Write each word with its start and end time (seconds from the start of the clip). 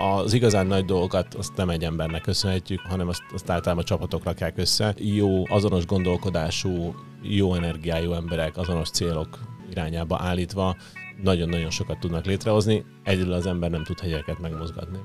az 0.00 0.32
igazán 0.32 0.66
nagy 0.66 0.84
dolgokat 0.84 1.34
azt 1.34 1.56
nem 1.56 1.68
egy 1.68 1.84
embernek 1.84 2.22
köszönhetjük, 2.22 2.80
hanem 2.80 3.08
azt, 3.08 3.22
azt 3.34 3.50
általában 3.50 3.82
a 3.82 3.86
csapatok 3.86 4.24
rakják 4.24 4.58
össze. 4.58 4.94
Jó, 4.98 5.42
azonos 5.48 5.86
gondolkodású, 5.86 6.94
jó 7.22 7.54
energiájú 7.54 8.12
emberek, 8.12 8.56
azonos 8.56 8.90
célok 8.90 9.38
irányába 9.70 10.18
állítva 10.20 10.76
nagyon-nagyon 11.22 11.70
sokat 11.70 11.98
tudnak 11.98 12.24
létrehozni, 12.24 12.84
egyedül 13.04 13.32
az 13.32 13.46
ember 13.46 13.70
nem 13.70 13.84
tud 13.84 14.00
hegyeket 14.00 14.40
megmozgatni. 14.40 14.98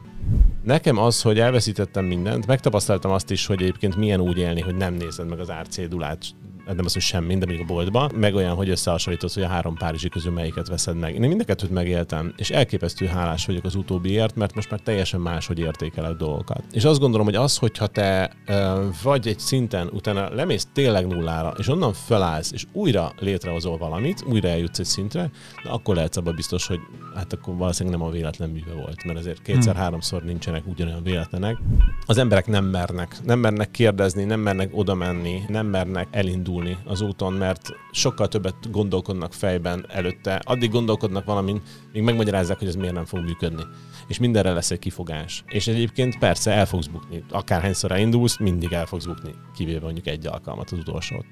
Nekem 0.63 0.97
az, 0.97 1.21
hogy 1.21 1.39
elveszítettem 1.39 2.05
mindent, 2.05 2.45
megtapasztaltam 2.45 3.11
azt 3.11 3.31
is, 3.31 3.45
hogy 3.45 3.61
egyébként 3.61 3.95
milyen 3.95 4.21
úgy 4.21 4.37
élni, 4.37 4.61
hogy 4.61 4.75
nem 4.75 4.93
nézed 4.93 5.27
meg 5.27 5.39
az 5.39 5.49
árcédulát 5.49 6.25
nem 6.65 6.85
az, 6.85 6.93
hogy 6.93 7.01
semmi, 7.01 7.37
de 7.37 7.45
még 7.45 7.59
a 7.59 7.63
boltba, 7.63 8.09
meg 8.15 8.35
olyan, 8.35 8.55
hogy 8.55 8.69
összehasonlítod, 8.69 9.31
hogy 9.31 9.43
a 9.43 9.47
három 9.47 9.75
párizsi 9.75 10.09
közül 10.09 10.31
melyiket 10.31 10.67
veszed 10.67 10.95
meg. 10.95 11.13
Én 11.13 11.19
mind 11.19 11.41
a 11.41 11.43
kettőt 11.43 11.71
megéltem, 11.71 12.33
és 12.37 12.49
elképesztő 12.49 13.05
hálás 13.05 13.45
vagyok 13.45 13.63
az 13.63 13.75
utóbbiért, 13.75 14.35
mert 14.35 14.55
most 14.55 14.69
már 14.69 14.79
teljesen 14.79 15.19
máshogy 15.19 15.59
értékelek 15.59 16.15
dolgokat. 16.15 16.63
És 16.71 16.83
azt 16.83 16.99
gondolom, 16.99 17.25
hogy 17.25 17.35
az, 17.35 17.57
hogyha 17.57 17.87
te 17.87 18.31
vagy 19.03 19.27
egy 19.27 19.39
szinten 19.39 19.87
utána 19.87 20.33
lemész 20.33 20.67
tényleg 20.73 21.07
nullára, 21.07 21.53
és 21.57 21.67
onnan 21.67 21.93
felállsz, 21.93 22.51
és 22.51 22.65
újra 22.71 23.13
létrehozol 23.19 23.77
valamit, 23.77 24.23
újra 24.27 24.47
eljutsz 24.47 24.79
egy 24.79 24.85
szintre, 24.85 25.29
de 25.63 25.69
akkor 25.69 25.95
lehetsz 25.95 26.17
abban 26.17 26.35
biztos, 26.35 26.67
hogy 26.67 26.79
hát 27.15 27.33
akkor 27.33 27.55
valószínűleg 27.55 27.99
nem 27.99 28.07
a 28.07 28.11
véletlen 28.11 28.49
műve 28.49 28.73
volt, 28.73 29.03
mert 29.03 29.17
azért 29.17 29.41
kétszer-háromszor 29.41 30.23
nincsenek 30.23 30.67
ugyanolyan 30.67 31.03
véletlenek. 31.03 31.57
Az 32.05 32.17
emberek 32.17 32.47
nem 32.47 32.65
mernek, 32.65 33.17
nem 33.23 33.39
mernek 33.39 33.71
kérdezni, 33.71 34.23
nem 34.23 34.39
mernek 34.39 34.69
oda 34.71 34.93
menni, 34.93 35.41
nem 35.47 35.67
mernek 35.67 36.07
elindulni 36.11 36.53
elindulni 36.55 36.77
az 36.85 37.01
úton, 37.01 37.33
mert 37.33 37.69
sokkal 37.91 38.27
többet 38.27 38.71
gondolkodnak 38.71 39.33
fejben 39.33 39.85
előtte. 39.89 40.41
Addig 40.43 40.71
gondolkodnak 40.71 41.25
valamin, 41.25 41.61
míg 41.93 42.03
megmagyarázzák, 42.03 42.59
hogy 42.59 42.67
ez 42.67 42.75
miért 42.75 42.93
nem 42.93 43.05
fog 43.05 43.19
működni. 43.19 43.63
És 44.07 44.19
mindenre 44.19 44.53
lesz 44.53 44.71
egy 44.71 44.79
kifogás. 44.79 45.43
És 45.47 45.67
egyébként 45.67 46.19
persze 46.19 46.51
el 46.51 46.65
fogsz 46.65 46.87
bukni. 46.87 47.23
Akárhányszor 47.29 47.91
elindulsz, 47.91 48.39
mindig 48.39 48.71
el 48.71 48.85
fogsz 48.85 49.05
bukni, 49.05 49.35
kivéve 49.55 49.79
mondjuk 49.79 50.07
egy 50.07 50.27
alkalmat 50.27 50.71
az 50.71 50.77
utolsót. 50.77 51.25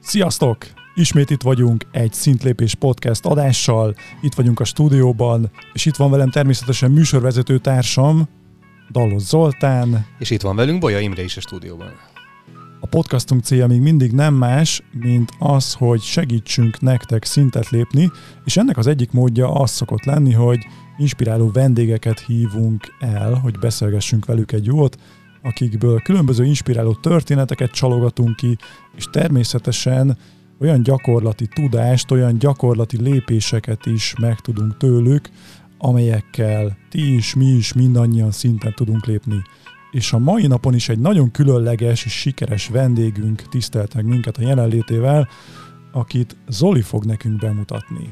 Sziasztok! 0.00 0.66
Ismét 0.98 1.30
itt 1.30 1.42
vagyunk 1.42 1.86
egy 1.90 2.12
Szintlépés 2.12 2.74
podcast 2.74 3.26
adással, 3.26 3.94
itt 4.20 4.34
vagyunk 4.34 4.60
a 4.60 4.64
stúdióban, 4.64 5.50
és 5.72 5.86
itt 5.86 5.96
van 5.96 6.10
velem 6.10 6.30
természetesen 6.30 6.90
műsorvezető 6.90 7.58
társam, 7.58 8.28
Dallos 8.90 9.22
Zoltán. 9.22 10.06
És 10.18 10.30
itt 10.30 10.40
van 10.40 10.56
velünk 10.56 10.80
Bolya 10.80 10.98
Imre 10.98 11.22
is 11.22 11.36
a 11.36 11.40
stúdióban. 11.40 11.92
A 12.80 12.86
podcastunk 12.86 13.44
célja 13.44 13.66
még 13.66 13.80
mindig 13.80 14.12
nem 14.12 14.34
más, 14.34 14.82
mint 14.92 15.30
az, 15.38 15.74
hogy 15.74 16.00
segítsünk 16.00 16.80
nektek 16.80 17.24
szintet 17.24 17.68
lépni, 17.68 18.10
és 18.44 18.56
ennek 18.56 18.76
az 18.76 18.86
egyik 18.86 19.10
módja 19.12 19.52
az 19.52 19.70
szokott 19.70 20.04
lenni, 20.04 20.32
hogy 20.32 20.66
inspiráló 20.96 21.50
vendégeket 21.50 22.20
hívunk 22.20 22.94
el, 23.00 23.34
hogy 23.34 23.58
beszélgessünk 23.58 24.26
velük 24.26 24.52
egy 24.52 24.66
jót, 24.66 24.98
akikből 25.42 26.00
különböző 26.00 26.44
inspiráló 26.44 26.94
történeteket 26.94 27.70
csalogatunk 27.70 28.36
ki, 28.36 28.56
és 28.96 29.04
természetesen 29.10 30.18
olyan 30.60 30.82
gyakorlati 30.82 31.46
tudást, 31.46 32.10
olyan 32.10 32.38
gyakorlati 32.38 33.02
lépéseket 33.02 33.86
is 33.86 34.14
megtudunk 34.20 34.76
tőlük, 34.76 35.30
amelyekkel 35.78 36.76
ti 36.90 37.14
is, 37.14 37.34
mi 37.34 37.46
is 37.46 37.72
mindannyian 37.72 38.30
szinten 38.30 38.74
tudunk 38.74 39.06
lépni. 39.06 39.42
És 39.90 40.12
a 40.12 40.18
mai 40.18 40.46
napon 40.46 40.74
is 40.74 40.88
egy 40.88 40.98
nagyon 40.98 41.30
különleges 41.30 42.04
és 42.04 42.12
sikeres 42.12 42.68
vendégünk 42.68 43.48
tisztelt 43.48 43.94
meg 43.94 44.04
minket 44.04 44.36
a 44.36 44.42
jelenlétével, 44.42 45.28
akit 45.92 46.36
Zoli 46.48 46.82
fog 46.82 47.04
nekünk 47.04 47.38
bemutatni. 47.38 48.10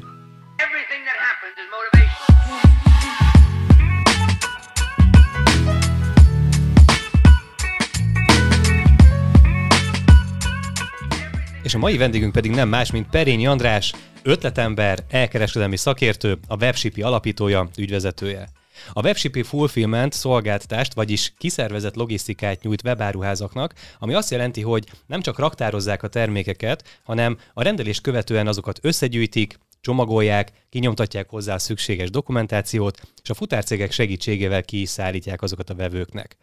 És 11.67 11.73
a 11.73 11.77
mai 11.77 11.97
vendégünk 11.97 12.31
pedig 12.31 12.51
nem 12.51 12.69
más, 12.69 12.91
mint 12.91 13.09
Perényi 13.09 13.47
András, 13.47 13.93
ötletember, 14.23 14.99
elkereskedelmi 15.09 15.77
szakértő, 15.77 16.37
a 16.47 16.55
Webshipi 16.55 17.01
alapítója, 17.01 17.69
ügyvezetője. 17.77 18.49
A 18.93 19.01
Webshipi 19.01 19.43
Fulfillment 19.43 20.13
szolgáltatást, 20.13 20.93
vagyis 20.93 21.33
kiszervezett 21.37 21.95
logisztikát 21.95 22.61
nyújt 22.61 22.83
webáruházaknak, 22.83 23.73
ami 23.99 24.13
azt 24.13 24.31
jelenti, 24.31 24.61
hogy 24.61 24.83
nem 25.07 25.21
csak 25.21 25.39
raktározzák 25.39 26.03
a 26.03 26.07
termékeket, 26.07 26.99
hanem 27.03 27.37
a 27.53 27.63
rendelést 27.63 28.01
követően 28.01 28.47
azokat 28.47 28.79
összegyűjtik, 28.81 29.59
csomagolják, 29.81 30.51
kinyomtatják 30.69 31.29
hozzá 31.29 31.53
a 31.53 31.59
szükséges 31.59 32.09
dokumentációt, 32.09 33.01
és 33.23 33.29
a 33.29 33.33
futárcégek 33.33 33.91
segítségével 33.91 34.63
ki 34.63 34.81
is 34.81 34.89
szállítják 34.89 35.41
azokat 35.41 35.69
a 35.69 35.75
vevőknek. 35.75 36.37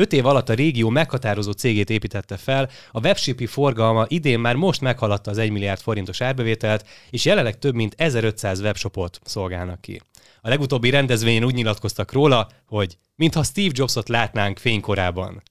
Öt 0.00 0.12
év 0.12 0.26
alatt 0.26 0.48
a 0.48 0.54
régió 0.54 0.88
meghatározó 0.88 1.52
cégét 1.52 1.90
építette 1.90 2.36
fel, 2.36 2.68
a 2.90 3.00
webshipi 3.00 3.46
forgalma 3.46 4.04
idén 4.08 4.40
már 4.40 4.54
most 4.54 4.80
meghaladta 4.80 5.30
az 5.30 5.38
1 5.38 5.50
milliárd 5.50 5.80
forintos 5.80 6.20
árbevételt, 6.20 6.86
és 7.10 7.24
jelenleg 7.24 7.58
több 7.58 7.74
mint 7.74 7.94
1500 7.96 8.60
webshopot 8.60 9.20
szolgálnak 9.24 9.80
ki. 9.80 10.00
A 10.40 10.48
legutóbbi 10.48 10.90
rendezvényen 10.90 11.44
úgy 11.44 11.54
nyilatkoztak 11.54 12.12
róla, 12.12 12.48
hogy 12.66 12.98
mintha 13.14 13.42
Steve 13.42 13.70
Jobsot 13.72 14.08
látnánk 14.08 14.58
fénykorában. 14.58 15.42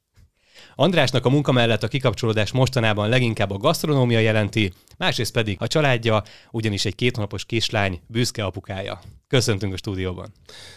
Andrásnak 0.76 1.26
a 1.26 1.30
munka 1.30 1.52
mellett 1.52 1.84
a 1.84 1.88
kikapcsolódás 1.88 2.52
mostanában 2.52 3.10
leginkább 3.10 3.52
a 3.52 3.58
gasztronómia 3.58 4.20
jelenti, 4.20 4.74
másrészt 4.98 5.32
pedig 5.32 5.58
a 5.60 5.68
családja, 5.68 6.24
ugyanis 6.52 6.86
egy 6.86 6.96
két 6.96 7.16
hónapos 7.16 7.46
kislány 7.46 8.02
büszke 8.08 8.46
apukája. 8.46 9.00
Köszöntünk 9.28 9.74
a 9.74 9.78
stúdióban. 9.78 10.34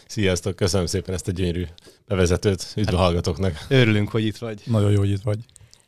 Sziasztok, 0.06 0.56
köszönöm 0.56 0.86
szépen 0.86 1.14
ezt 1.14 1.28
a 1.28 1.32
gyönyörű 1.32 1.64
bevezetőt. 2.10 2.72
Üdv 2.76 2.94
a 2.94 2.96
hallgatóknak. 2.96 3.66
Örülünk, 3.68 4.10
hogy 4.10 4.24
itt 4.24 4.36
vagy. 4.36 4.60
Nagyon 4.64 4.90
jó, 4.90 4.98
hogy 4.98 5.10
itt 5.10 5.22
vagy. 5.22 5.38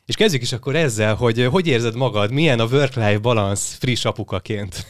És 0.07 0.15
kezdjük 0.15 0.43
is 0.43 0.53
akkor 0.53 0.77
ezzel, 0.77 1.15
hogy 1.15 1.45
hogy 1.45 1.67
érzed 1.67 1.95
magad, 1.95 2.31
milyen 2.31 2.61
a 2.61 2.65
work-life 2.65 3.19
balance 3.19 3.77
friss 3.79 4.05
apukaként? 4.05 4.87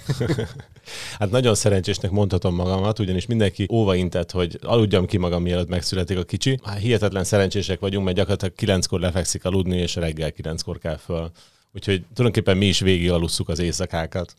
hát 1.18 1.30
nagyon 1.30 1.54
szerencsésnek 1.54 2.10
mondhatom 2.10 2.54
magamat, 2.54 2.98
ugyanis 2.98 3.26
mindenki 3.26 3.66
óva 3.70 3.94
intett, 3.94 4.30
hogy 4.30 4.58
aludjam 4.62 5.06
ki 5.06 5.16
magam, 5.16 5.42
mielőtt 5.42 5.68
megszületik 5.68 6.18
a 6.18 6.22
kicsi. 6.22 6.58
Hát 6.62 6.78
hihetetlen 6.78 7.24
szerencsések 7.24 7.80
vagyunk, 7.80 8.04
mert 8.04 8.16
gyakorlatilag 8.16 8.54
kilenckor 8.54 9.00
lefekszik 9.00 9.44
aludni, 9.44 9.76
és 9.76 9.94
reggel 9.94 10.32
kilenckor 10.32 10.78
kell 10.78 10.96
föl. 10.96 11.30
Úgyhogy 11.74 12.04
tulajdonképpen 12.14 12.56
mi 12.56 12.66
is 12.66 12.80
végig 12.80 13.10
alusszuk 13.10 13.48
az 13.48 13.58
éjszakákat. 13.58 14.34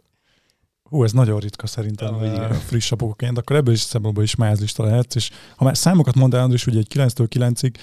Hú, 0.93 1.03
ez 1.03 1.11
nagyon 1.11 1.39
ritka 1.39 1.67
szerintem, 1.67 2.13
hogy 2.13 2.27
uh, 2.27 2.51
friss 2.51 2.91
apukaként, 2.91 3.37
akkor 3.37 3.55
ebből 3.55 3.73
is 3.73 3.79
szempontból 3.79 4.23
is 4.23 4.35
mázlista 4.35 4.83
lehet, 4.83 5.15
és 5.15 5.29
ha 5.55 5.63
már 5.63 5.77
számokat 5.77 6.15
mondál, 6.15 6.43
Andris, 6.43 6.67
ugye 6.67 6.79
egy 6.79 6.87
9-től 6.93 7.27
9-ig, 7.29 7.75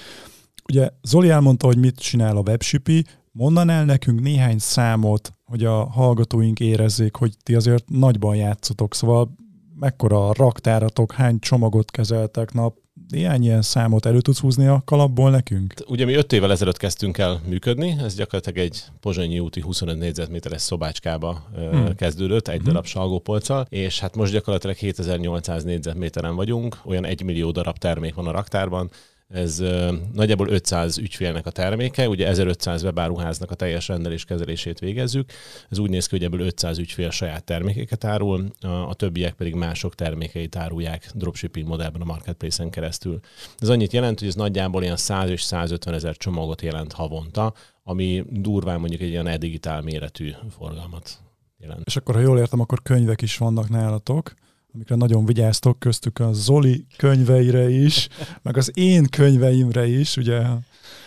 Ugye 0.69 0.89
Zoli 1.01 1.29
elmondta, 1.29 1.65
hogy 1.65 1.77
mit 1.77 1.99
csinál 1.99 2.37
a 2.37 2.41
webshipi, 2.41 3.05
mondanál 3.31 3.85
nekünk 3.85 4.21
néhány 4.21 4.57
számot, 4.57 5.33
hogy 5.45 5.65
a 5.65 5.85
hallgatóink 5.85 6.59
érezzék, 6.59 7.15
hogy 7.15 7.33
ti 7.43 7.55
azért 7.55 7.89
nagyban 7.89 8.35
játszotok, 8.35 8.95
szóval 8.95 9.35
mekkora 9.79 10.27
a 10.27 10.33
raktáratok, 10.33 11.11
hány 11.11 11.39
csomagot 11.39 11.91
kezeltek 11.91 12.53
nap, 12.53 12.77
néhány 13.09 13.43
ilyen 13.43 13.61
számot 13.61 14.05
elő 14.05 14.21
tudsz 14.21 14.39
húzni 14.39 14.67
a 14.67 14.81
kalapból 14.85 15.29
nekünk? 15.29 15.73
Ugye 15.87 16.05
mi 16.05 16.13
öt 16.13 16.33
évvel 16.33 16.51
ezelőtt 16.51 16.77
kezdtünk 16.77 17.17
el 17.17 17.41
működni, 17.47 17.95
ez 17.99 18.15
gyakorlatilag 18.15 18.57
egy 18.57 18.83
Pozsonyi 18.99 19.39
úti 19.39 19.61
25 19.61 19.97
négyzetméteres 19.97 20.61
szobácskába 20.61 21.43
hmm. 21.55 21.95
kezdődött, 21.95 22.47
egy 22.47 22.55
hmm. 22.55 22.65
darab 22.67 22.85
salgópolccal, 22.85 23.65
és 23.69 23.99
hát 23.99 24.15
most 24.15 24.31
gyakorlatilag 24.31 24.75
7800 24.75 25.63
négyzetméteren 25.63 26.35
vagyunk, 26.35 26.77
olyan 26.85 27.05
egy 27.05 27.23
millió 27.23 27.51
darab 27.51 27.77
termék 27.77 28.13
van 28.13 28.27
a 28.27 28.31
raktárban, 28.31 28.89
ez 29.33 29.59
uh, 29.59 29.91
nagyjából 30.13 30.49
500 30.49 30.97
ügyfélnek 30.97 31.45
a 31.45 31.51
terméke, 31.51 32.09
ugye 32.09 32.27
1500 32.27 32.83
webáruháznak 32.83 33.51
a 33.51 33.55
teljes 33.55 33.87
rendelés 33.87 34.25
kezelését 34.25 34.79
végezzük. 34.79 35.31
Ez 35.69 35.77
úgy 35.77 35.89
néz 35.89 36.07
ki, 36.07 36.15
hogy 36.15 36.25
ebből 36.25 36.45
500 36.45 36.77
ügyfél 36.77 37.09
saját 37.09 37.43
termékeket 37.43 38.03
árul, 38.03 38.51
a, 38.59 38.67
a 38.67 38.93
többiek 38.93 39.33
pedig 39.33 39.53
mások 39.53 39.95
termékeit 39.95 40.55
árulják 40.55 41.09
dropshipping 41.13 41.67
modellben 41.67 42.01
a 42.01 42.05
marketplace-en 42.05 42.69
keresztül. 42.69 43.19
Ez 43.59 43.69
annyit 43.69 43.93
jelent, 43.93 44.19
hogy 44.19 44.27
ez 44.27 44.35
nagyjából 44.35 44.83
ilyen 44.83 44.97
100 44.97 45.29
és 45.29 45.41
150 45.41 45.93
ezer 45.93 46.17
csomagot 46.17 46.61
jelent 46.61 46.93
havonta, 46.93 47.53
ami 47.83 48.23
durván 48.29 48.79
mondjuk 48.79 49.01
egy 49.01 49.09
ilyen 49.09 49.27
e-digitál 49.27 49.81
méretű 49.81 50.31
forgalmat 50.57 51.19
jelent. 51.57 51.81
És 51.85 51.95
akkor, 51.95 52.15
ha 52.15 52.21
jól 52.21 52.39
értem, 52.39 52.59
akkor 52.59 52.81
könyvek 52.81 53.21
is 53.21 53.37
vannak 53.37 53.69
nálatok 53.69 54.33
amikre 54.73 54.95
nagyon 54.95 55.25
vigyáztok, 55.25 55.79
köztük 55.79 56.19
a 56.19 56.33
Zoli 56.33 56.85
könyveire 56.97 57.69
is, 57.69 58.07
meg 58.41 58.57
az 58.57 58.71
én 58.73 59.05
könyveimre 59.09 59.87
is, 59.87 60.17
ugye. 60.17 60.41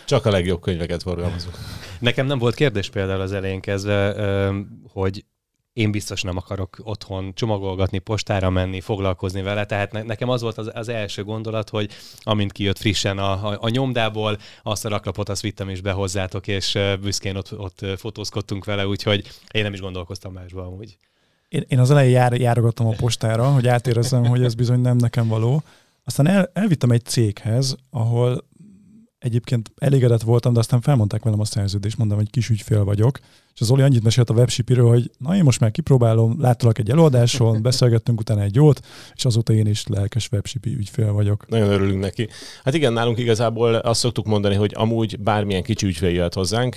Csak 0.05 0.25
a 0.25 0.29
legjobb 0.29 0.61
könyveket 0.61 1.01
forgalmazunk. 1.01 1.55
Nekem 1.99 2.25
nem 2.25 2.37
volt 2.37 2.55
kérdés 2.55 2.89
például 2.89 3.21
az 3.21 3.31
elején 3.31 3.59
kezdve, 3.59 4.15
hogy 4.93 5.25
én 5.73 5.91
biztos 5.91 6.21
nem 6.21 6.37
akarok 6.37 6.77
otthon 6.83 7.33
csomagolgatni, 7.33 7.97
postára 7.97 8.49
menni, 8.49 8.81
foglalkozni 8.81 9.41
vele, 9.41 9.65
tehát 9.65 9.91
ne, 9.91 10.03
nekem 10.03 10.29
az 10.29 10.41
volt 10.41 10.57
az, 10.57 10.71
az 10.73 10.89
első 10.89 11.23
gondolat, 11.23 11.69
hogy 11.69 11.91
amint 12.19 12.51
kijött 12.51 12.77
frissen 12.77 13.17
a, 13.17 13.51
a, 13.51 13.57
a 13.61 13.69
nyomdából, 13.69 14.37
azt 14.63 14.85
a 14.85 14.89
raklapot 14.89 15.29
azt 15.29 15.41
vittem 15.41 15.69
is 15.69 15.81
be 15.81 15.91
hozzátok, 15.91 16.47
és 16.47 16.77
büszkén 17.01 17.35
ott, 17.35 17.57
ott 17.57 17.85
fotózkodtunk 17.97 18.65
vele, 18.65 18.87
úgyhogy 18.87 19.27
én 19.51 19.63
nem 19.63 19.73
is 19.73 19.79
gondolkoztam 19.79 20.33
másba 20.33 20.65
amúgy. 20.65 20.97
Én, 21.55 21.63
én 21.67 21.79
az 21.79 21.91
elején 21.91 22.11
jár, 22.11 22.33
járogattam 22.33 22.87
a 22.87 22.95
postára, 22.97 23.51
hogy 23.51 23.67
átérezzem, 23.67 24.25
hogy 24.25 24.43
ez 24.43 24.53
bizony 24.53 24.79
nem 24.79 24.97
nekem 24.97 25.27
való. 25.27 25.63
Aztán 26.03 26.27
el, 26.27 26.49
elvittem 26.53 26.91
egy 26.91 27.05
céghez, 27.05 27.75
ahol 27.89 28.45
egyébként 29.19 29.71
elégedett 29.77 30.21
voltam, 30.21 30.53
de 30.53 30.59
aztán 30.59 30.81
felmondták 30.81 31.23
velem 31.23 31.39
a 31.39 31.45
szerződést, 31.45 31.97
mondtam, 31.97 32.19
hogy 32.19 32.29
kis 32.29 32.49
ügyfél 32.49 32.83
vagyok, 32.83 33.19
és 33.55 33.61
az 33.61 33.71
Oli 33.71 33.81
annyit 33.81 34.03
mesélt 34.03 34.29
a 34.29 34.33
webshipiről, 34.33 34.89
hogy 34.89 35.11
na 35.17 35.35
én 35.35 35.43
most 35.43 35.59
már 35.59 35.71
kipróbálom, 35.71 36.41
láttalak 36.41 36.79
egy 36.79 36.89
előadáson, 36.89 37.61
beszélgettünk 37.61 38.19
utána 38.19 38.41
egy 38.41 38.55
jót, 38.55 38.79
és 39.15 39.25
azóta 39.25 39.53
én 39.53 39.67
is 39.67 39.87
lelkes 39.87 40.29
webshipi 40.31 40.75
ügyfél 40.75 41.11
vagyok. 41.11 41.47
Nagyon 41.47 41.69
örülünk 41.69 41.99
neki. 41.99 42.27
Hát 42.63 42.73
igen, 42.73 42.93
nálunk 42.93 43.19
igazából 43.19 43.75
azt 43.75 43.99
szoktuk 43.99 44.25
mondani, 44.25 44.55
hogy 44.55 44.71
amúgy 44.75 45.19
bármilyen 45.19 45.63
kicsi 45.63 45.85
ügyfél 45.85 46.09
jöhet 46.09 46.33
hozzánk. 46.33 46.75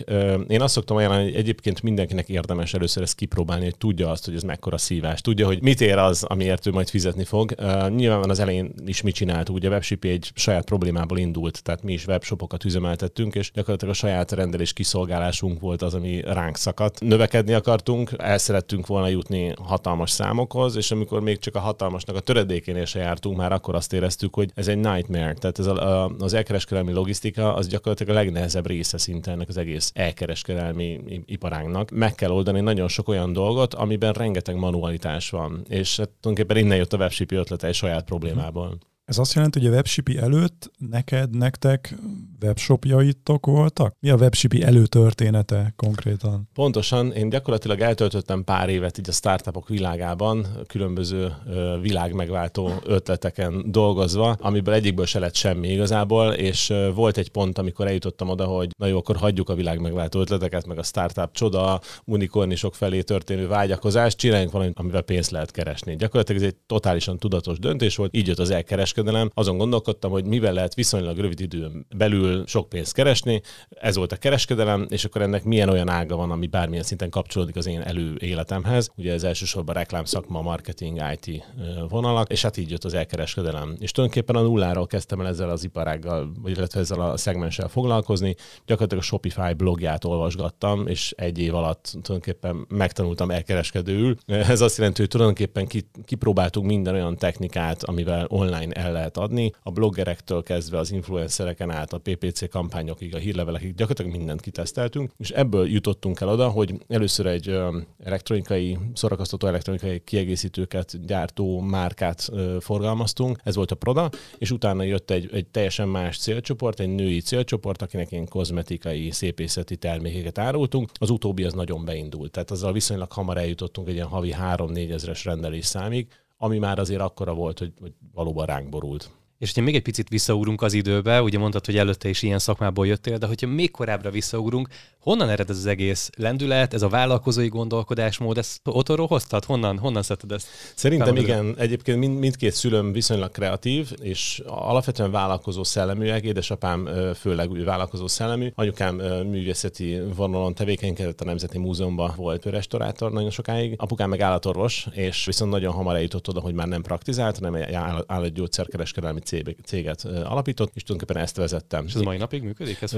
Én 0.48 0.60
azt 0.60 0.75
szoktam 0.75 0.96
ajánlani, 0.96 1.22
hogy 1.22 1.34
egyébként 1.34 1.82
mindenkinek 1.82 2.28
érdemes 2.28 2.75
először 2.75 3.02
ezt 3.02 3.14
kipróbálni, 3.14 3.64
hogy 3.64 3.76
tudja 3.76 4.10
azt, 4.10 4.24
hogy 4.24 4.34
ez 4.34 4.42
mekkora 4.42 4.78
szívás, 4.78 5.20
tudja, 5.20 5.46
hogy 5.46 5.62
mit 5.62 5.81
ér 5.81 5.96
az, 5.96 6.22
amiért 6.22 6.66
ő 6.66 6.70
majd 6.70 6.88
fizetni 6.88 7.24
fog. 7.24 7.54
Nyilván 7.88 8.31
az 8.31 8.38
elején 8.38 8.72
is 8.86 9.02
mit 9.02 9.14
csináltuk, 9.14 9.54
ugye 9.54 9.69
a 9.69 9.70
webshipi 9.70 10.08
egy 10.08 10.31
saját 10.34 10.64
problémából 10.64 11.19
indult, 11.19 11.62
tehát 11.62 11.82
mi 11.82 11.92
is 11.92 12.06
webshopokat 12.06 12.64
üzemeltettünk, 12.64 13.34
és 13.34 13.50
gyakorlatilag 13.54 13.94
a 13.94 13.96
saját 13.96 14.32
rendelés 14.32 14.72
kiszolgálásunk 14.72 15.60
volt 15.60 15.82
az, 15.82 15.94
ami 15.94 16.20
ránk 16.20 16.56
szakadt. 16.69 17.00
Növekedni 17.00 17.53
akartunk, 17.53 18.11
el 18.17 18.38
szerettünk 18.38 18.87
volna 18.87 19.09
jutni 19.09 19.55
hatalmas 19.62 20.11
számokhoz, 20.11 20.76
és 20.76 20.91
amikor 20.91 21.20
még 21.20 21.38
csak 21.38 21.55
a 21.55 21.59
hatalmasnak 21.59 22.17
a 22.17 22.20
töredékénél 22.20 22.85
se 22.85 22.99
jártunk, 22.99 23.37
már 23.37 23.53
akkor 23.53 23.75
azt 23.75 23.93
éreztük, 23.93 24.35
hogy 24.35 24.50
ez 24.55 24.69
egy 24.69 24.79
nightmare. 24.79 25.35
Tehát 25.35 25.59
ez 25.59 25.67
a, 25.67 26.05
a, 26.05 26.11
az 26.19 26.35
elkereskedelmi 26.35 26.93
logisztika 26.93 27.55
az 27.55 27.69
gyakorlatilag 27.69 28.17
a 28.17 28.19
legnehezebb 28.19 28.67
része 28.67 28.99
szinte 28.99 29.31
ennek 29.31 29.49
az 29.49 29.56
egész 29.56 29.91
elkereskedelmi 29.94 31.00
iparágnak. 31.26 31.91
Meg 31.91 32.15
kell 32.15 32.31
oldani 32.31 32.61
nagyon 32.61 32.88
sok 32.88 33.09
olyan 33.09 33.32
dolgot, 33.32 33.75
amiben 33.75 34.12
rengeteg 34.12 34.56
manualitás 34.56 35.31
van. 35.31 35.65
És 35.69 35.97
hát 35.97 36.09
tulajdonképpen 36.20 36.65
innen 36.65 36.76
jött 36.79 36.93
a 36.93 36.97
webshipi 36.97 37.35
ötlete 37.35 37.67
egy 37.67 37.75
saját 37.75 38.05
problémából. 38.05 38.79
Ez 39.08 39.19
azt 39.19 39.34
jelenti, 39.34 39.58
hogy 39.58 39.69
a 39.69 39.72
webshipi 39.72 40.19
előtt 40.19 40.70
neked, 40.78 41.37
nektek 41.37 41.94
webshopjaitok 42.43 43.46
voltak? 43.46 43.94
Mi 44.00 44.10
a 44.10 44.16
webshipi 44.16 44.62
előtörténete 44.62 45.72
konkrétan? 45.76 46.49
Pontosan, 46.55 47.12
én 47.12 47.28
gyakorlatilag 47.28 47.81
eltöltöttem 47.81 48.44
pár 48.44 48.69
évet 48.69 48.99
így 48.99 49.08
a 49.08 49.12
startupok 49.12 49.69
világában, 49.69 50.46
különböző 50.66 51.32
világmegváltó 51.81 52.70
ötleteken 52.84 53.64
dolgozva, 53.70 54.37
amiből 54.40 54.75
egyikből 54.75 55.06
se 55.06 55.19
lett 55.19 55.34
semmi 55.34 55.69
igazából, 55.69 56.32
és 56.32 56.72
volt 56.94 57.16
egy 57.16 57.31
pont, 57.31 57.58
amikor 57.58 57.87
eljutottam 57.87 58.28
oda, 58.28 58.44
hogy 58.44 58.70
na 58.78 58.87
jó, 58.87 58.96
akkor 58.99 59.16
hagyjuk 59.16 59.49
a 59.49 59.55
világmegváltó 59.55 60.20
ötleteket, 60.20 60.66
meg 60.66 60.78
a 60.78 60.82
startup 60.82 61.32
csoda, 61.32 61.81
unikornisok 62.05 62.75
felé 62.75 63.02
történő 63.02 63.46
vágyakozást, 63.46 64.19
csináljunk 64.19 64.52
valamit, 64.52 64.78
amivel 64.78 65.02
pénzt 65.02 65.31
lehet 65.31 65.50
keresni. 65.50 65.96
Gyakorlatilag 65.96 66.43
ez 66.43 66.49
egy 66.49 66.56
totálisan 66.66 67.19
tudatos 67.19 67.58
döntés 67.58 67.96
volt, 67.96 68.16
így 68.16 68.26
jött 68.26 68.38
az 68.38 68.50
elkereskedelem, 68.50 68.96
kereskedelem, 68.98 69.30
azon 69.34 69.56
gondolkodtam, 69.56 70.10
hogy 70.10 70.24
mivel 70.24 70.52
lehet 70.52 70.74
viszonylag 70.74 71.18
rövid 71.18 71.40
időn 71.40 71.86
belül 71.96 72.46
sok 72.46 72.68
pénzt 72.68 72.92
keresni, 72.92 73.40
ez 73.68 73.96
volt 73.96 74.12
a 74.12 74.16
kereskedelem, 74.16 74.86
és 74.88 75.04
akkor 75.04 75.22
ennek 75.22 75.44
milyen 75.44 75.68
olyan 75.68 75.88
ága 75.88 76.16
van, 76.16 76.30
ami 76.30 76.46
bármilyen 76.46 76.84
szinten 76.84 77.10
kapcsolódik 77.10 77.56
az 77.56 77.66
én 77.66 77.80
előéletemhez. 77.80 78.90
Ugye 78.96 79.12
ez 79.12 79.22
elsősorban 79.22 79.74
reklám 79.74 80.04
szakma, 80.04 80.40
marketing, 80.40 81.00
IT 81.12 81.44
vonalak, 81.88 82.30
és 82.30 82.42
hát 82.42 82.56
így 82.56 82.70
jött 82.70 82.84
az 82.84 82.94
elkereskedelem. 82.94 83.76
És 83.78 83.90
tulajdonképpen 83.90 84.36
a 84.36 84.42
nulláról 84.42 84.86
kezdtem 84.86 85.20
el 85.20 85.26
ezzel 85.26 85.50
az 85.50 85.64
iparággal, 85.64 86.32
vagy 86.42 86.56
illetve 86.56 86.80
ezzel 86.80 87.00
a 87.00 87.16
szegmenssel 87.16 87.68
foglalkozni. 87.68 88.34
Gyakorlatilag 88.66 89.02
a 89.02 89.06
Shopify 89.06 89.52
blogját 89.56 90.04
olvasgattam, 90.04 90.86
és 90.86 91.12
egy 91.16 91.38
év 91.38 91.54
alatt 91.54 91.84
tulajdonképpen 92.02 92.66
megtanultam 92.68 93.30
elkereskedőül. 93.30 94.16
Ez 94.26 94.60
azt 94.60 94.76
jelenti, 94.76 95.00
hogy 95.00 95.10
tulajdonképpen 95.10 95.66
kipróbáltunk 96.04 96.66
minden 96.66 96.94
olyan 96.94 97.16
technikát, 97.16 97.84
amivel 97.84 98.26
online 98.28 98.72
el 98.72 98.88
el 98.88 98.94
lehet 98.94 99.17
adni. 99.17 99.52
A 99.62 99.70
bloggerektől 99.70 100.43
kezdve 100.43 100.79
az 100.79 100.90
influencereken 100.90 101.70
át 101.70 101.93
a 101.93 101.99
PPC 101.99 102.50
kampányokig, 102.50 103.14
a 103.14 103.19
hírlevelekig 103.19 103.75
gyakorlatilag 103.75 104.17
mindent 104.17 104.40
kiteszteltünk, 104.40 105.12
és 105.17 105.31
ebből 105.31 105.69
jutottunk 105.69 106.20
el 106.20 106.29
oda, 106.29 106.49
hogy 106.49 106.75
először 106.88 107.26
egy 107.26 107.58
elektronikai, 108.05 108.79
szórakoztató 108.94 109.46
elektronikai 109.46 110.00
kiegészítőket 110.05 111.06
gyártó 111.06 111.61
márkát 111.61 112.29
forgalmaztunk, 112.61 113.38
ez 113.44 113.55
volt 113.55 113.70
a 113.70 113.75
Proda, 113.75 114.11
és 114.38 114.50
utána 114.50 114.82
jött 114.82 115.11
egy, 115.11 115.29
egy 115.32 115.46
teljesen 115.46 115.88
más 115.88 116.19
célcsoport, 116.19 116.81
egy 116.81 116.94
női 116.94 117.20
célcsoport, 117.20 117.82
akinek 117.82 118.12
ilyen 118.12 118.29
kozmetikai, 118.29 119.11
szépészeti 119.11 119.76
termékeket 119.76 120.38
árultunk. 120.38 120.91
Az 120.94 121.11
utóbbi 121.11 121.44
az 121.44 121.52
nagyon 121.52 121.84
beindult, 121.84 122.31
tehát 122.31 122.50
azzal 122.50 122.73
viszonylag 122.73 123.12
hamar 123.12 123.37
eljutottunk 123.37 123.88
egy 123.88 123.94
ilyen 123.94 124.06
havi 124.06 124.34
3-4 124.41 124.93
ezres 124.93 125.25
rendelés 125.25 125.67
számig, 125.67 126.06
ami 126.38 126.58
már 126.58 126.79
azért 126.79 127.00
akkora 127.00 127.35
volt, 127.35 127.58
hogy, 127.58 127.73
hogy 127.81 127.94
valóban 128.12 128.46
ránk 128.46 128.69
borult. 128.69 129.11
És 129.38 129.46
hogyha 129.46 129.62
még 129.62 129.75
egy 129.75 129.82
picit 129.82 130.08
visszaugrunk 130.08 130.62
az 130.62 130.73
időbe, 130.73 131.23
ugye 131.23 131.38
mondtad, 131.38 131.67
hogy 131.67 131.76
előtte 131.76 132.08
is 132.08 132.23
ilyen 132.23 132.38
szakmából 132.38 132.87
jöttél, 132.87 133.19
de 133.19 133.26
hogyha 133.26 133.46
még 133.46 133.70
korábbra 133.70 134.11
visszaugrunk, 134.11 134.69
honnan 134.99 135.29
ered 135.29 135.50
ez 135.50 135.56
az 135.56 135.67
egész 135.67 136.11
lendület, 136.17 136.75
ez 136.75 136.82
a 136.82 136.88
vállalkozói 136.88 137.49
gondolkodásmód, 137.49 138.38
ezt 138.38 138.61
otthonról 138.64 139.06
hoztad? 139.06 139.44
Honnan, 139.44 139.79
honnan 139.79 140.02
szedted 140.02 140.32
ezt? 140.32 140.46
Szerintem 140.75 141.17
igen. 141.17 141.55
Egyébként 141.58 141.99
mind, 141.99 142.19
mindkét 142.19 142.52
szülőm 142.52 142.93
viszonylag 142.93 143.31
kreatív, 143.31 143.90
és 144.00 144.43
alapvetően 144.46 145.11
vállalkozó 145.11 145.64
szelleműek. 145.64 146.25
Édesapám 146.25 146.88
főleg 147.14 147.50
úgy 147.50 147.64
vállalkozó 147.64 148.06
szellemű. 148.06 148.52
Anyukám 148.55 148.94
művészeti 149.26 150.00
vonalon 150.17 150.55
tevékenykedett 150.55 151.20
a 151.20 151.25
Nemzeti 151.25 151.58
Múzeumban, 151.58 152.12
volt 152.17 152.44
restaurátor 152.44 153.12
nagyon 153.12 153.31
sokáig. 153.31 153.75
Apukám 153.76 154.08
meg 154.08 154.20
állatorvos, 154.20 154.87
és 154.93 155.25
viszont 155.25 155.50
nagyon 155.50 155.73
hamar 155.73 155.94
eljutott 155.94 156.29
oda, 156.29 156.41
hogy 156.41 156.55
már 156.55 156.69
nem 156.69 156.82
praktizált, 156.82 157.38
hanem 157.38 157.64
állatgyógyszerkereskedelmi 158.06 159.20
céget 159.64 160.04
alapított, 160.04 160.72
és 160.75 160.82
tulajdonképpen 160.82 161.22
ezt 161.22 161.36
vezettem. 161.36 161.84
És 161.86 161.94
ez 161.94 162.00
a 162.00 162.04
mai 162.04 162.16
napig 162.16 162.42
működik? 162.42 162.82
Ez 162.82 162.92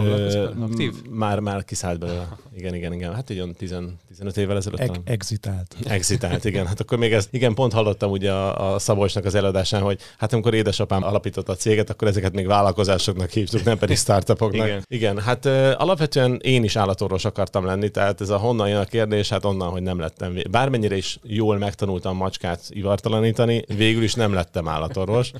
aktív? 0.60 0.94
Már, 1.10 1.40
már 1.40 1.64
kiszállt 1.64 1.98
belőle. 1.98 2.28
Igen, 2.56 2.74
igen, 2.74 2.92
igen. 2.92 3.14
Hát 3.14 3.30
egy 3.30 3.54
10, 3.58 3.74
15 4.08 4.36
évvel 4.36 4.56
ezelőtt. 4.56 4.80
Eg- 4.80 5.00
exitált. 5.04 5.76
Exitált, 5.84 6.44
igen. 6.44 6.66
Hát 6.66 6.80
akkor 6.80 6.98
még 6.98 7.12
ez, 7.12 7.28
igen, 7.30 7.54
pont 7.54 7.72
hallottam 7.72 8.10
ugye 8.10 8.32
a, 8.32 8.74
a 8.74 8.78
Szabolcsnak 8.78 9.24
az 9.24 9.34
előadásán, 9.34 9.82
hogy 9.82 10.00
hát 10.18 10.32
amikor 10.32 10.54
édesapám 10.54 11.02
alapította 11.02 11.52
a 11.52 11.56
céget, 11.56 11.90
akkor 11.90 12.08
ezeket 12.08 12.32
még 12.32 12.46
vállalkozásoknak 12.46 13.30
hívtuk, 13.30 13.64
nem 13.64 13.78
pedig 13.78 13.96
startupoknak. 13.96 14.66
Igen, 14.66 14.84
igen 14.88 15.18
hát 15.18 15.46
alapvetően 15.76 16.38
én 16.42 16.64
is 16.64 16.76
állatorvos 16.76 17.24
akartam 17.24 17.64
lenni, 17.64 17.88
tehát 17.90 18.20
ez 18.20 18.28
a 18.28 18.36
honnan 18.36 18.68
jön 18.68 18.80
a 18.80 18.84
kérdés, 18.84 19.28
hát 19.28 19.44
onnan, 19.44 19.68
hogy 19.68 19.82
nem 19.82 19.98
lettem. 19.98 20.36
Bármennyire 20.50 20.96
is 20.96 21.18
jól 21.22 21.58
megtanultam 21.58 22.16
macskát 22.16 22.60
ivartalanítani, 22.68 23.64
végül 23.76 24.02
is 24.02 24.14
nem 24.14 24.32
lettem 24.32 24.68
állatorvos. 24.68 25.32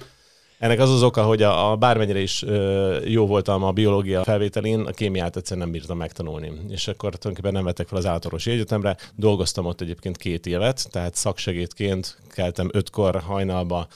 Ennek 0.60 0.78
az 0.78 0.90
az 0.90 1.02
oka, 1.02 1.22
hogy 1.22 1.42
a, 1.42 1.70
a 1.70 1.76
bármennyire 1.76 2.20
is 2.20 2.42
ö, 2.42 2.98
jó 3.04 3.26
voltam 3.26 3.62
a 3.62 3.72
biológia 3.72 4.24
felvételén, 4.24 4.80
a 4.80 4.90
kémiát 4.90 5.36
egyszerűen 5.36 5.66
nem 5.66 5.74
bírtam 5.74 5.96
megtanulni. 5.96 6.52
És 6.68 6.88
akkor 6.88 7.10
tulajdonképpen 7.10 7.52
nem 7.52 7.64
vettek 7.64 7.88
fel 7.88 7.98
az 7.98 8.06
állatorvosi 8.06 8.50
egyetemre. 8.50 8.96
Dolgoztam 9.16 9.66
ott 9.66 9.80
egyébként 9.80 10.16
két 10.16 10.46
évet, 10.46 10.90
tehát 10.90 11.14
szaksegédként 11.14 12.18
keltem 12.28 12.68
ötkor 12.72 13.20
hajnalba, 13.20 13.86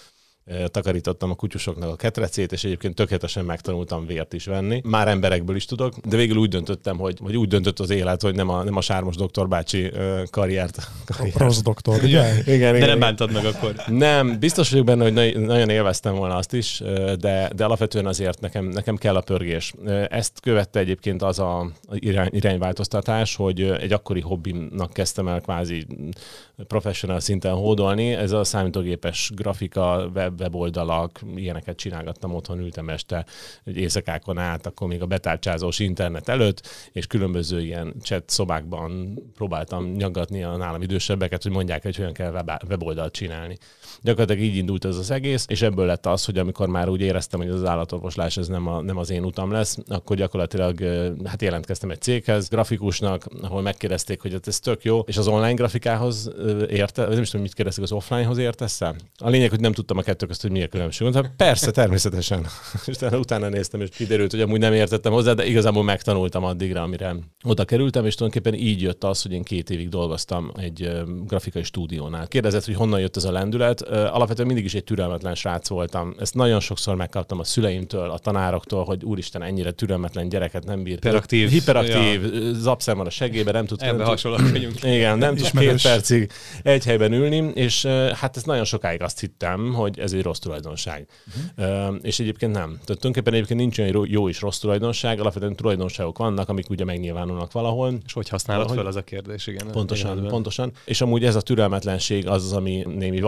takarítottam 0.66 1.30
a 1.30 1.34
kutyusoknak 1.34 1.90
a 1.90 1.96
ketrecét, 1.96 2.52
és 2.52 2.64
egyébként 2.64 2.94
tökéletesen 2.94 3.44
megtanultam 3.44 4.06
vért 4.06 4.32
is 4.32 4.44
venni. 4.44 4.80
Már 4.84 5.08
emberekből 5.08 5.56
is 5.56 5.64
tudok, 5.64 5.94
de 5.96 6.16
végül 6.16 6.36
úgy 6.36 6.48
döntöttem, 6.48 6.96
hogy, 6.96 7.18
vagy 7.20 7.36
úgy 7.36 7.48
döntött 7.48 7.78
az 7.78 7.90
élet, 7.90 8.22
hogy 8.22 8.34
nem 8.34 8.48
a, 8.48 8.62
nem 8.62 8.76
a 8.76 8.80
sármos 8.80 9.16
doktor 9.16 9.48
bácsi 9.48 9.90
karriert. 10.30 10.88
karriert. 11.16 11.38
Rossz 11.38 11.60
doktor, 11.60 12.02
ugye? 12.02 12.32
igen, 12.38 12.54
igen, 12.54 12.78
de 12.78 12.86
nem 12.86 12.98
bántad 12.98 13.32
meg 13.32 13.44
akkor. 13.44 13.74
Nem, 13.86 14.38
biztos 14.38 14.70
vagyok 14.70 14.86
benne, 14.86 15.02
hogy 15.02 15.40
nagyon 15.40 15.68
élveztem 15.68 16.14
volna 16.14 16.36
azt 16.36 16.52
is, 16.52 16.82
de, 17.18 17.50
de 17.56 17.64
alapvetően 17.64 18.06
azért 18.06 18.40
nekem, 18.40 18.64
nekem 18.64 18.96
kell 18.96 19.16
a 19.16 19.20
pörgés. 19.20 19.74
Ezt 20.08 20.40
követte 20.40 20.78
egyébként 20.78 21.22
az 21.22 21.38
a 21.38 21.70
irány, 21.92 22.28
irányváltoztatás, 22.30 23.36
hogy 23.36 23.60
egy 23.60 23.92
akkori 23.92 24.20
hobbimnak 24.20 24.92
kezdtem 24.92 25.28
el 25.28 25.40
kvázi 25.40 25.86
professional 26.66 27.20
szinten 27.20 27.54
hódolni. 27.54 28.12
Ez 28.12 28.32
a 28.32 28.44
számítógépes 28.44 29.30
grafika, 29.34 30.10
web, 30.14 30.40
weboldalak, 30.40 31.20
ilyeneket 31.36 31.76
csinálgattam 31.76 32.34
otthon, 32.34 32.58
ültem 32.58 32.88
este 32.88 33.24
éjszakákon 33.64 34.38
át, 34.38 34.66
akkor 34.66 34.88
még 34.88 35.02
a 35.02 35.06
betárcsázós 35.06 35.78
internet 35.78 36.28
előtt, 36.28 36.66
és 36.92 37.06
különböző 37.06 37.60
ilyen 37.60 37.94
chat 38.02 38.30
szobákban 38.30 39.18
próbáltam 39.34 39.92
nyaggatni 39.92 40.42
a 40.42 40.56
nálam 40.56 40.82
idősebbeket, 40.82 41.42
hogy 41.42 41.52
mondják, 41.52 41.82
hogy 41.82 41.96
hogyan 41.96 42.12
kell 42.12 42.44
weboldalt 42.68 43.12
csinálni. 43.12 43.58
Gyakorlatilag 44.02 44.42
így 44.42 44.56
indult 44.56 44.84
ez 44.84 44.96
az 44.96 45.10
egész, 45.10 45.44
és 45.48 45.62
ebből 45.62 45.86
lett 45.86 46.06
az, 46.06 46.24
hogy 46.24 46.38
amikor 46.38 46.68
már 46.68 46.88
úgy 46.88 47.00
éreztem, 47.00 47.40
hogy 47.40 47.48
az 47.48 47.64
állatorvoslás 47.64 48.36
ez 48.36 48.48
nem, 48.48 48.66
a, 48.66 48.80
nem 48.80 48.96
az 48.96 49.10
én 49.10 49.24
utam 49.24 49.50
lesz, 49.50 49.78
akkor 49.88 50.16
gyakorlatilag 50.16 50.80
hát 51.24 51.42
jelentkeztem 51.42 51.90
egy 51.90 52.00
céghez, 52.00 52.48
grafikusnak, 52.48 53.26
ahol 53.42 53.62
megkérdezték, 53.62 54.20
hogy 54.20 54.32
hát 54.32 54.46
ez 54.46 54.60
tök 54.60 54.84
jó, 54.84 54.98
és 54.98 55.16
az 55.16 55.28
online 55.28 55.54
grafikához 55.54 56.30
érte, 56.68 57.06
nem 57.06 57.20
is 57.20 57.26
tudom, 57.26 57.42
mit 57.42 57.54
kérdezték, 57.54 57.84
az 57.84 57.92
offlinehoz 57.92 58.38
értesz? 58.38 58.80
A 58.80 59.28
lényeg, 59.28 59.50
hogy 59.50 59.60
nem 59.60 59.72
tudtam 59.72 59.98
a 59.98 60.02
kettő 60.02 60.26
között, 60.26 60.42
hogy 60.42 60.50
mi 60.50 60.62
a 60.62 60.68
különbség. 60.68 61.02
Mondtam, 61.02 61.36
persze, 61.36 61.70
természetesen. 61.70 62.46
és 62.86 62.96
utána 63.12 63.48
néztem, 63.48 63.80
és 63.80 63.88
kiderült, 63.88 64.30
hogy 64.30 64.40
amúgy 64.40 64.58
nem 64.58 64.72
értettem 64.72 65.12
hozzá, 65.12 65.32
de 65.32 65.46
igazából 65.46 65.82
megtanultam 65.82 66.44
addigra, 66.44 66.82
amire 66.82 67.16
oda 67.44 67.64
kerültem, 67.64 68.06
és 68.06 68.14
tulajdonképpen 68.14 68.60
így 68.60 68.82
jött 68.82 69.04
az, 69.04 69.22
hogy 69.22 69.32
én 69.32 69.42
két 69.42 69.70
évig 69.70 69.88
dolgoztam 69.88 70.52
egy 70.56 70.90
grafikai 71.26 71.62
stúdiónál. 71.62 72.28
Kérdezett, 72.28 72.64
hogy 72.64 72.74
honnan 72.74 73.00
jött 73.00 73.16
ez 73.16 73.24
a 73.24 73.32
lendület. 73.32 73.83
Alapvetően 73.90 74.46
mindig 74.46 74.64
is 74.64 74.74
egy 74.74 74.84
türelmetlen 74.84 75.34
srác 75.34 75.68
voltam. 75.68 76.14
Ezt 76.18 76.34
nagyon 76.34 76.60
sokszor 76.60 76.94
megkaptam 76.94 77.38
a 77.38 77.44
szüleimtől, 77.44 78.10
a 78.10 78.18
tanároktól, 78.18 78.84
hogy 78.84 79.04
úristen, 79.04 79.42
ennyire 79.42 79.70
türelmetlen 79.70 80.28
gyereket 80.28 80.64
nem 80.64 80.82
bír. 80.82 80.92
Hiperaktív. 80.92 81.48
Hiperaktív, 81.48 82.34
ja. 82.34 82.52
zapszem 82.52 82.96
van 82.96 83.06
a 83.06 83.10
segébe, 83.10 83.52
nem 83.52 83.66
tud. 83.66 83.82
Ebbe 83.82 84.04
hasonló 84.04 84.38
Igen, 84.82 85.18
nem 85.18 85.34
tud 85.34 85.50
két 85.58 85.82
percig 85.82 86.30
egy 86.62 86.84
helyben 86.84 87.12
ülni, 87.12 87.50
és 87.54 87.84
hát 88.14 88.36
ezt 88.36 88.46
nagyon 88.46 88.64
sokáig 88.64 89.02
azt 89.02 89.20
hittem, 89.20 89.72
hogy 89.72 89.98
ez 89.98 90.12
egy 90.12 90.22
rossz 90.22 90.38
tulajdonság. 90.38 91.06
Uh-huh. 91.56 91.96
És 92.02 92.18
egyébként 92.18 92.52
nem. 92.52 92.68
Tehát 92.68 92.84
tulajdonképpen 92.84 93.32
egyébként 93.32 93.60
nincs 93.60 93.78
olyan 93.78 94.06
jó 94.08 94.28
és 94.28 94.40
rossz 94.40 94.58
tulajdonság, 94.58 95.20
alapvetően 95.20 95.56
tulajdonságok 95.56 96.18
vannak, 96.18 96.48
amik 96.48 96.70
ugye 96.70 96.84
megnyilvánulnak 96.84 97.52
valahol. 97.52 97.98
És 98.06 98.12
hogy 98.12 98.28
használod 98.28 98.70
fel, 98.70 98.86
az 98.86 98.96
a 98.96 99.02
kérdés, 99.02 99.46
igen. 99.46 99.70
Pontosan, 99.72 100.26
pontosan. 100.28 100.72
És 100.84 101.00
amúgy 101.00 101.24
ez 101.24 101.34
a 101.34 101.40
türelmetlenség 101.40 102.28
az 102.28 102.44
az, 102.44 102.52
ami 102.52 102.86
némi 102.96 103.20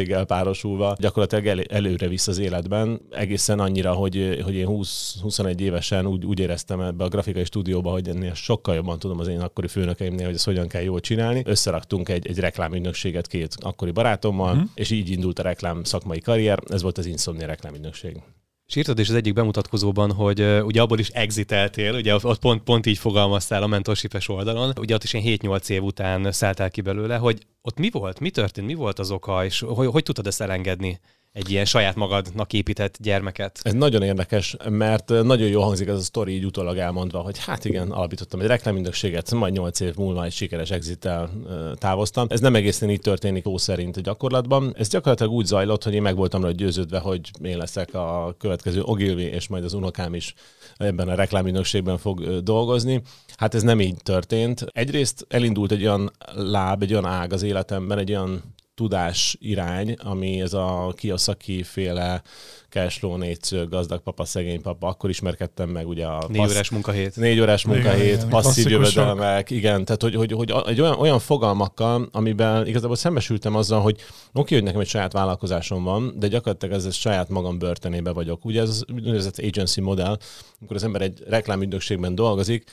vakmerőséggel 0.00 0.24
párosulva 0.24 0.96
gyakorlatilag 0.98 1.46
el, 1.46 1.60
előre 1.60 2.08
visz 2.08 2.26
az 2.26 2.38
életben, 2.38 3.00
egészen 3.10 3.60
annyira, 3.60 3.92
hogy, 3.92 4.40
hogy 4.44 4.54
én 4.54 4.66
20-21 4.68 5.58
évesen 5.58 6.06
úgy, 6.06 6.24
úgy 6.24 6.38
éreztem 6.38 6.80
ebbe 6.80 7.04
a 7.04 7.08
grafikai 7.08 7.44
stúdióba, 7.44 7.90
hogy 7.90 8.08
ennél 8.08 8.34
sokkal 8.34 8.74
jobban 8.74 8.98
tudom 8.98 9.18
az 9.18 9.28
én 9.28 9.40
akkori 9.40 9.68
főnökeimnél, 9.68 10.24
hogy 10.24 10.34
ezt 10.34 10.44
hogyan 10.44 10.68
kell 10.68 10.82
jól 10.82 11.00
csinálni. 11.00 11.42
Összeraktunk 11.46 12.08
egy, 12.08 12.26
egy 12.26 12.38
reklámügynökséget 12.38 13.26
két 13.26 13.56
akkori 13.60 13.90
barátommal, 13.90 14.54
uh-huh. 14.54 14.70
és 14.74 14.90
így 14.90 15.10
indult 15.10 15.38
a 15.38 15.42
reklám 15.42 15.84
szakmai 15.84 16.20
karrier. 16.20 16.58
Ez 16.68 16.82
volt 16.82 16.98
az 16.98 17.06
Insomnia 17.06 17.46
reklámügynökség. 17.46 18.16
És 18.70 18.76
írtad 18.76 18.98
is 18.98 19.08
az 19.08 19.14
egyik 19.14 19.32
bemutatkozóban, 19.32 20.12
hogy 20.12 20.40
uh, 20.40 20.64
ugye 20.64 20.80
abból 20.80 20.98
is 20.98 21.08
exiteltél, 21.08 21.94
ugye 21.94 22.14
ott 22.14 22.38
pont, 22.38 22.62
pont 22.62 22.86
így 22.86 22.98
fogalmaztál 22.98 23.62
a 23.62 23.66
mentorship 23.66 24.22
oldalon, 24.26 24.72
ugye 24.78 24.94
ott 24.94 25.02
is 25.02 25.12
én 25.12 25.38
7-8 25.42 25.68
év 25.68 25.82
után 25.82 26.32
szálltál 26.32 26.70
ki 26.70 26.80
belőle, 26.80 27.16
hogy 27.16 27.46
ott 27.62 27.78
mi 27.78 27.90
volt, 27.90 28.20
mi 28.20 28.30
történt, 28.30 28.66
mi 28.66 28.74
volt 28.74 28.98
az 28.98 29.10
oka, 29.10 29.44
és 29.44 29.60
hogy, 29.60 29.86
hogy 29.86 30.02
tudtad 30.02 30.26
ezt 30.26 30.40
elengedni? 30.40 31.00
Egy 31.32 31.50
ilyen 31.50 31.64
saját 31.64 31.94
magadnak 31.94 32.52
épített 32.52 32.96
gyermeket. 32.98 33.60
Ez 33.62 33.72
nagyon 33.72 34.02
érdekes, 34.02 34.56
mert 34.68 35.08
nagyon 35.08 35.48
jó 35.48 35.62
hangzik 35.62 35.88
ez 35.88 35.98
a 35.98 36.00
sztori 36.00 36.34
így 36.34 36.44
utólag 36.44 36.76
elmondva, 36.76 37.18
hogy 37.18 37.44
hát 37.44 37.64
igen, 37.64 37.90
alapítottam 37.90 38.40
egy 38.40 38.46
reklámügynökséget, 38.46 39.30
majd 39.30 39.52
8 39.52 39.80
év 39.80 39.94
múlva 39.94 40.24
egy 40.24 40.32
sikeres 40.32 40.70
exittel 40.70 41.30
távoztam. 41.74 42.26
Ez 42.30 42.40
nem 42.40 42.54
egészen 42.54 42.90
így 42.90 43.00
történik 43.00 43.44
szó 43.44 43.58
szerint 43.58 43.96
a 43.96 44.00
gyakorlatban. 44.00 44.74
Ez 44.78 44.88
gyakorlatilag 44.88 45.32
úgy 45.32 45.46
zajlott, 45.46 45.84
hogy 45.84 45.94
én 45.94 46.02
meg 46.02 46.16
voltam 46.16 46.44
rá 46.44 46.50
győződve, 46.50 46.98
hogy 46.98 47.30
én 47.42 47.56
leszek 47.56 47.94
a 47.94 48.34
következő 48.38 48.82
Ogilvi, 48.82 49.22
és 49.22 49.48
majd 49.48 49.64
az 49.64 49.72
unokám 49.72 50.14
is 50.14 50.34
ebben 50.76 51.08
a 51.08 51.14
reklámügynökségben 51.14 51.98
fog 51.98 52.42
dolgozni. 52.42 53.02
Hát 53.36 53.54
ez 53.54 53.62
nem 53.62 53.80
így 53.80 53.96
történt. 54.02 54.66
Egyrészt 54.72 55.26
elindult 55.28 55.72
egy 55.72 55.82
olyan 55.82 56.10
láb, 56.34 56.82
egy 56.82 56.92
olyan 56.92 57.06
ág 57.06 57.32
az 57.32 57.42
életemben, 57.42 57.98
egy 57.98 58.10
olyan 58.10 58.42
tudás 58.80 59.36
irány, 59.40 59.96
ami 60.02 60.40
ez 60.40 60.52
a 60.52 60.92
Kiyosaki 60.96 61.62
féle 61.62 62.22
cashflow 62.68 63.16
négyszög, 63.16 63.68
gazdag 63.68 64.00
papa, 64.02 64.24
szegény 64.24 64.62
papa, 64.62 64.88
akkor 64.88 65.10
ismerkedtem 65.10 65.68
meg 65.68 65.88
ugye 65.88 66.06
a... 66.06 66.24
Négy 66.28 66.36
passz... 66.36 66.50
órás 66.50 66.70
munkahét. 66.70 67.16
Négy 67.16 67.40
órás 67.40 67.64
munkahét, 67.64 68.14
igen, 68.16 68.28
passzív 68.28 68.68
jövedelmek, 68.68 69.50
igen, 69.50 69.84
tehát 69.84 70.02
hogy, 70.02 70.14
hogy, 70.14 70.32
hogy 70.32 70.54
egy 70.66 70.80
olyan, 70.80 70.98
olyan 70.98 71.18
fogalmakkal, 71.18 72.08
amiben 72.12 72.66
igazából 72.66 72.96
szembesültem 72.96 73.54
azzal, 73.54 73.80
hogy 73.80 74.00
oké, 74.32 74.54
hogy 74.54 74.64
nekem 74.64 74.80
egy 74.80 74.88
saját 74.88 75.12
vállalkozásom 75.12 75.84
van, 75.84 76.14
de 76.18 76.28
gyakorlatilag 76.28 76.74
ez, 76.74 76.84
ez 76.84 76.94
saját 76.94 77.28
magam 77.28 77.58
börtönébe 77.58 78.10
vagyok. 78.10 78.44
Ugye 78.44 78.60
ez 78.60 78.68
az 78.68 78.84
úgynevezett 78.92 79.38
agency 79.38 79.80
modell, 79.80 80.18
amikor 80.58 80.76
az 80.76 80.84
ember 80.84 81.02
egy 81.02 81.22
reklámügynökségben 81.26 82.14
dolgozik, 82.14 82.64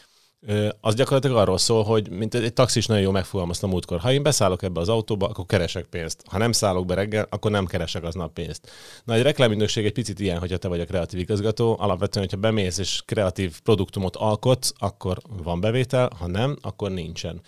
az 0.82 0.96
gyakorlatilag 0.96 1.38
arról 1.38 1.58
szól, 1.58 1.84
hogy 1.84 2.10
mint 2.10 2.34
egy 2.34 2.54
taxis 2.54 2.86
nagyon 2.86 3.04
jó 3.04 3.12
megfogalmazta 3.12 3.68
múltkor, 3.68 4.00
ha 4.00 4.12
én 4.12 4.24
beszállok 4.24 4.63
ebbe 4.63 4.80
az 4.80 4.89
autóba, 4.89 5.27
akkor 5.27 5.46
keresek 5.46 5.86
pénzt. 5.86 6.24
Ha 6.25 6.38
nem 6.38 6.51
szállok 6.51 6.86
be 6.86 6.94
reggel, 6.94 7.27
akkor 7.30 7.51
nem 7.51 7.66
keresek 7.66 8.04
aznap 8.04 8.34
pénzt. 8.34 8.72
Na, 9.04 9.13
egy 9.13 9.22
reklámügynökség 9.22 9.86
egy 9.86 9.94
picit 9.94 10.20
ilyen, 10.20 10.39
hogyha 10.39 10.58
te 10.58 10.68
vagy 10.68 10.80
a 10.80 10.86
kreatív 10.86 11.20
igazgató. 11.20 11.75
Alapvetően, 11.80 12.25
hogyha 12.25 12.42
bemész 12.42 12.77
és 12.77 13.01
kreatív 13.06 13.62
produktumot 13.62 14.16
alkotsz, 14.16 14.74
akkor 14.77 15.18
van 15.44 15.60
bevétel, 15.60 16.10
ha 16.20 16.27
nem, 16.27 16.58
akkor 16.62 16.92
nincsen. 16.92 17.42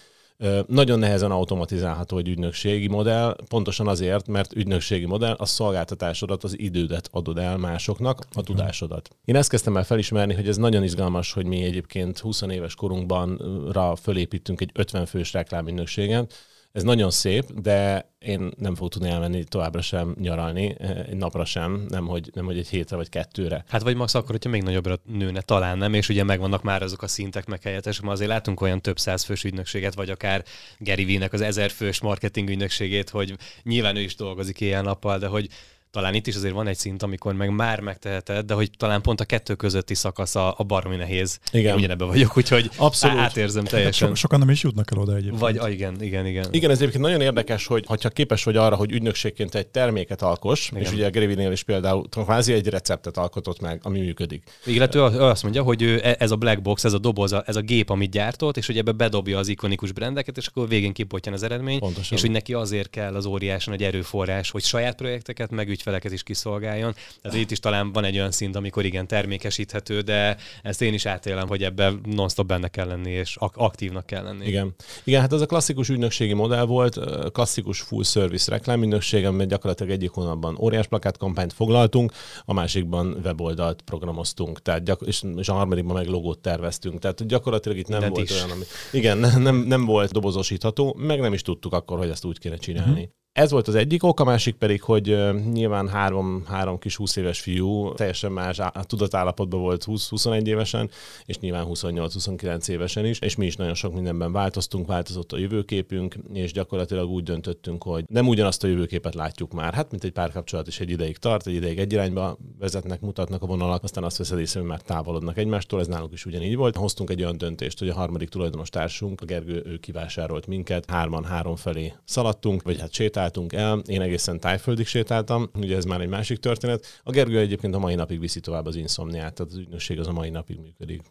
Nagyon 0.68 1.00
nehezen 1.00 1.32
automatizálható 1.32 2.18
egy 2.18 2.28
ügynökségi 2.28 2.88
modell, 2.88 3.36
pontosan 3.48 3.88
azért, 3.88 4.28
mert 4.28 4.56
ügynökségi 4.56 5.06
modell 5.06 5.34
a 5.38 5.46
szolgáltatásodat, 5.46 6.44
az 6.44 6.60
idődet 6.60 7.10
adod 7.12 7.38
el 7.38 7.58
másoknak, 7.58 8.26
a 8.34 8.44
tudásodat. 8.44 9.10
Én 9.26 9.36
ezt 9.36 9.50
kezdtem 9.50 9.78
el 9.78 9.84
felismerni, 9.84 10.34
hogy 10.34 10.48
ez 10.48 10.58
nagyon 10.58 10.84
izgalmas, 10.84 11.34
hogy 11.34 11.46
mi 11.46 11.64
egyébként 11.64 12.20
20 12.20 12.42
éves 12.42 12.76
korunkban 12.76 13.42
rá 13.72 13.96
fölépítünk 13.96 14.62
egy 14.62 14.72
50 14.74 15.06
fős 15.06 15.34
reklámügynökséget, 15.34 16.34
ez 16.72 16.84
nagyon 16.84 17.10
szép, 17.10 17.54
de 17.54 18.10
én 18.20 18.52
nem 18.58 18.76
fogok 18.76 18.92
tudni 18.92 19.10
elmenni 19.10 19.44
továbbra 19.44 19.82
sem 19.82 20.16
nyaralni, 20.20 20.76
egy 21.08 21.16
napra 21.16 21.46
sem, 21.46 21.86
nem 21.90 22.08
hogy, 22.08 22.30
nem 22.34 22.46
hogy 22.46 22.58
egy 22.58 22.68
hétre 22.68 22.96
vagy 22.96 23.10
kettőre. 23.10 23.64
Hát 23.68 23.82
vagy 23.82 23.96
max 23.96 24.14
akkor, 24.14 24.32
hogyha 24.32 24.50
még 24.50 24.64
nagyobbra 24.64 24.96
nőne, 25.06 25.42
talán 25.42 25.78
nem, 25.78 25.94
és 25.94 26.10
ugye 26.10 26.24
megvannak 26.24 26.64
már 26.64 26.82
azok 26.82 27.02
a 27.02 27.08
szintek 27.08 27.46
meg 27.46 27.62
helyettes, 27.62 28.00
mert 28.00 28.14
azért 28.14 28.30
látunk 28.30 28.62
olyan 28.62 28.82
több 28.82 29.00
száz 29.00 29.24
fős 29.24 29.44
ügynökséget, 29.44 29.96
vagy 29.96 30.10
akár 30.10 30.44
Gary 30.78 31.06
Vee-nek 31.06 31.34
az 31.34 31.42
ezer 31.42 31.70
fős 31.70 32.02
marketing 32.02 32.50
ügynökségét, 32.50 33.10
hogy 33.10 33.36
nyilván 33.64 33.96
ő 33.96 34.02
is 34.02 34.16
dolgozik 34.16 34.62
éjjel-nappal, 34.62 35.18
de 35.18 35.28
hogy 35.28 35.48
talán 35.92 36.14
itt 36.14 36.28
is 36.28 36.36
azért 36.36 36.54
van 36.54 36.68
egy 36.68 36.78
szint, 36.78 37.04
amikor 37.04 37.34
meg 37.34 37.50
már 37.50 37.80
megteheted, 37.80 38.46
de 38.46 38.54
hogy 38.54 38.70
talán 38.78 39.02
pont 39.02 39.20
a 39.20 39.26
kettő 39.26 39.56
közötti 39.56 39.96
szakasz 39.96 40.36
a, 40.36 40.54
a 40.58 40.64
baromi 40.64 40.96
nehéz. 40.96 41.40
Igen. 41.52 41.72
Én 41.72 41.78
ugyanebben 41.78 42.08
vagyok, 42.08 42.38
úgyhogy 42.38 42.70
Abszolút. 42.76 43.18
átérzem 43.18 43.64
teljesen. 43.64 44.08
So, 44.08 44.16
sokan 44.16 44.40
nem 44.40 44.50
is 44.50 44.64
jutnak 44.64 44.92
el 44.92 44.98
oda 44.98 45.16
egyébként. 45.16 45.40
Vagy, 45.40 45.58
ah, 45.58 45.72
igen, 45.72 46.02
igen, 46.02 46.26
igen. 46.26 46.48
Igen, 46.52 46.70
ez 46.70 46.78
egyébként 46.78 47.04
nagyon 47.04 47.22
érdekes, 47.22 47.66
hogy 47.66 47.86
ha 47.86 48.10
képes 48.10 48.44
vagy 48.44 48.56
arra, 48.56 48.76
hogy 48.76 48.92
ügynökségként 48.92 49.56
egy 49.56 49.68
terméket 49.68 50.22
alkos, 50.22 50.70
igen. 50.72 50.84
és 50.84 50.92
ugye 50.92 51.06
a 51.06 51.10
Grevinél 51.10 51.52
is 51.52 51.64
például 51.64 52.10
kvázi 52.10 52.54
egy 52.54 52.68
receptet 52.68 53.18
alkotott 53.18 53.60
meg, 53.60 53.80
ami 53.84 54.00
működik. 54.00 54.44
Illetve 54.66 55.00
ő 55.00 55.22
azt 55.22 55.44
mondja, 55.44 55.64
hogy 55.64 55.84
e- 55.84 56.16
ez 56.20 56.32
a 56.32 56.36
black 56.36 56.62
box, 56.62 56.84
ez 56.84 56.94
a 56.94 56.98
doboz, 56.98 57.34
ez 57.46 57.56
a 57.56 57.62
gép, 57.62 57.90
amit 57.90 58.12
gyártott, 58.12 58.58
és 58.58 58.66
hogy 58.66 58.78
ebbe 58.78 58.92
bedobja 58.92 59.38
az 59.38 59.48
ikonikus 59.48 59.92
brendeket, 59.92 60.38
és 60.38 60.48
akkor 60.48 60.68
végén 60.68 60.94
kipottyan 60.94 61.34
az 61.34 61.44
eredmény, 61.44 61.80
Pontosan. 61.80 62.18
és 62.18 62.22
hogy 62.22 62.32
neki 62.32 62.54
azért 62.54 62.90
kell 62.90 63.16
az 63.16 63.26
óriásan 63.26 63.74
egy 63.74 63.84
erőforrás, 63.84 64.52
hogy 64.52 64.64
saját 64.64 64.96
projekteket, 64.96 65.52
meg 65.52 65.70
ügyfeleket 65.80 66.12
is 66.12 66.24
kiszolgálja 66.24 66.48
szolgáljon. 66.60 66.94
Tehát 67.22 67.38
itt 67.38 67.52
is 67.52 67.60
talán 67.60 67.92
van 67.92 68.04
egy 68.04 68.16
olyan 68.16 68.32
szint, 68.32 68.56
amikor 68.56 68.86
igen, 68.86 69.08
termékesíthető, 69.08 70.02
de 70.02 70.38
ezt 70.64 70.82
én 70.82 70.94
is 70.94 71.06
átélem, 71.06 71.48
hogy 71.48 71.64
ebben 71.64 72.02
non-stop 72.06 72.48
benne 72.48 72.68
kell 72.68 72.88
lenni, 72.88 73.12
és 73.12 73.36
ak- 73.36 73.58
aktívnak 73.58 74.06
kell 74.06 74.24
lenni. 74.24 74.48
Igen. 74.48 74.76
Igen, 75.04 75.22
hát 75.22 75.34
ez 75.34 75.42
a 75.42 75.46
klasszikus 75.46 75.90
ügynökségi 75.90 76.34
modell 76.34 76.66
volt, 76.66 77.00
klasszikus 77.32 77.82
full 77.82 78.04
service 78.04 78.52
reklámügynökség, 78.52 79.26
amiben 79.26 79.48
gyakorlatilag 79.48 79.92
egyik 79.92 80.10
hónapban 80.10 80.58
óriás 80.60 80.88
plakátkampányt 80.88 81.54
foglaltunk, 81.54 82.12
a 82.46 82.54
másikban 82.54 83.20
weboldalt 83.24 83.82
programoztunk, 83.82 84.62
tehát 84.62 84.84
gyak- 84.84 85.08
és, 85.08 85.24
és 85.36 85.50
a 85.50 85.54
harmadikban 85.54 85.96
meg 85.96 86.08
logót 86.08 86.40
terveztünk. 86.40 87.00
Tehát 87.00 87.28
gyakorlatilag 87.28 87.78
itt 87.78 87.88
nem 87.88 88.00
Mindent 88.00 88.16
volt 88.16 88.30
is. 88.30 88.36
olyan, 88.36 88.52
ami... 88.52 88.64
Igen, 88.92 89.18
nem, 89.42 89.56
nem 89.56 89.86
volt 89.86 90.12
dobozosítható, 90.12 90.96
meg 90.98 91.20
nem 91.20 91.34
is 91.34 91.42
tudtuk 91.42 91.74
akkor, 91.74 91.98
hogy 91.98 92.10
ezt 92.10 92.26
úgy 92.26 92.40
kéne 92.40 92.58
csinálni. 92.58 92.92
Uh-huh. 92.92 93.18
Ez 93.40 93.52
volt 93.52 93.68
az 93.68 93.76
egyik 93.76 94.04
ok, 94.04 94.20
a 94.20 94.24
másik 94.24 94.56
pedig, 94.56 94.82
hogy 94.82 95.18
nyilván 95.52 95.88
három, 95.88 96.44
három 96.48 96.80
kis 96.80 96.96
20 96.96 97.16
éves 97.16 97.40
fiú 97.40 97.94
teljesen 97.94 98.32
más 98.32 98.60
tudatállapotban 98.82 99.60
volt 99.60 99.84
20-21 99.88 100.46
évesen, 100.46 100.90
és 101.26 101.40
nyilván 101.40 101.66
28-29 101.70 102.68
évesen 102.68 103.06
is, 103.06 103.20
és 103.20 103.36
mi 103.36 103.46
is 103.46 103.56
nagyon 103.56 103.74
sok 103.74 103.94
mindenben 103.94 104.32
változtunk, 104.32 104.88
változott 104.88 105.32
a 105.32 105.38
jövőképünk, 105.38 106.16
és 106.34 106.52
gyakorlatilag 106.52 107.10
úgy 107.10 107.24
döntöttünk, 107.24 107.84
hogy 107.84 108.04
nem 108.08 108.28
ugyanazt 108.28 108.64
a 108.64 108.68
jövőképet 108.68 109.16
látjuk 109.16 109.54
már. 109.54 109.74
Hát, 109.74 109.92
mint 109.92 110.04
egy 110.04 110.12
párkapcsolat 110.12 110.68
is 110.68 110.80
egy 110.80 110.90
ideig 110.90 111.18
tart, 111.18 111.48
egy 111.48 111.54
ideig 111.54 111.80
egy 111.80 111.94
irányba 111.94 112.38
vezetnek, 112.60 113.02
mutatnak 113.02 113.42
a 113.42 113.46
vonalak, 113.46 113.84
aztán 113.84 114.04
azt 114.04 114.18
veszed 114.18 114.40
észre, 114.40 114.60
hogy 114.60 114.70
már 114.70 114.82
távolodnak 114.82 115.38
egymástól, 115.38 115.80
ez 115.80 115.88
nálunk 115.88 116.14
is 116.14 116.26
ugyanígy 116.26 116.56
volt. 116.56 116.76
Hoztunk 116.76 117.10
egy 117.10 117.22
olyan 117.22 117.38
döntést, 117.38 117.80
hogy 117.80 117.90
a 117.90 117.94
harmadik 117.94 118.30
tulajdonos 118.30 118.70
társunk, 118.70 119.22
a 119.22 119.26
Gergő, 119.26 119.64
ő 119.66 119.78
kivásárolt 119.78 120.48
minket, 120.48 120.90
hárman 120.90 121.24
három 121.24 121.56
felé 121.56 121.94
szaladtunk, 122.06 122.64
vagy 122.64 122.80
hát 122.80 122.94
sétált, 122.94 123.28
sétáltunk 123.30 123.54
el, 123.54 123.82
én 123.86 124.02
egészen 124.02 124.40
tájföldig 124.40 124.88
sétáltam, 124.88 125.50
ugye 125.56 125.76
ez 125.76 125.86
már 125.86 126.02
egy 126.02 126.08
másik 126.08 126.38
történet. 126.38 126.86
A 127.04 127.12
Gergő 127.12 127.40
egyébként 127.40 127.76
a 127.76 127.80
mai 127.80 127.96
napig 127.96 128.20
viszi 128.20 128.40
tovább 128.40 128.66
az 128.66 128.76
inszomniát, 128.76 129.34
tehát 129.34 129.52
az 129.52 129.58
ügynökség 129.58 130.00
az 130.00 130.08
a 130.08 130.12
mai 130.12 130.30
napig 130.30 130.58
működik. 130.58 131.02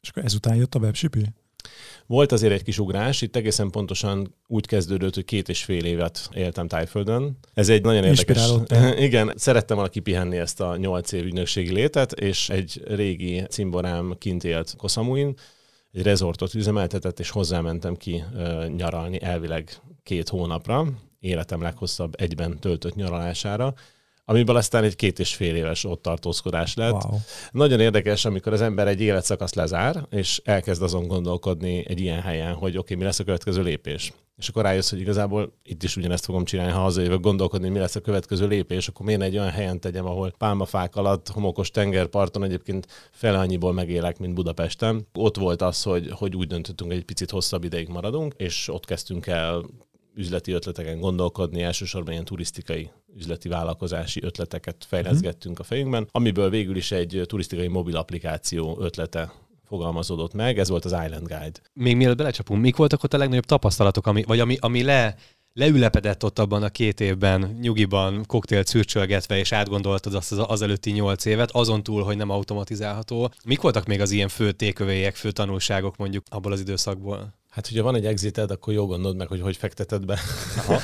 És 0.00 0.08
akkor 0.08 0.24
ezután 0.24 0.56
jött 0.56 0.74
a 0.74 0.78
webshipi? 0.78 1.26
Volt 2.06 2.32
azért 2.32 2.52
egy 2.52 2.62
kis 2.62 2.78
ugrás, 2.78 3.22
itt 3.22 3.36
egészen 3.36 3.70
pontosan 3.70 4.34
úgy 4.46 4.66
kezdődött, 4.66 5.14
hogy 5.14 5.24
két 5.24 5.48
és 5.48 5.64
fél 5.64 5.84
évet 5.84 6.28
éltem 6.34 6.68
Tájföldön. 6.68 7.38
Ez 7.54 7.68
egy 7.68 7.82
nagyon 7.82 8.04
érdekes... 8.04 8.50
Igen, 9.08 9.32
szerettem 9.36 9.76
volna 9.76 9.90
kipihenni 9.90 10.36
ezt 10.36 10.60
a 10.60 10.76
nyolc 10.76 11.12
év 11.12 11.24
ügynökségi 11.24 11.72
létet, 11.72 12.12
és 12.12 12.48
egy 12.48 12.82
régi 12.86 13.44
cimborám 13.48 14.14
kint 14.18 14.44
élt 14.44 14.74
Koszamuin, 14.76 15.34
egy 15.92 16.02
rezortot 16.02 16.54
üzemeltetett, 16.54 17.20
és 17.20 17.30
hozzámentem 17.30 17.94
ki 17.94 18.24
nyaralni 18.76 19.22
elvileg 19.22 19.80
két 20.02 20.28
hónapra, 20.28 20.86
életem 21.20 21.62
leghosszabb 21.62 22.14
egyben 22.16 22.58
töltött 22.58 22.94
nyaralására, 22.94 23.74
amiből 24.24 24.56
aztán 24.56 24.84
egy 24.84 24.96
két 24.96 25.18
és 25.18 25.34
fél 25.34 25.56
éves 25.56 25.84
ott 25.84 26.02
tartózkodás 26.02 26.74
lett. 26.74 27.04
Wow. 27.04 27.18
Nagyon 27.50 27.80
érdekes, 27.80 28.24
amikor 28.24 28.52
az 28.52 28.60
ember 28.60 28.88
egy 28.88 29.00
életszakasz 29.00 29.54
lezár, 29.54 30.06
és 30.10 30.40
elkezd 30.44 30.82
azon 30.82 31.06
gondolkodni 31.06 31.84
egy 31.88 32.00
ilyen 32.00 32.20
helyen, 32.20 32.54
hogy 32.54 32.70
oké, 32.70 32.78
okay, 32.78 32.96
mi 32.96 33.02
lesz 33.02 33.18
a 33.18 33.24
következő 33.24 33.62
lépés. 33.62 34.12
És 34.36 34.48
akkor 34.48 34.62
rájössz, 34.62 34.90
hogy 34.90 35.00
igazából 35.00 35.52
itt 35.64 35.82
is 35.82 35.96
ugyanezt 35.96 36.24
fogom 36.24 36.44
csinálni, 36.44 36.72
ha 36.72 36.80
hazajövök 36.80 37.20
gondolkodni, 37.20 37.68
mi 37.68 37.78
lesz 37.78 37.96
a 37.96 38.00
következő 38.00 38.46
lépés, 38.46 38.88
akkor 38.88 39.06
miért 39.06 39.22
egy 39.22 39.38
olyan 39.38 39.50
helyen 39.50 39.80
tegyem, 39.80 40.06
ahol 40.06 40.34
pálmafák 40.38 40.96
alatt, 40.96 41.28
homokos 41.28 41.70
tengerparton 41.70 42.44
egyébként 42.44 42.86
fele 43.10 43.38
annyiból 43.38 43.72
megélek, 43.72 44.18
mint 44.18 44.34
Budapesten. 44.34 45.06
Ott 45.14 45.36
volt 45.36 45.62
az, 45.62 45.82
hogy, 45.82 46.10
hogy 46.10 46.36
úgy 46.36 46.46
döntöttünk, 46.46 46.90
hogy 46.90 46.98
egy 46.98 47.06
picit 47.06 47.30
hosszabb 47.30 47.64
ideig 47.64 47.88
maradunk, 47.88 48.34
és 48.36 48.68
ott 48.68 48.84
kezdtünk 48.84 49.26
el 49.26 49.64
üzleti 50.18 50.52
ötleteken 50.52 51.00
gondolkodni, 51.00 51.62
elsősorban 51.62 52.12
ilyen 52.12 52.24
turisztikai 52.24 52.90
üzleti 53.16 53.48
vállalkozási 53.48 54.22
ötleteket 54.22 54.84
fejleszgettünk 54.88 55.58
a 55.58 55.62
fejünkben, 55.62 56.08
amiből 56.10 56.50
végül 56.50 56.76
is 56.76 56.92
egy 56.92 57.22
turisztikai 57.26 57.68
mobil 57.68 57.96
applikáció 57.96 58.76
ötlete 58.80 59.32
fogalmazódott 59.64 60.32
meg, 60.32 60.58
ez 60.58 60.68
volt 60.68 60.84
az 60.84 60.92
Island 61.04 61.26
Guide. 61.26 61.60
Még 61.72 61.96
mielőtt 61.96 62.16
belecsapunk, 62.16 62.60
mik 62.60 62.76
voltak 62.76 63.02
ott 63.02 63.14
a 63.14 63.18
legnagyobb 63.18 63.44
tapasztalatok, 63.44 64.06
ami, 64.06 64.22
vagy 64.22 64.40
ami, 64.40 64.56
ami 64.60 64.82
le, 64.82 65.16
leülepedett 65.52 66.24
ott 66.24 66.38
abban 66.38 66.62
a 66.62 66.68
két 66.68 67.00
évben, 67.00 67.58
nyugiban, 67.60 68.24
koktélt 68.26 68.66
szürcsölgetve, 68.66 69.38
és 69.38 69.52
átgondoltad 69.52 70.14
azt 70.14 70.32
az, 70.32 70.44
az 70.46 70.62
előtti 70.62 70.90
nyolc 70.90 71.24
évet, 71.24 71.50
azon 71.50 71.82
túl, 71.82 72.02
hogy 72.02 72.16
nem 72.16 72.30
automatizálható. 72.30 73.30
Mik 73.44 73.60
voltak 73.60 73.86
még 73.86 74.00
az 74.00 74.10
ilyen 74.10 74.28
fő 74.28 74.52
tékövéjek, 74.52 75.14
fő 75.14 75.30
tanulságok 75.30 75.96
mondjuk 75.96 76.24
abból 76.30 76.52
az 76.52 76.60
időszakból? 76.60 77.37
Hát, 77.58 77.66
hogyha 77.66 77.82
van 77.82 77.94
egy 77.94 78.06
exited, 78.06 78.50
akkor 78.50 78.72
jó 78.72 78.86
gondold 78.86 79.16
meg, 79.16 79.28
hogy 79.28 79.40
hogy 79.40 79.56
fekteted 79.56 80.04
be. 80.04 80.18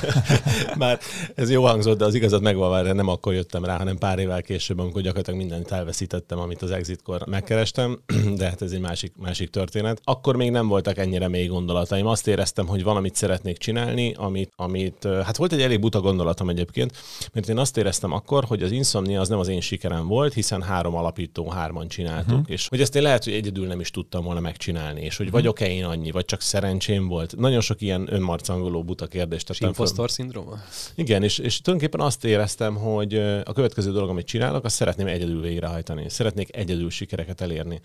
Már 0.79 0.99
ez 1.35 1.51
jó 1.51 1.65
hangzott, 1.65 1.99
de 1.99 2.05
az 2.05 2.15
igazat 2.15 2.41
megvan, 2.41 2.97
nem 2.97 3.09
akkor 3.09 3.35
jöttem 3.35 3.65
rá, 3.65 3.77
hanem 3.77 3.99
pár 3.99 4.19
évvel 4.19 4.43
később, 4.43 4.79
amikor 4.79 5.03
gyakorlatilag 5.03 5.41
mindent 5.41 5.71
elveszítettem, 5.71 6.39
amit 6.39 6.63
az 6.63 6.71
exitkor 6.71 7.27
megkerestem, 7.27 8.03
de 8.39 8.49
hát 8.49 8.63
ez 8.63 8.73
egy 8.73 8.81
másik, 8.81 9.13
másik 9.17 9.51
történet. 9.51 10.01
Akkor 10.05 10.37
még 10.37 10.51
nem 10.51 10.69
voltak 10.69 10.99
ennyire 10.99 11.29
mély 11.29 11.47
gondolataim. 11.47 12.07
Azt 12.07 12.27
éreztem, 12.27 12.67
hogy 12.67 12.83
valamit 12.83 13.15
szeretnék 13.15 13.59
csinálni, 13.59 14.15
amit, 14.17 14.53
amit 14.57 15.09
hát 15.25 15.37
volt 15.37 15.53
egy 15.53 15.63
elég 15.63 15.81
buta 15.81 16.01
gondolatom 16.01 16.49
egyébként, 16.49 16.93
mert 17.33 17.49
én 17.49 17.59
azt 17.59 17.77
éreztem 17.77 18.13
akkor, 18.13 18.45
hogy 18.45 18.63
az 18.63 18.71
Insomnia 18.71 19.21
az 19.21 19.29
nem 19.29 19.39
az 19.39 19.49
én 19.49 19.61
sikerem 19.61 20.07
volt, 20.07 20.33
hiszen 20.33 20.63
három 20.63 20.95
alapító, 20.95 21.49
hárman 21.49 21.89
csináltuk, 21.89 22.39
uh-huh. 22.39 22.51
és 22.51 22.69
hogy 22.69 22.81
ezt 22.81 22.97
én 22.97 23.03
lehet, 23.03 23.25
hogy 23.25 23.33
egyedül 23.33 23.67
nem 23.67 23.81
is 23.81 23.91
tudtam 23.91 24.25
volna 24.25 24.41
megcsinálni, 24.41 25.01
és 25.01 25.17
hogy 25.17 25.27
uh-huh. 25.27 25.41
vagyok-e 25.41 25.69
én 25.69 25.85
annyi, 25.85 26.11
vagy 26.11 26.25
csak 26.25 26.41
szerencsém 26.65 27.09
volt. 27.09 27.37
Nagyon 27.37 27.61
sok 27.61 27.81
ilyen 27.81 28.09
önmarcangoló 28.11 28.85
buta 28.85 29.07
kérdést 29.07 29.47
tettem 29.47 29.69
Impostor 29.69 30.11
szindróma? 30.11 30.57
Igen, 30.95 31.23
és, 31.23 31.39
és 31.39 31.61
tulajdonképpen 31.61 32.07
azt 32.07 32.25
éreztem, 32.25 32.77
hogy 32.77 33.15
a 33.45 33.53
következő 33.53 33.93
dolog, 33.93 34.09
amit 34.09 34.27
csinálok, 34.27 34.65
azt 34.65 34.75
szeretném 34.75 35.07
egyedül 35.07 35.41
végrehajtani. 35.41 36.09
Szeretnék 36.09 36.57
egyedül 36.57 36.91
sikereket 36.91 37.41
elérni. 37.41 37.81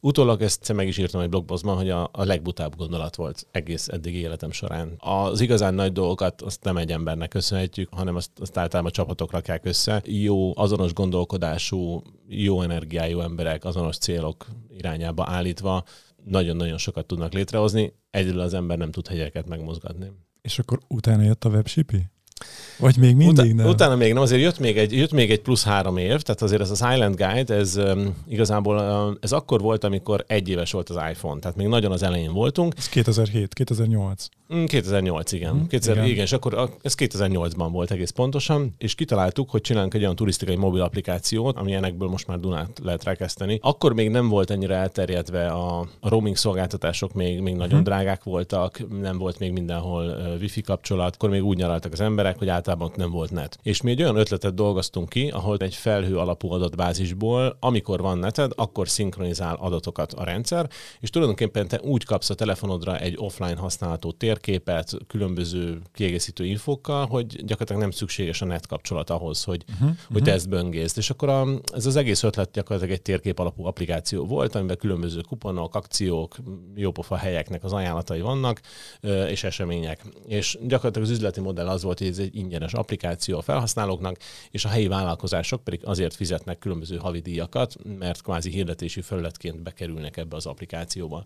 Utólag 0.00 0.42
ezt 0.42 0.72
meg 0.72 0.88
is 0.88 0.98
írtam 0.98 1.20
egy 1.20 1.28
blogpostban, 1.28 1.76
hogy 1.76 1.90
a, 1.90 2.08
a 2.12 2.24
legbutább 2.24 2.76
gondolat 2.76 3.16
volt 3.16 3.46
egész 3.50 3.88
eddig 3.88 4.14
életem 4.14 4.50
során. 4.50 4.94
Az 4.98 5.40
igazán 5.40 5.74
nagy 5.74 5.92
dolgokat 5.92 6.42
azt 6.42 6.64
nem 6.64 6.76
egy 6.76 6.92
embernek 6.92 7.28
köszönhetjük, 7.28 7.88
hanem 7.92 8.16
azt, 8.16 8.30
azt 8.40 8.56
általában 8.56 8.92
csapatok 8.92 9.30
rakják 9.30 9.64
össze. 9.64 10.02
Jó, 10.04 10.58
azonos 10.58 10.92
gondolkodású, 10.92 12.02
jó 12.28 12.62
energiájú 12.62 13.20
emberek, 13.20 13.64
azonos 13.64 13.98
célok 13.98 14.46
irányába 14.76 15.26
állítva 15.28 15.84
nagyon-nagyon 16.24 16.78
sokat 16.78 17.06
tudnak 17.06 17.32
létrehozni, 17.32 17.92
egyedül 18.10 18.40
az 18.40 18.54
ember 18.54 18.78
nem 18.78 18.90
tud 18.90 19.08
hegyeket 19.08 19.48
megmozgatni. 19.48 20.12
És 20.40 20.58
akkor 20.58 20.78
utána 20.88 21.22
jött 21.22 21.44
a 21.44 21.48
webshipi? 21.48 22.06
Vagy 22.78 22.96
még 22.96 23.16
mindig 23.16 23.44
Uta- 23.44 23.54
nem? 23.54 23.66
Utána 23.66 23.96
még 23.96 24.12
nem, 24.12 24.22
azért 24.22 24.42
jött 24.42 24.58
még, 24.58 24.78
egy, 24.78 24.92
jött 24.92 25.12
még 25.12 25.30
egy 25.30 25.40
plusz 25.40 25.64
három 25.64 25.96
év, 25.96 26.20
tehát 26.20 26.42
azért 26.42 26.60
ez 26.60 26.70
az 26.70 26.84
Island 26.92 27.14
Guide, 27.14 27.54
ez 27.54 27.76
um, 27.76 28.16
igazából 28.26 28.78
um, 28.78 29.16
ez 29.20 29.32
akkor 29.32 29.60
volt, 29.60 29.84
amikor 29.84 30.24
egy 30.26 30.48
éves 30.48 30.72
volt 30.72 30.88
az 30.88 30.96
iPhone, 31.10 31.40
tehát 31.40 31.56
még 31.56 31.66
nagyon 31.66 31.92
az 31.92 32.02
elején 32.02 32.32
voltunk. 32.32 32.74
Ez 32.76 32.88
2007, 32.88 33.54
2008. 33.54 34.26
2008, 34.48 35.32
igen. 35.32 35.50
Hmm, 35.50 35.66
2000, 35.66 35.96
igen. 35.96 36.08
igen. 36.08 36.24
és 36.24 36.32
akkor 36.32 36.70
ez 36.82 36.94
2008-ban 36.98 37.68
volt 37.70 37.90
egész 37.90 38.10
pontosan, 38.10 38.74
és 38.78 38.94
kitaláltuk, 38.94 39.50
hogy 39.50 39.60
csinálunk 39.60 39.94
egy 39.94 40.02
olyan 40.02 40.16
turisztikai 40.16 40.56
mobil 40.56 40.82
applikációt, 40.82 41.56
ami 41.56 41.72
enekből 41.74 42.08
most 42.08 42.26
már 42.26 42.38
Dunát 42.38 42.80
lehet 42.82 43.04
rákezdeni. 43.04 43.58
Akkor 43.62 43.92
még 43.92 44.10
nem 44.10 44.28
volt 44.28 44.50
ennyire 44.50 44.74
elterjedve 44.74 45.48
a, 45.48 45.78
a 46.00 46.08
roaming 46.08 46.36
szolgáltatások, 46.36 47.12
még, 47.12 47.40
még 47.40 47.54
nagyon 47.54 47.74
hmm. 47.74 47.82
drágák 47.82 48.22
voltak, 48.22 49.00
nem 49.00 49.18
volt 49.18 49.38
még 49.38 49.52
mindenhol 49.52 50.16
wifi 50.40 50.60
kapcsolat, 50.60 51.14
akkor 51.14 51.30
még 51.30 51.44
úgy 51.44 51.56
nyaraltak 51.56 51.92
az 51.92 52.00
emberek, 52.00 52.38
hogy 52.38 52.48
általában 52.48 52.92
nem 52.94 53.10
volt 53.10 53.30
net. 53.30 53.58
És 53.62 53.82
mi 53.82 53.90
egy 53.90 54.02
olyan 54.02 54.16
ötletet 54.16 54.54
dolgoztunk 54.54 55.08
ki, 55.08 55.28
ahol 55.28 55.56
egy 55.56 55.74
felhő 55.74 56.16
alapú 56.18 56.52
adatbázisból, 56.52 57.56
amikor 57.60 58.00
van 58.00 58.18
neted, 58.18 58.52
akkor 58.54 58.88
szinkronizál 58.88 59.56
adatokat 59.60 60.12
a 60.12 60.24
rendszer, 60.24 60.68
és 61.00 61.10
tulajdonképpen 61.10 61.68
te 61.68 61.80
úgy 61.82 62.04
kapsz 62.04 62.30
a 62.30 62.34
telefonodra 62.34 62.98
egy 62.98 63.14
offline 63.16 63.56
használható 63.56 64.10
térképet, 64.38 64.96
különböző 65.06 65.80
kiegészítő 65.92 66.44
infokkal, 66.44 67.06
hogy 67.06 67.26
gyakorlatilag 67.26 67.80
nem 67.80 67.90
szükséges 67.90 68.42
a 68.42 68.44
net 68.44 68.66
kapcsolat 68.66 69.10
ahhoz, 69.10 69.44
hogy, 69.44 69.64
uh-huh, 69.72 69.96
hogy 70.12 70.22
te 70.22 70.32
ezt 70.32 70.48
böngészd. 70.48 70.98
És 70.98 71.10
akkor 71.10 71.28
a, 71.28 71.46
ez 71.74 71.86
az 71.86 71.96
egész 71.96 72.22
ötlet 72.22 72.50
gyakorlatilag 72.50 72.94
egy 72.94 73.02
térkép 73.02 73.38
alapú 73.38 73.64
applikáció 73.64 74.26
volt, 74.26 74.54
amiben 74.54 74.76
különböző 74.76 75.20
kuponok, 75.20 75.74
akciók, 75.74 76.36
jópofa 76.74 77.16
helyeknek 77.16 77.64
az 77.64 77.72
ajánlatai 77.72 78.20
vannak, 78.20 78.60
és 79.28 79.44
események. 79.44 80.02
És 80.26 80.58
gyakorlatilag 80.62 81.08
az 81.08 81.14
üzleti 81.14 81.40
modell 81.40 81.68
az 81.68 81.82
volt, 81.82 81.98
hogy 81.98 82.06
ez 82.06 82.18
egy 82.18 82.36
ingyenes 82.36 82.72
applikáció 82.72 83.38
a 83.38 83.42
felhasználóknak, 83.42 84.16
és 84.50 84.64
a 84.64 84.68
helyi 84.68 84.88
vállalkozások 84.88 85.64
pedig 85.64 85.80
azért 85.84 86.14
fizetnek 86.14 86.58
különböző 86.58 86.96
havidíjakat, 86.96 87.76
mert 87.98 88.22
kvázi 88.22 88.50
hirdetési 88.50 89.00
felületként 89.00 89.62
bekerülnek 89.62 90.16
ebbe 90.16 90.36
az 90.36 90.46
applikációba. 90.46 91.24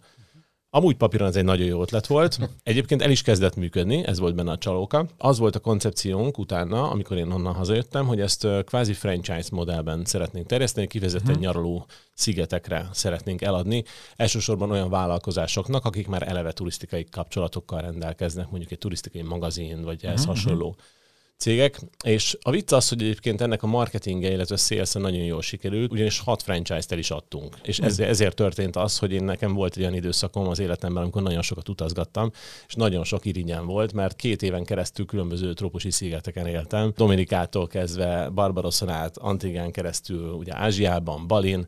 Amúgy 0.75 0.97
papíron 0.97 1.29
ez 1.29 1.37
egy 1.37 1.45
nagyon 1.45 1.67
jó 1.67 1.83
ötlet 1.83 2.07
volt. 2.07 2.39
Egyébként 2.63 3.03
el 3.03 3.11
is 3.11 3.23
kezdett 3.23 3.57
működni, 3.57 4.07
ez 4.07 4.19
volt 4.19 4.35
benne 4.35 4.51
a 4.51 4.59
csalóka. 4.59 5.07
Az 5.19 5.39
volt 5.39 5.57
a 5.57 5.61
koncepciónk 5.61 6.39
utána, 6.39 6.91
amikor 6.91 7.17
én 7.17 7.31
onnan 7.31 7.55
hazajöttem, 7.55 8.07
hogy 8.07 8.21
ezt 8.21 8.47
kvázi 8.65 8.93
franchise 8.93 9.49
modellben 9.51 10.05
szeretnénk 10.05 10.47
terjeszteni, 10.47 10.87
kifejezetten 10.87 11.29
uh-huh. 11.29 11.43
nyaraló 11.45 11.87
szigetekre 12.15 12.89
szeretnénk 12.93 13.43
eladni. 13.43 13.85
Elsősorban 14.17 14.71
olyan 14.71 14.91
vállalkozásoknak, 14.91 15.85
akik 15.85 16.09
már 16.09 16.29
eleve 16.29 16.53
turisztikai 16.53 17.05
kapcsolatokkal 17.11 17.81
rendelkeznek, 17.81 18.51
mondjuk 18.51 18.73
egy 18.73 18.79
turisztikai 18.79 19.23
magazin, 19.23 19.83
vagy 19.85 20.05
ehhez 20.05 20.21
uh-huh. 20.21 20.35
hasonló 20.35 20.77
cégek, 21.43 21.81
és 22.05 22.37
a 22.43 22.51
vicc 22.51 22.73
az, 22.73 22.89
hogy 22.89 23.03
egyébként 23.03 23.41
ennek 23.41 23.63
a 23.63 23.67
marketingje, 23.67 24.31
illetve 24.31 24.57
sales 24.57 24.93
nagyon 24.93 25.25
jól 25.25 25.43
sikerült, 25.43 25.93
ugyanis 25.93 26.19
hat 26.19 26.43
franchise-t 26.43 26.93
el 26.93 26.99
is 26.99 27.11
adtunk. 27.11 27.57
És 27.63 27.79
ez, 27.79 27.99
ezért 27.99 28.37
történt 28.37 28.77
az, 28.77 28.99
hogy 28.99 29.13
én 29.13 29.25
nekem 29.25 29.55
volt 29.55 29.77
egy 29.77 29.83
olyan 29.83 29.95
időszakom 29.95 30.49
az 30.49 30.59
életemben, 30.59 31.03
amikor 31.03 31.23
nagyon 31.23 31.43
sokat 31.43 31.69
utazgattam, 31.69 32.31
és 32.67 32.75
nagyon 32.75 33.05
sok 33.05 33.25
irigyem 33.25 33.67
volt, 33.67 33.93
mert 33.93 34.17
két 34.17 34.43
éven 34.43 34.65
keresztül 34.65 35.07
különböző 35.07 35.53
trópusi 35.53 35.91
szigeteken 35.91 36.47
éltem, 36.47 36.93
Dominikától 36.97 37.67
kezdve 37.67 38.29
Barbaroson 38.29 38.89
át, 38.89 39.19
Antigán 39.19 39.71
keresztül, 39.71 40.31
ugye 40.31 40.57
Ázsiában, 40.57 41.27
Balin, 41.27 41.67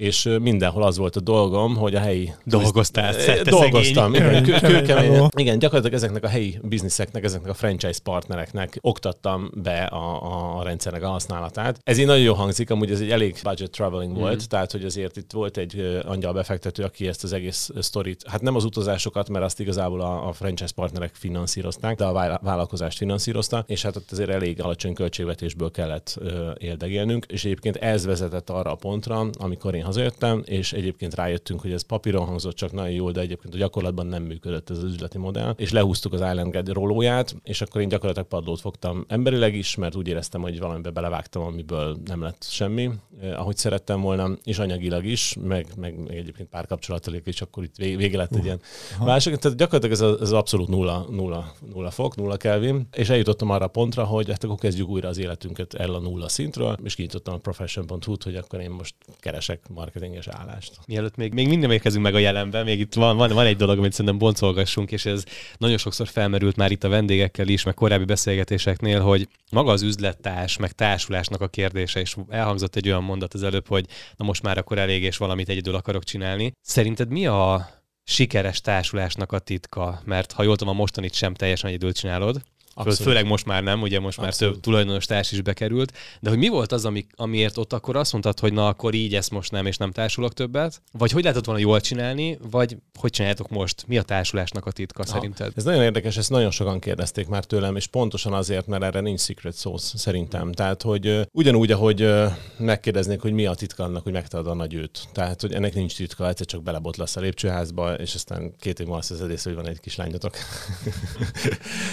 és 0.00 0.28
mindenhol 0.40 0.82
az 0.82 0.96
volt 0.96 1.16
a 1.16 1.20
dolgom, 1.20 1.76
hogy 1.76 1.94
a 1.94 1.98
helyi... 1.98 2.32
Dolgoztál, 2.44 3.14
Dolgoztam, 3.42 4.14
igen, 4.14 4.42
kőkemény. 4.42 5.28
Igen, 5.36 5.58
gyakorlatilag 5.58 5.96
ezeknek 5.96 6.24
a 6.24 6.28
helyi 6.28 6.58
bizniszeknek, 6.62 7.24
ezeknek 7.24 7.50
a 7.50 7.54
franchise 7.54 8.00
partnereknek 8.02 8.78
oktattam 8.80 9.50
be 9.54 9.82
a, 9.82 10.58
a 10.58 10.62
rendszernek 10.62 11.02
a 11.02 11.08
használatát. 11.08 11.80
Ez 11.82 11.98
így 11.98 12.06
nagyon 12.06 12.22
jó 12.22 12.34
hangzik, 12.34 12.70
amúgy 12.70 12.90
ez 12.90 13.00
egy 13.00 13.10
elég 13.10 13.36
budget 13.42 13.70
traveling 13.70 14.16
volt, 14.16 14.42
mm. 14.42 14.48
tehát 14.48 14.72
hogy 14.72 14.84
azért 14.84 15.16
itt 15.16 15.32
volt 15.32 15.56
egy 15.56 16.00
angyal 16.06 16.32
befektető, 16.32 16.82
aki 16.82 17.08
ezt 17.08 17.24
az 17.24 17.32
egész 17.32 17.70
sztorit, 17.78 18.24
hát 18.26 18.42
nem 18.42 18.54
az 18.54 18.64
utazásokat, 18.64 19.28
mert 19.28 19.44
azt 19.44 19.60
igazából 19.60 20.00
a, 20.00 20.28
a 20.28 20.32
franchise 20.32 20.72
partnerek 20.74 21.14
finanszírozták, 21.14 21.96
de 21.96 22.04
a 22.04 22.38
vállalkozást 22.42 22.98
finanszírozta, 22.98 23.64
és 23.66 23.82
hát 23.82 23.96
ott 23.96 24.10
azért 24.10 24.30
elég 24.30 24.62
alacsony 24.62 24.94
költségvetésből 24.94 25.70
kellett 25.70 26.16
ö, 26.18 26.50
érdegélnünk, 26.58 27.26
és 27.28 27.44
egyébként 27.44 27.76
ez 27.76 28.04
vezetett 28.04 28.50
arra 28.50 28.72
a 28.72 28.74
pontra, 28.74 29.26
amikor 29.38 29.74
én 29.74 29.88
hazajöttem, 29.90 30.42
és 30.44 30.72
egyébként 30.72 31.14
rájöttünk, 31.14 31.60
hogy 31.60 31.72
ez 31.72 31.82
papíron 31.82 32.26
hangzott 32.26 32.54
csak 32.54 32.72
nagyon 32.72 32.90
jól, 32.90 33.12
de 33.12 33.20
egyébként 33.20 33.54
a 33.54 33.56
gyakorlatban 33.56 34.06
nem 34.06 34.22
működött 34.22 34.70
ez 34.70 34.76
az 34.76 34.84
üzleti 34.84 35.18
modell, 35.18 35.54
és 35.56 35.72
lehúztuk 35.72 36.12
az 36.12 36.20
Island 36.20 36.52
Guide 36.52 36.72
rolóját, 36.72 37.36
és 37.42 37.60
akkor 37.60 37.80
én 37.80 37.88
gyakorlatilag 37.88 38.28
padlót 38.28 38.60
fogtam 38.60 39.04
emberileg 39.08 39.54
is, 39.54 39.74
mert 39.74 39.96
úgy 39.96 40.08
éreztem, 40.08 40.40
hogy 40.40 40.58
valamibe 40.58 40.90
belevágtam, 40.90 41.42
amiből 41.42 41.96
nem 42.04 42.22
lett 42.22 42.46
semmi, 42.48 42.90
eh, 43.20 43.40
ahogy 43.40 43.56
szerettem 43.56 44.00
volna, 44.00 44.30
és 44.44 44.58
anyagilag 44.58 45.04
is, 45.04 45.36
meg, 45.40 45.66
meg, 45.76 45.98
meg 45.98 46.16
egyébként 46.16 46.48
párkapcsolatilag 46.48 47.22
is, 47.24 47.40
akkor 47.40 47.62
itt 47.62 47.76
vége 47.76 48.16
lett 48.16 48.34
egy 48.34 48.44
ilyen 48.44 48.60
válság. 49.04 49.36
Tehát 49.36 49.58
gyakorlatilag 49.58 49.94
ez, 49.94 50.00
a, 50.00 50.16
ez 50.20 50.32
abszolút 50.32 50.68
nulla, 50.68 51.06
nulla, 51.10 51.52
nulla 51.72 51.90
fok, 51.90 52.16
nulla 52.16 52.36
Kelvin, 52.36 52.88
és 52.92 53.08
eljutottam 53.08 53.50
arra 53.50 53.64
a 53.64 53.68
pontra, 53.68 54.04
hogy 54.04 54.28
hát 54.28 54.44
akkor 54.44 54.58
kezdjük 54.58 54.88
újra 54.88 55.08
az 55.08 55.18
életünket 55.18 55.74
el 55.74 55.94
a 55.94 55.98
nulla 55.98 56.28
szintről, 56.28 56.76
és 56.82 56.94
kinyitottam 56.94 57.34
a 57.34 57.38
profession.hu-t, 57.38 58.22
hogy 58.22 58.36
akkor 58.36 58.60
én 58.60 58.70
most 58.70 58.94
keresek 59.18 59.68
marketinges 59.80 60.28
állást. 60.28 60.78
Mielőtt 60.86 61.16
még, 61.16 61.32
még 61.32 61.48
minden 61.48 61.70
érkezünk 61.70 62.04
meg 62.04 62.14
a 62.14 62.18
jelenben, 62.18 62.64
még 62.64 62.80
itt 62.80 62.94
van, 62.94 63.16
van, 63.16 63.32
van 63.32 63.46
egy 63.46 63.56
dolog, 63.56 63.78
amit 63.78 63.92
szerintem 63.92 64.18
boncolgassunk, 64.18 64.92
és 64.92 65.06
ez 65.06 65.24
nagyon 65.58 65.78
sokszor 65.78 66.08
felmerült 66.08 66.56
már 66.56 66.70
itt 66.70 66.84
a 66.84 66.88
vendégekkel 66.88 67.48
is, 67.48 67.62
meg 67.62 67.74
korábbi 67.74 68.04
beszélgetéseknél, 68.04 69.00
hogy 69.00 69.28
maga 69.50 69.70
az 69.72 69.82
üzlettárs, 69.82 70.56
meg 70.56 70.72
társulásnak 70.72 71.40
a 71.40 71.48
kérdése, 71.48 72.00
és 72.00 72.16
elhangzott 72.28 72.76
egy 72.76 72.88
olyan 72.88 73.04
mondat 73.04 73.34
az 73.34 73.42
előbb, 73.42 73.66
hogy 73.66 73.86
na 74.16 74.24
most 74.24 74.42
már 74.42 74.58
akkor 74.58 74.78
elég, 74.78 75.02
és 75.02 75.16
valamit 75.16 75.48
egyedül 75.48 75.74
akarok 75.74 76.04
csinálni. 76.04 76.52
Szerinted 76.60 77.10
mi 77.10 77.26
a 77.26 77.68
sikeres 78.04 78.60
társulásnak 78.60 79.32
a 79.32 79.38
titka? 79.38 80.00
Mert 80.04 80.32
ha 80.32 80.42
jól 80.42 80.56
tudom, 80.56 80.74
a 80.74 80.76
mostanit 80.76 81.14
sem 81.14 81.34
teljesen 81.34 81.70
egyedül 81.70 81.92
csinálod. 81.92 82.42
Abszolút. 82.74 82.98
Főleg 82.98 83.26
most 83.26 83.46
már 83.46 83.62
nem, 83.62 83.82
ugye 83.82 84.00
most 84.00 84.18
Abszolút. 84.18 84.40
már 84.40 84.50
több 84.50 84.62
tulajdonos 84.62 85.04
társ 85.04 85.32
is 85.32 85.40
bekerült, 85.40 85.92
de 86.20 86.28
hogy 86.28 86.38
mi 86.38 86.48
volt 86.48 86.72
az, 86.72 86.84
ami, 86.84 87.06
amiért 87.16 87.56
ott 87.58 87.72
akkor 87.72 87.96
azt 87.96 88.12
mondtad, 88.12 88.40
hogy 88.40 88.52
na 88.52 88.66
akkor 88.66 88.94
így 88.94 89.14
ezt 89.14 89.30
most 89.30 89.50
nem, 89.50 89.66
és 89.66 89.76
nem 89.76 89.90
társulok 89.90 90.32
többet? 90.32 90.82
Vagy 90.92 91.10
hogy 91.10 91.22
lehetett 91.22 91.44
volna 91.44 91.60
jól 91.60 91.80
csinálni, 91.80 92.38
vagy 92.50 92.76
hogy 92.98 93.10
csináljátok 93.10 93.48
most? 93.48 93.84
Mi 93.86 93.98
a 93.98 94.02
társulásnak 94.02 94.66
a 94.66 94.70
titka 94.70 95.02
ha, 95.02 95.08
szerinted? 95.08 95.52
Ez 95.56 95.64
nagyon 95.64 95.82
érdekes, 95.82 96.16
ezt 96.16 96.30
nagyon 96.30 96.50
sokan 96.50 96.78
kérdezték 96.78 97.28
már 97.28 97.44
tőlem, 97.44 97.76
és 97.76 97.86
pontosan 97.86 98.32
azért, 98.32 98.66
mert 98.66 98.82
erre 98.82 99.00
nincs 99.00 99.20
secret 99.20 99.56
sauce 99.56 99.98
szerintem. 99.98 100.52
Tehát, 100.52 100.82
hogy 100.82 101.08
uh, 101.08 101.22
ugyanúgy, 101.32 101.72
ahogy 101.72 102.02
uh, 102.02 102.32
megkérdeznék, 102.58 103.20
hogy 103.20 103.32
mi 103.32 103.46
a 103.46 103.54
titka 103.54 103.84
annak, 103.84 104.02
hogy 104.02 104.12
megtalad 104.12 104.46
a 104.46 104.54
nagy 104.54 104.74
őt. 104.74 105.08
Tehát, 105.12 105.40
hogy 105.40 105.52
ennek 105.52 105.74
nincs 105.74 105.96
titka, 105.96 106.28
egyszer 106.28 106.46
csak 106.46 106.62
belebotlasz 106.62 107.16
a 107.16 107.20
lépcsőházba, 107.20 107.94
és 107.94 108.14
aztán 108.14 108.54
két 108.58 108.80
év 108.80 108.86
múlva 108.86 109.00
azt 109.00 109.10
az 109.10 109.42
hogy 109.42 109.54
van 109.54 109.68
egy 109.68 109.80
kis 109.80 109.96
lányotok. 109.96 110.36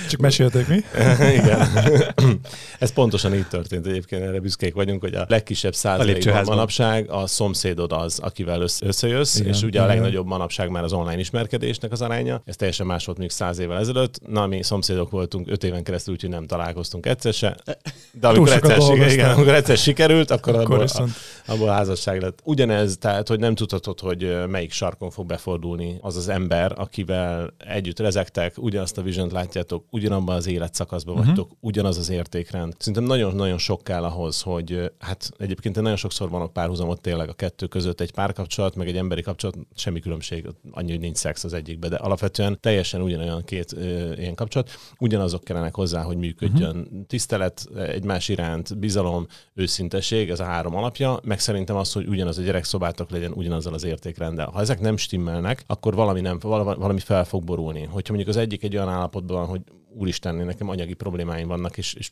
Csak 0.10 0.20
meséltek 0.20 0.68
mi? 0.68 0.77
Igen. 1.40 1.68
Ez 2.80 2.94
pontosan 2.94 3.34
így 3.34 3.48
történt 3.48 3.88
egyébként, 3.88 4.22
erre 4.22 4.40
büszkék 4.40 4.74
vagyunk, 4.74 5.02
hogy 5.02 5.13
a 5.13 5.26
legkisebb 5.28 5.76
százalékban 5.76 6.44
manapság 6.46 7.10
a 7.10 7.28
szomszédod 7.28 7.92
az, 7.92 8.20
akivel 8.20 8.62
összejössz, 8.62 9.40
igen, 9.40 9.54
és 9.54 9.58
ugye 9.58 9.68
igen. 9.68 9.84
a 9.84 9.88
legnagyobb 9.88 10.26
manapság 10.26 10.70
már 10.70 10.84
az 10.84 10.94
online 10.94 11.20
ismerkedésnek 11.20 11.92
az 11.92 12.02
aránya. 12.02 12.42
Ez 12.46 12.56
teljesen 12.56 12.86
más 12.86 13.06
volt 13.06 13.18
még 13.18 13.30
száz 13.30 13.60
évvel 13.60 13.78
ezelőtt. 13.78 14.20
Na, 14.28 14.48
mi 14.48 14.63
szomszédok 14.63 15.10
voltunk 15.10 15.50
öt 15.50 15.63
éven 15.63 15.84
keresztül, 15.84 16.13
úgyhogy 16.13 16.30
nem 16.30 16.46
találkoztunk 16.46 17.06
egyszer 17.06 17.34
se. 17.34 17.58
De 18.12 18.28
amikor 18.28 18.52
egyszer, 18.52 18.82
siker, 18.82 19.12
igen, 19.12 19.30
amikor 19.30 19.54
egyszer 19.54 19.78
sikerült, 19.78 20.32
akkor, 20.32 20.56
akkor 20.56 20.82
abból, 20.82 21.06
a, 21.06 21.52
abból 21.52 21.70
házasság 21.70 22.22
lett. 22.22 22.40
Ugyanez, 22.44 22.98
tehát, 22.98 23.28
hogy 23.28 23.40
nem 23.40 23.56
tudhatod, 23.56 24.00
hogy 24.00 24.38
melyik 24.48 24.72
sarkon 24.72 25.10
fog 25.10 25.26
befordulni 25.26 25.98
az 26.02 26.16
az 26.16 26.30
ember, 26.30 26.74
akivel 26.76 27.54
együtt 27.58 28.00
rezektek, 28.00 28.54
ugyanazt 28.58 28.98
a 28.98 29.02
vision 29.02 29.30
látjátok, 29.32 29.86
ugyanabban 29.90 30.36
az 30.36 30.48
élet 30.48 30.57
életszakaszban 30.58 31.13
uh-huh. 31.13 31.28
vagytok, 31.28 31.52
ugyanaz 31.60 31.98
az 31.98 32.10
értékrend. 32.10 32.76
Szerintem 32.78 33.04
nagyon-nagyon 33.04 33.58
sok 33.58 33.84
kell 33.84 34.04
ahhoz, 34.04 34.41
hogy 34.41 34.91
hát 35.00 35.32
egyébként 35.38 35.76
nagyon 35.76 35.96
sokszor 35.96 36.30
vannak 36.30 36.54
párhuzamot 36.54 37.02
tényleg 37.02 37.30
a 37.30 37.34
kettő 37.34 37.65
között, 37.67 38.02
egy 38.02 38.12
párkapcsolat, 38.12 38.76
meg 38.76 38.88
egy 38.88 38.98
emberi 38.98 39.22
kapcsolat, 39.22 39.56
semmi 39.76 40.00
különbség, 40.00 40.48
annyi, 40.72 40.91
hogy 40.91 41.00
nincs 41.00 41.17
szex 41.17 41.43
az 41.43 41.54
egyikbe, 41.54 41.88
de 41.88 41.96
alapvetően 41.96 42.58
teljesen 42.62 43.02
ugyanolyan 43.02 43.43
két 43.43 43.74
ö, 43.74 44.13
ilyen 44.13 44.36
kapcsolat, 44.36 44.70
ugyanazok 45.00 45.43
kellenek 45.43 45.76
hozzá, 45.76 46.02
hogy 46.02 46.17
működjön. 46.17 46.78
Uh-huh. 46.78 47.06
Tisztelet 47.08 47.67
egymás 47.76 48.30
iránt, 48.30 48.78
bizalom, 48.78 49.28
őszinteség, 49.54 50.30
ez 50.30 50.39
a 50.39 50.43
három 50.43 50.76
alapja, 50.76 51.20
meg 51.24 51.39
szerintem 51.39 51.76
az, 51.76 51.91
hogy 51.91 52.08
ugyanaz 52.08 52.38
a 52.38 52.41
gyerekszobátok 52.41 53.10
legyen 53.10 53.32
ugyanazzal 53.32 53.74
az 53.74 53.84
értékrendel. 53.84 54.50
Ha 54.50 54.60
ezek 54.60 54.80
nem 54.80 54.98
stimmelnek, 54.98 55.63
akkor 55.67 55.96
valami 55.96 56.22
nem, 56.22 56.39
valami 56.39 57.00
fel 57.00 57.26
fog 57.26 57.43
borulni. 57.43 57.84
Hogyha 57.84 58.13
mondjuk 58.13 58.36
az 58.36 58.41
egyik 58.41 58.63
egy 58.63 58.76
olyan 58.76 58.89
állapotban 58.89 59.38
van, 59.38 59.48
hogy 59.48 59.62
úristen, 59.98 60.36
nekem 60.36 60.70
anyagi 60.70 60.94
problémáim 60.94 61.48
vannak, 61.48 61.78
és, 61.78 61.94
és 61.94 62.12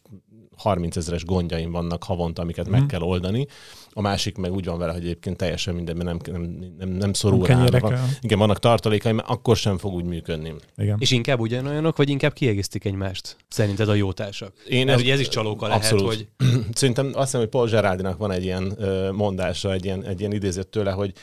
30 0.58 0.96
ezeres 0.96 1.26
gondjaim 1.26 1.72
vannak 1.72 2.04
havonta, 2.04 2.42
amiket 2.42 2.68
mm. 2.68 2.72
meg 2.72 2.80
mhm. 2.80 2.90
kell 2.90 3.02
oldani. 3.02 3.48
A 3.90 4.02
másik 4.02 4.38
meg 4.38 4.54
úgy 4.54 4.66
van 4.66 4.78
vele, 4.78 4.92
hogy 4.92 5.04
egyébként 5.04 5.38
teljesen 5.38 5.76
mindenben 5.76 6.06
nem, 6.06 6.20
nem, 6.40 6.74
nem, 6.78 6.90
nem 6.90 7.14
szorul 7.14 7.46
rá. 7.46 7.66
Van, 7.80 7.94
igen, 8.22 8.40
vannak 8.40 8.60
tartalékaim, 8.60 9.16
mert 9.16 9.30
akkor 9.30 9.56
sem 9.56 9.78
fog 9.78 9.94
úgy 9.94 10.04
működni. 10.04 10.54
Igen. 10.78 10.98
És 11.00 11.12
inkább 11.12 11.40
ugyanolyanok, 11.40 11.98
vagy 11.98 12.10
inkább 12.10 12.34
kiegészítik 12.34 12.86
egymást? 12.86 13.38
Szerinted 13.48 13.90
a 13.90 13.94
jó 13.94 14.12
társak? 14.12 14.54
Én 14.70 14.86
Mert 14.86 14.98
ez, 14.98 15.04
ugye 15.04 15.14
ez 15.14 15.20
is 15.20 15.28
csalóka 15.28 15.68
lehet, 15.68 15.82
abszolút. 15.82 16.08
hogy... 16.08 16.28
Szerintem 16.74 17.06
azt 17.06 17.24
hiszem, 17.24 17.40
hogy 17.40 17.50
Paul 17.50 17.68
Gerardinak 17.68 18.18
van 18.18 18.32
egy 18.32 18.44
ilyen 18.44 18.78
mondása, 19.14 19.74
egy 19.74 19.86
ilyen, 19.86 20.04
egy 20.04 20.20
ilyen 20.20 20.34
idézet 20.34 20.68
tőle, 20.68 20.92
hogy 20.92 21.14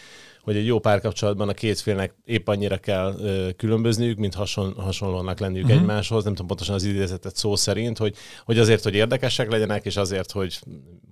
hogy 0.42 0.56
egy 0.56 0.66
jó 0.66 0.78
párkapcsolatban 0.78 1.48
a 1.48 1.52
két 1.52 1.80
félnek 1.80 2.14
épp 2.24 2.48
annyira 2.48 2.76
kell 2.76 3.14
ö, 3.18 3.48
különbözniük, 3.56 4.18
mint 4.18 4.34
hason, 4.34 4.74
hasonlónak 4.76 5.38
lenniük 5.38 5.64
uh-huh. 5.64 5.80
egymáshoz. 5.80 6.24
Nem 6.24 6.32
tudom 6.32 6.46
pontosan 6.46 6.74
az 6.74 6.84
idézetet 6.84 7.36
szó 7.36 7.56
szerint, 7.56 7.98
hogy, 7.98 8.14
hogy 8.44 8.58
azért, 8.58 8.82
hogy 8.82 8.94
érdekesek 8.94 9.50
legyenek, 9.50 9.84
és 9.84 9.96
azért, 9.96 10.30
hogy, 10.30 10.58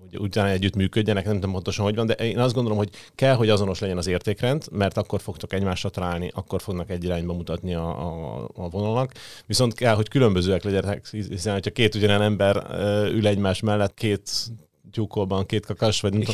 hogy 0.00 0.20
utána 0.20 0.48
együtt 0.48 0.74
működjenek, 0.74 1.24
nem 1.24 1.34
tudom 1.34 1.52
pontosan, 1.52 1.84
hogy 1.84 1.94
van, 1.94 2.06
de 2.06 2.14
én 2.14 2.38
azt 2.38 2.54
gondolom, 2.54 2.78
hogy 2.78 2.90
kell, 3.14 3.34
hogy 3.34 3.48
azonos 3.48 3.78
legyen 3.78 3.96
az 3.96 4.06
értékrend, 4.06 4.64
mert 4.70 4.96
akkor 4.96 5.20
fogtok 5.20 5.52
egymásra 5.52 5.88
találni, 5.88 6.30
akkor 6.34 6.60
fognak 6.60 6.90
egy 6.90 7.04
irányba 7.04 7.32
mutatni 7.32 7.74
a, 7.74 7.88
a, 7.88 8.50
a 8.54 8.68
vonalnak. 8.68 9.12
Viszont 9.46 9.74
kell, 9.74 9.94
hogy 9.94 10.08
különbözőek 10.08 10.62
legyenek, 10.62 11.08
hiszen 11.10 11.52
ha 11.52 11.70
két 11.70 11.94
ugyanilyen 11.94 12.22
ember 12.22 12.66
ül 13.10 13.26
egymás 13.26 13.60
mellett, 13.60 13.94
két 13.94 14.30
tyúkolban 14.92 15.46
két 15.46 15.66
kakas, 15.66 16.00
vagy, 16.00 16.26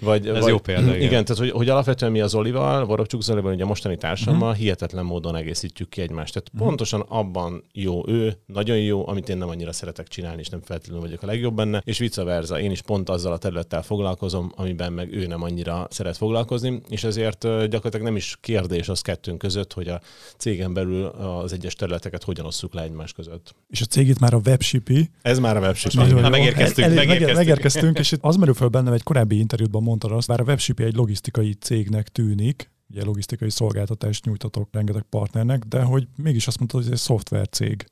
vagy, 0.00 0.28
Ez 0.28 0.40
vagy 0.40 0.50
jó 0.50 0.58
példa, 0.58 0.82
igen. 0.82 1.00
igen. 1.00 1.24
tehát 1.24 1.38
hogy, 1.38 1.50
hogy 1.50 1.68
alapvetően 1.68 2.12
mi 2.12 2.20
az 2.20 2.34
Olival, 2.34 2.84
Vorobcsuk 2.84 3.22
Zolival, 3.22 3.52
ugye 3.52 3.64
a 3.64 3.66
mostani 3.66 3.96
társammal 3.96 4.48
uh-huh. 4.48 4.62
hihetetlen 4.62 5.04
módon 5.04 5.36
egészítjük 5.36 5.88
ki 5.88 6.00
egymást. 6.00 6.32
Tehát 6.32 6.48
uh-huh. 6.52 6.68
pontosan 6.68 7.00
abban 7.00 7.64
jó 7.72 8.08
ő, 8.08 8.38
nagyon 8.46 8.78
jó, 8.78 9.08
amit 9.08 9.28
én 9.28 9.36
nem 9.36 9.48
annyira 9.48 9.72
szeretek 9.72 10.08
csinálni, 10.08 10.40
és 10.40 10.48
nem 10.48 10.60
feltétlenül 10.62 11.02
vagyok 11.02 11.22
a 11.22 11.26
legjobb 11.26 11.54
benne, 11.54 11.82
és 11.84 11.98
vice 11.98 12.22
versa. 12.22 12.60
Én 12.60 12.70
is 12.70 12.82
pont 12.82 13.08
azzal 13.08 13.32
a 13.32 13.38
területtel 13.38 13.82
foglalkozom, 13.82 14.52
amiben 14.56 14.92
meg 14.92 15.12
ő 15.12 15.26
nem 15.26 15.42
annyira 15.42 15.86
szeret 15.90 16.16
foglalkozni, 16.16 16.80
és 16.88 17.04
ezért 17.04 17.40
gyakorlatilag 17.42 18.02
nem 18.02 18.16
is 18.16 18.36
kérdés 18.40 18.88
az 18.88 19.00
kettőnk 19.00 19.38
között, 19.38 19.72
hogy 19.72 19.88
a 19.88 20.00
cégen 20.36 20.74
belül 20.74 21.04
az 21.06 21.52
egyes 21.52 21.74
területeket 21.74 22.22
hogyan 22.22 22.46
osszuk 22.46 22.74
le 22.74 22.82
egymás 22.82 23.12
között. 23.12 23.54
És 23.68 23.80
a 23.80 23.84
cég 23.84 24.08
itt 24.08 24.18
már 24.18 24.34
a 24.34 24.40
webshipi. 24.46 25.10
Ez 25.22 25.38
már 25.38 25.56
a 25.56 25.60
webshipi. 25.60 25.96
Na, 25.96 26.28
megérkeztünk, 26.28 26.88
el, 26.88 26.94
megérkeztünk. 26.94 27.36
megérkeztünk, 27.36 27.98
és 28.04 28.12
itt 28.12 28.22
az 28.22 28.36
merül 28.36 28.54
föl 28.54 28.68
bennem, 28.68 28.92
egy 28.92 29.02
korábbi 29.02 29.38
interjútban 29.38 29.82
mondtad 29.82 30.12
azt, 30.12 30.28
bár 30.28 30.40
a 30.40 30.44
Webship 30.44 30.80
egy 30.80 30.94
logisztikai 30.94 31.54
cégnek 31.54 32.08
tűnik, 32.08 32.70
ugye 32.90 33.04
logisztikai 33.04 33.50
szolgáltatást 33.50 34.24
nyújtatok 34.24 34.68
rengeteg 34.72 35.02
partnernek, 35.02 35.64
de 35.64 35.82
hogy 35.82 36.08
mégis 36.16 36.46
azt 36.46 36.58
mondtad, 36.58 36.80
hogy 36.82 36.92
ez 36.92 36.98
egy 36.98 37.04
szoftvercég. 37.04 37.86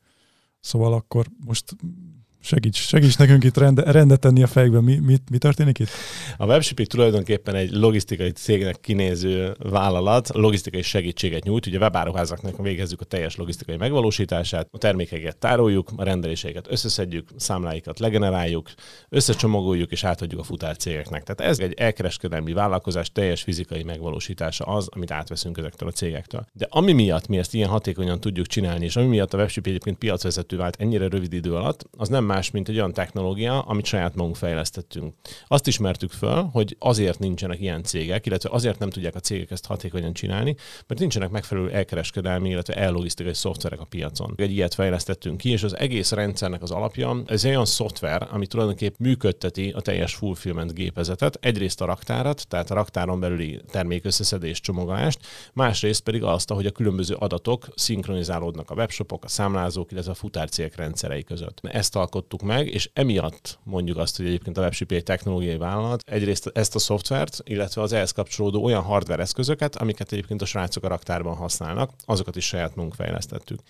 Szóval 0.60 0.92
akkor 0.92 1.26
most 1.44 1.76
Segíts, 2.44 2.76
segíts 2.76 3.18
nekünk 3.18 3.44
itt 3.44 3.56
rende, 3.56 3.92
rendet 3.92 4.20
tenni 4.20 4.42
a 4.42 4.46
fejekben. 4.46 4.84
Mi, 4.84 4.98
mi, 4.98 5.16
mi 5.30 5.38
történik 5.38 5.78
itt? 5.78 5.88
A 6.36 6.46
Webshipping 6.46 6.88
tulajdonképpen 6.88 7.54
egy 7.54 7.70
logisztikai 7.70 8.30
cégnek 8.30 8.80
kinéző 8.80 9.56
vállalat, 9.58 10.28
logisztikai 10.28 10.82
segítséget 10.82 11.44
nyújt. 11.44 11.66
Ugye 11.66 11.78
webáruházaknak 11.78 12.62
végezzük 12.62 13.00
a 13.00 13.04
teljes 13.04 13.36
logisztikai 13.36 13.76
megvalósítását, 13.76 14.68
a 14.70 14.78
termékeket 14.78 15.36
tároljuk, 15.36 15.90
a 15.96 16.04
rendeléseiket 16.04 16.66
összeszedjük, 16.70 17.28
számláikat 17.36 17.98
legeneráljuk, 17.98 18.70
összecsomagoljuk 19.08 19.92
és 19.92 20.04
átadjuk 20.04 20.40
a 20.40 20.44
futárcégeknek. 20.44 21.22
Tehát 21.22 21.52
ez 21.52 21.58
egy 21.58 21.72
elkereskedelmi 21.72 22.52
vállalkozás 22.52 23.12
teljes 23.12 23.42
fizikai 23.42 23.82
megvalósítása 23.82 24.64
az, 24.64 24.88
amit 24.90 25.10
átveszünk 25.10 25.58
ezektől 25.58 25.88
a 25.88 25.92
cégektől. 25.92 26.46
De 26.52 26.66
ami 26.70 26.92
miatt 26.92 27.28
mi 27.28 27.38
ezt 27.38 27.54
ilyen 27.54 27.68
hatékonyan 27.68 28.20
tudjuk 28.20 28.46
csinálni, 28.46 28.84
és 28.84 28.96
ami 28.96 29.06
miatt 29.06 29.34
a 29.34 29.38
Webship 29.38 29.66
egyébként 29.66 29.98
piacvezető 29.98 30.56
vált 30.56 30.76
ennyire 30.80 31.08
rövid 31.08 31.32
idő 31.32 31.54
alatt, 31.54 31.88
az 31.96 32.08
nem 32.08 32.30
más, 32.32 32.50
mint 32.50 32.68
egy 32.68 32.76
olyan 32.76 32.92
technológia, 32.92 33.60
amit 33.60 33.84
saját 33.84 34.14
magunk 34.14 34.36
fejlesztettünk. 34.36 35.14
Azt 35.46 35.66
ismertük 35.66 36.10
föl, 36.10 36.42
hogy 36.52 36.76
azért 36.78 37.18
nincsenek 37.18 37.60
ilyen 37.60 37.82
cégek, 37.82 38.26
illetve 38.26 38.48
azért 38.52 38.78
nem 38.78 38.90
tudják 38.90 39.14
a 39.14 39.20
cégek 39.20 39.50
ezt 39.50 39.66
hatékonyan 39.66 40.12
csinálni, 40.12 40.54
mert 40.86 41.00
nincsenek 41.00 41.30
megfelelő 41.30 41.70
elkereskedelmi, 41.70 42.48
illetve 42.48 42.74
ellogisztikai 42.74 43.34
szoftverek 43.34 43.80
a 43.80 43.84
piacon. 43.84 44.34
Egy 44.36 44.50
ilyet 44.50 44.74
fejlesztettünk 44.74 45.36
ki, 45.36 45.50
és 45.50 45.62
az 45.62 45.76
egész 45.76 46.12
rendszernek 46.12 46.62
az 46.62 46.70
alapja, 46.70 47.22
ez 47.26 47.44
egy 47.44 47.50
olyan 47.50 47.64
szoftver, 47.64 48.28
ami 48.30 48.46
tulajdonképpen 48.46 48.96
működteti 48.98 49.70
a 49.70 49.80
teljes 49.80 50.14
fulfillment 50.14 50.74
gépezetet. 50.74 51.38
Egyrészt 51.40 51.80
a 51.80 51.84
raktárat, 51.84 52.48
tehát 52.48 52.70
a 52.70 52.74
raktáron 52.74 53.20
belüli 53.20 53.60
termékösszeszedés, 53.70 54.60
csomagolást, 54.60 55.18
másrészt 55.52 56.02
pedig 56.02 56.22
azt, 56.22 56.50
hogy 56.50 56.66
a 56.66 56.70
különböző 56.70 57.14
adatok 57.14 57.68
szinkronizálódnak 57.74 58.70
a 58.70 58.74
webshopok, 58.74 59.24
a 59.24 59.28
számlázók, 59.28 59.92
illetve 59.92 60.10
a 60.10 60.14
futárcégek 60.14 60.76
rendszerei 60.76 61.22
között. 61.22 61.60
Ezt 61.62 61.96
alkot 61.96 62.21
valósítottuk 62.22 62.42
meg, 62.42 62.68
és 62.68 62.90
emiatt 62.92 63.58
mondjuk 63.64 63.96
azt, 63.96 64.16
hogy 64.16 64.26
egyébként 64.26 64.58
a 64.58 64.60
WebShip 64.60 64.92
egy 64.92 65.02
technológiai 65.02 65.56
vállalat 65.56 66.02
egyrészt 66.06 66.50
ezt 66.54 66.74
a 66.74 66.78
szoftvert, 66.78 67.40
illetve 67.44 67.82
az 67.82 67.92
ehhez 67.92 68.10
kapcsolódó 68.12 68.64
olyan 68.64 68.82
hardware 68.82 69.22
eszközöket, 69.22 69.76
amiket 69.76 70.12
egyébként 70.12 70.42
a 70.42 70.46
srácok 70.46 70.84
a 70.84 70.88
raktárban 70.88 71.36
használnak, 71.36 71.90
azokat 72.04 72.36
is 72.36 72.46
saját 72.46 72.74
magunk 72.74 72.94
fejlesztettük. 72.94 73.60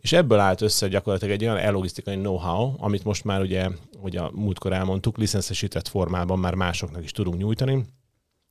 És 0.00 0.12
ebből 0.12 0.38
állt 0.38 0.60
össze 0.60 0.88
gyakorlatilag 0.88 1.34
egy 1.34 1.42
olyan 1.42 1.56
elogisztikai 1.56 2.16
know-how, 2.16 2.74
amit 2.78 3.04
most 3.04 3.24
már 3.24 3.40
ugye, 3.40 3.68
hogy 4.00 4.16
a 4.16 4.30
múltkor 4.34 4.72
elmondtuk, 4.72 5.18
licenszesített 5.18 5.88
formában 5.88 6.38
már 6.38 6.54
másoknak 6.54 7.04
is 7.04 7.12
tudunk 7.12 7.38
nyújtani, 7.38 7.84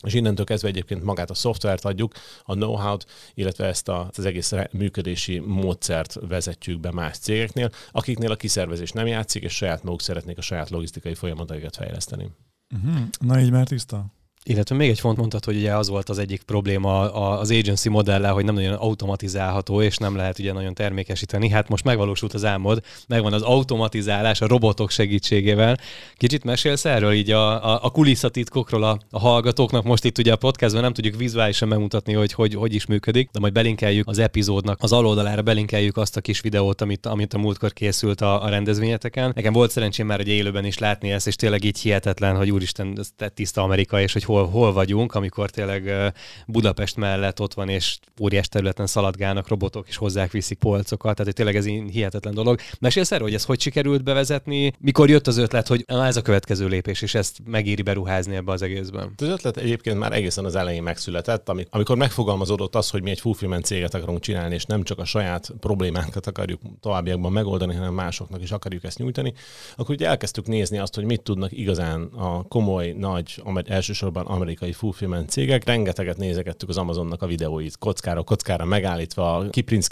és 0.04 0.14
innentől 0.14 0.46
kezdve 0.46 0.70
egyébként 0.70 1.04
magát 1.04 1.30
a 1.30 1.34
szoftvert 1.34 1.86
adjuk, 1.86 2.14
a 2.44 2.54
know-how-t, 2.54 3.06
illetve 3.34 3.66
ezt 3.66 3.88
a, 3.88 4.10
az 4.18 4.26
egész 4.26 4.54
működési 4.72 5.40
módszert 5.40 6.18
vezetjük 6.28 6.80
be 6.80 6.92
más 6.92 7.18
cégeknél, 7.18 7.70
akiknél 7.92 8.32
a 8.32 8.36
kiszervezés 8.36 8.92
nem 8.92 9.08
játszik, 9.08 9.44
és 9.44 9.54
saját 9.54 9.84
maguk 9.84 10.02
szeretnék 10.02 10.38
a 10.38 10.42
saját 10.42 10.70
logisztikai 10.70 11.14
folyamataikat 11.14 11.76
fejleszteni. 11.76 12.32
Uh-huh. 12.76 13.02
Na 13.20 13.40
így 13.40 13.52
már 13.52 13.68
tiszta? 13.68 14.06
Illetve 14.44 14.76
még 14.76 14.90
egy 14.90 15.00
font 15.00 15.18
mondtad, 15.18 15.46
hogy 15.46 15.56
ugye 15.56 15.76
az 15.76 15.90
volt 15.90 16.10
az 16.10 16.18
egyik 16.18 16.44
probléma 16.44 17.12
az 17.40 17.52
agency 17.52 17.90
modellel, 17.90 18.34
hogy 18.34 18.46
nem 18.46 18.54
nagyon 18.56 18.74
automatizálható, 18.74 19.82
és 19.82 19.98
nem 19.98 20.16
lehet 20.16 20.40
ugye 20.40 20.54
nagyon 20.54 20.74
termékesíteni. 20.74 21.50
Hát 21.50 21.70
most 21.70 21.84
megvalósult 21.84 22.34
az 22.34 22.46
álmod, 22.46 22.84
megvan 23.08 23.34
az 23.34 23.42
automatizálás 23.42 24.42
a 24.42 24.48
robotok 24.48 24.90
segítségével. 24.90 25.78
Kicsit 26.18 26.44
mesélsz 26.44 26.86
erről 26.86 27.12
így 27.12 27.32
a, 27.32 27.74
a, 27.74 27.80
a 27.84 27.90
kulisszatitkokról 27.90 28.84
a, 28.84 29.00
a 29.10 29.20
hallgatóknak. 29.20 29.84
Most 29.84 30.06
itt 30.06 30.18
ugye 30.18 30.32
a 30.32 30.36
podcastben 30.36 30.84
nem 30.84 30.94
tudjuk 30.94 31.16
vizuálisan 31.16 31.68
megmutatni, 31.68 32.14
hogy, 32.14 32.34
hogy 32.34 32.54
hogy 32.54 32.74
is 32.74 32.86
működik, 32.86 33.30
de 33.32 33.40
majd 33.40 33.54
belinkeljük 33.54 34.08
az 34.08 34.20
epizódnak 34.20 34.78
az 34.82 34.92
aloldalára, 34.92 35.42
belinkeljük 35.42 35.98
azt 35.98 36.18
a 36.18 36.22
kis 36.22 36.42
videót, 36.42 36.82
amit, 36.82 37.06
amit 37.06 37.34
a 37.34 37.38
múltkor 37.38 37.74
készült 37.74 38.22
a, 38.22 38.44
a 38.44 38.50
rendezvényeteken. 38.50 39.32
Nekem 39.36 39.54
volt 39.54 39.72
szerencsém 39.72 40.06
már 40.08 40.20
egy 40.20 40.28
élőben 40.28 40.66
is 40.66 40.78
látni 40.78 41.12
ezt, 41.12 41.28
és 41.28 41.36
tényleg 41.36 41.64
így 41.64 41.80
hihetetlen, 41.80 42.36
hogy 42.36 42.52
úristen, 42.52 42.98
ez 43.00 43.30
tiszta 43.34 43.62
Amerika, 43.62 44.02
és 44.02 44.14
hogy 44.14 44.30
hol, 44.32 44.48
hol 44.48 44.74
vagyunk, 44.74 45.16
amikor 45.16 45.50
tényleg 45.50 46.14
Budapest 46.48 46.96
mellett 46.96 47.40
ott 47.40 47.54
van, 47.54 47.70
és 47.70 47.98
óriás 48.22 48.48
területen 48.48 48.88
szaladgálnak 48.88 49.48
robotok, 49.48 49.88
és 49.88 49.96
hozzák 49.96 50.32
viszik 50.32 50.58
polcokat, 50.58 51.16
tehát 51.16 51.34
tényleg 51.34 51.56
ez 51.56 51.66
hihetetlen 51.66 52.34
dolog. 52.34 52.60
Mesélsz 52.80 53.12
erről, 53.12 53.28
hogy 53.28 53.36
ez 53.36 53.46
hogy 53.46 53.60
sikerült 53.60 54.04
bevezetni? 54.04 54.74
Mikor 54.80 55.10
jött 55.10 55.28
az 55.28 55.38
ötlet, 55.38 55.68
hogy 55.68 55.84
na, 55.88 56.06
ez 56.06 56.18
a 56.18 56.22
következő 56.22 56.68
lépés, 56.68 57.02
és 57.02 57.16
ezt 57.16 57.38
megéri 57.46 57.82
beruházni 57.82 58.36
ebbe 58.36 58.52
az 58.52 58.62
egészben? 58.62 59.14
Az 59.18 59.28
ötlet 59.28 59.58
egyébként 59.58 59.98
már 59.98 60.14
egészen 60.14 60.46
az 60.46 60.56
elején 60.56 60.84
megszületett, 60.84 61.50
amikor 61.70 61.98
megfogalmazódott 61.98 62.76
az, 62.76 62.90
hogy 62.90 63.02
mi 63.02 63.10
egy 63.10 63.20
fulfillment 63.20 63.66
céget 63.66 63.94
akarunk 63.94 64.20
csinálni, 64.20 64.54
és 64.54 64.66
nem 64.66 64.84
csak 64.84 65.00
a 65.00 65.06
saját 65.06 65.54
problémánkat 65.60 66.28
akarjuk 66.28 66.62
továbbiakban 66.80 67.32
megoldani, 67.32 67.76
hanem 67.76 67.94
másoknak 67.94 68.42
is 68.42 68.52
akarjuk 68.52 68.84
ezt 68.84 68.98
nyújtani, 68.98 69.34
akkor 69.76 69.96
ugye 69.96 70.08
elkezdtük 70.08 70.48
nézni 70.48 70.78
azt, 70.78 70.96
hogy 70.96 71.04
mit 71.04 71.22
tudnak 71.22 71.52
igazán 71.52 72.02
a 72.04 72.44
komoly, 72.44 72.92
nagy, 72.98 73.42
elsősorban 73.66 74.21
elsősorban 74.22 74.26
amerikai 74.26 74.72
fulfillment 74.72 75.30
cégek. 75.30 75.66
Rengeteget 75.66 76.18
nézegettük 76.18 76.70
az 76.70 76.78
Amazonnak 76.78 77.22
a 77.22 77.28
videóit, 77.28 77.78
kockára, 77.78 78.24
kockára 78.24 78.66
megállítva, 78.66 79.46
kiprint 79.50 79.88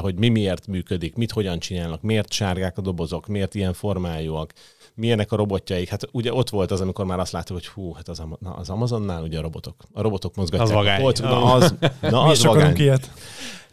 hogy 0.00 0.18
mi 0.18 0.28
miért 0.28 0.66
működik, 0.66 1.14
mit 1.14 1.32
hogyan 1.32 1.58
csinálnak, 1.58 2.02
miért 2.02 2.32
sárgák 2.32 2.78
a 2.78 2.80
dobozok, 2.80 3.26
miért 3.26 3.54
ilyen 3.54 3.72
formájúak, 3.72 4.52
milyenek 4.94 5.32
a 5.32 5.36
robotjaik. 5.36 5.88
Hát 5.88 6.08
ugye 6.12 6.32
ott 6.32 6.50
volt 6.50 6.70
az, 6.70 6.80
amikor 6.80 7.04
már 7.04 7.18
azt 7.18 7.32
láttuk, 7.32 7.56
hogy 7.56 7.66
hú, 7.66 7.92
hát 7.92 8.08
az, 8.08 8.22
na, 8.38 8.50
az 8.50 8.70
Amazonnál 8.70 9.22
ugye 9.22 9.38
a 9.38 9.42
robotok. 9.42 9.74
A 9.92 10.02
robotok 10.02 10.34
mozgatják. 10.34 10.68
Az 10.68 10.74
vagány. 10.74 11.02
Ott, 11.04 11.20
na, 11.20 11.52
az, 11.52 11.74
na, 12.00 12.22
az 12.22 12.44
vagány. 12.44 12.76
Ilyet. 12.76 13.10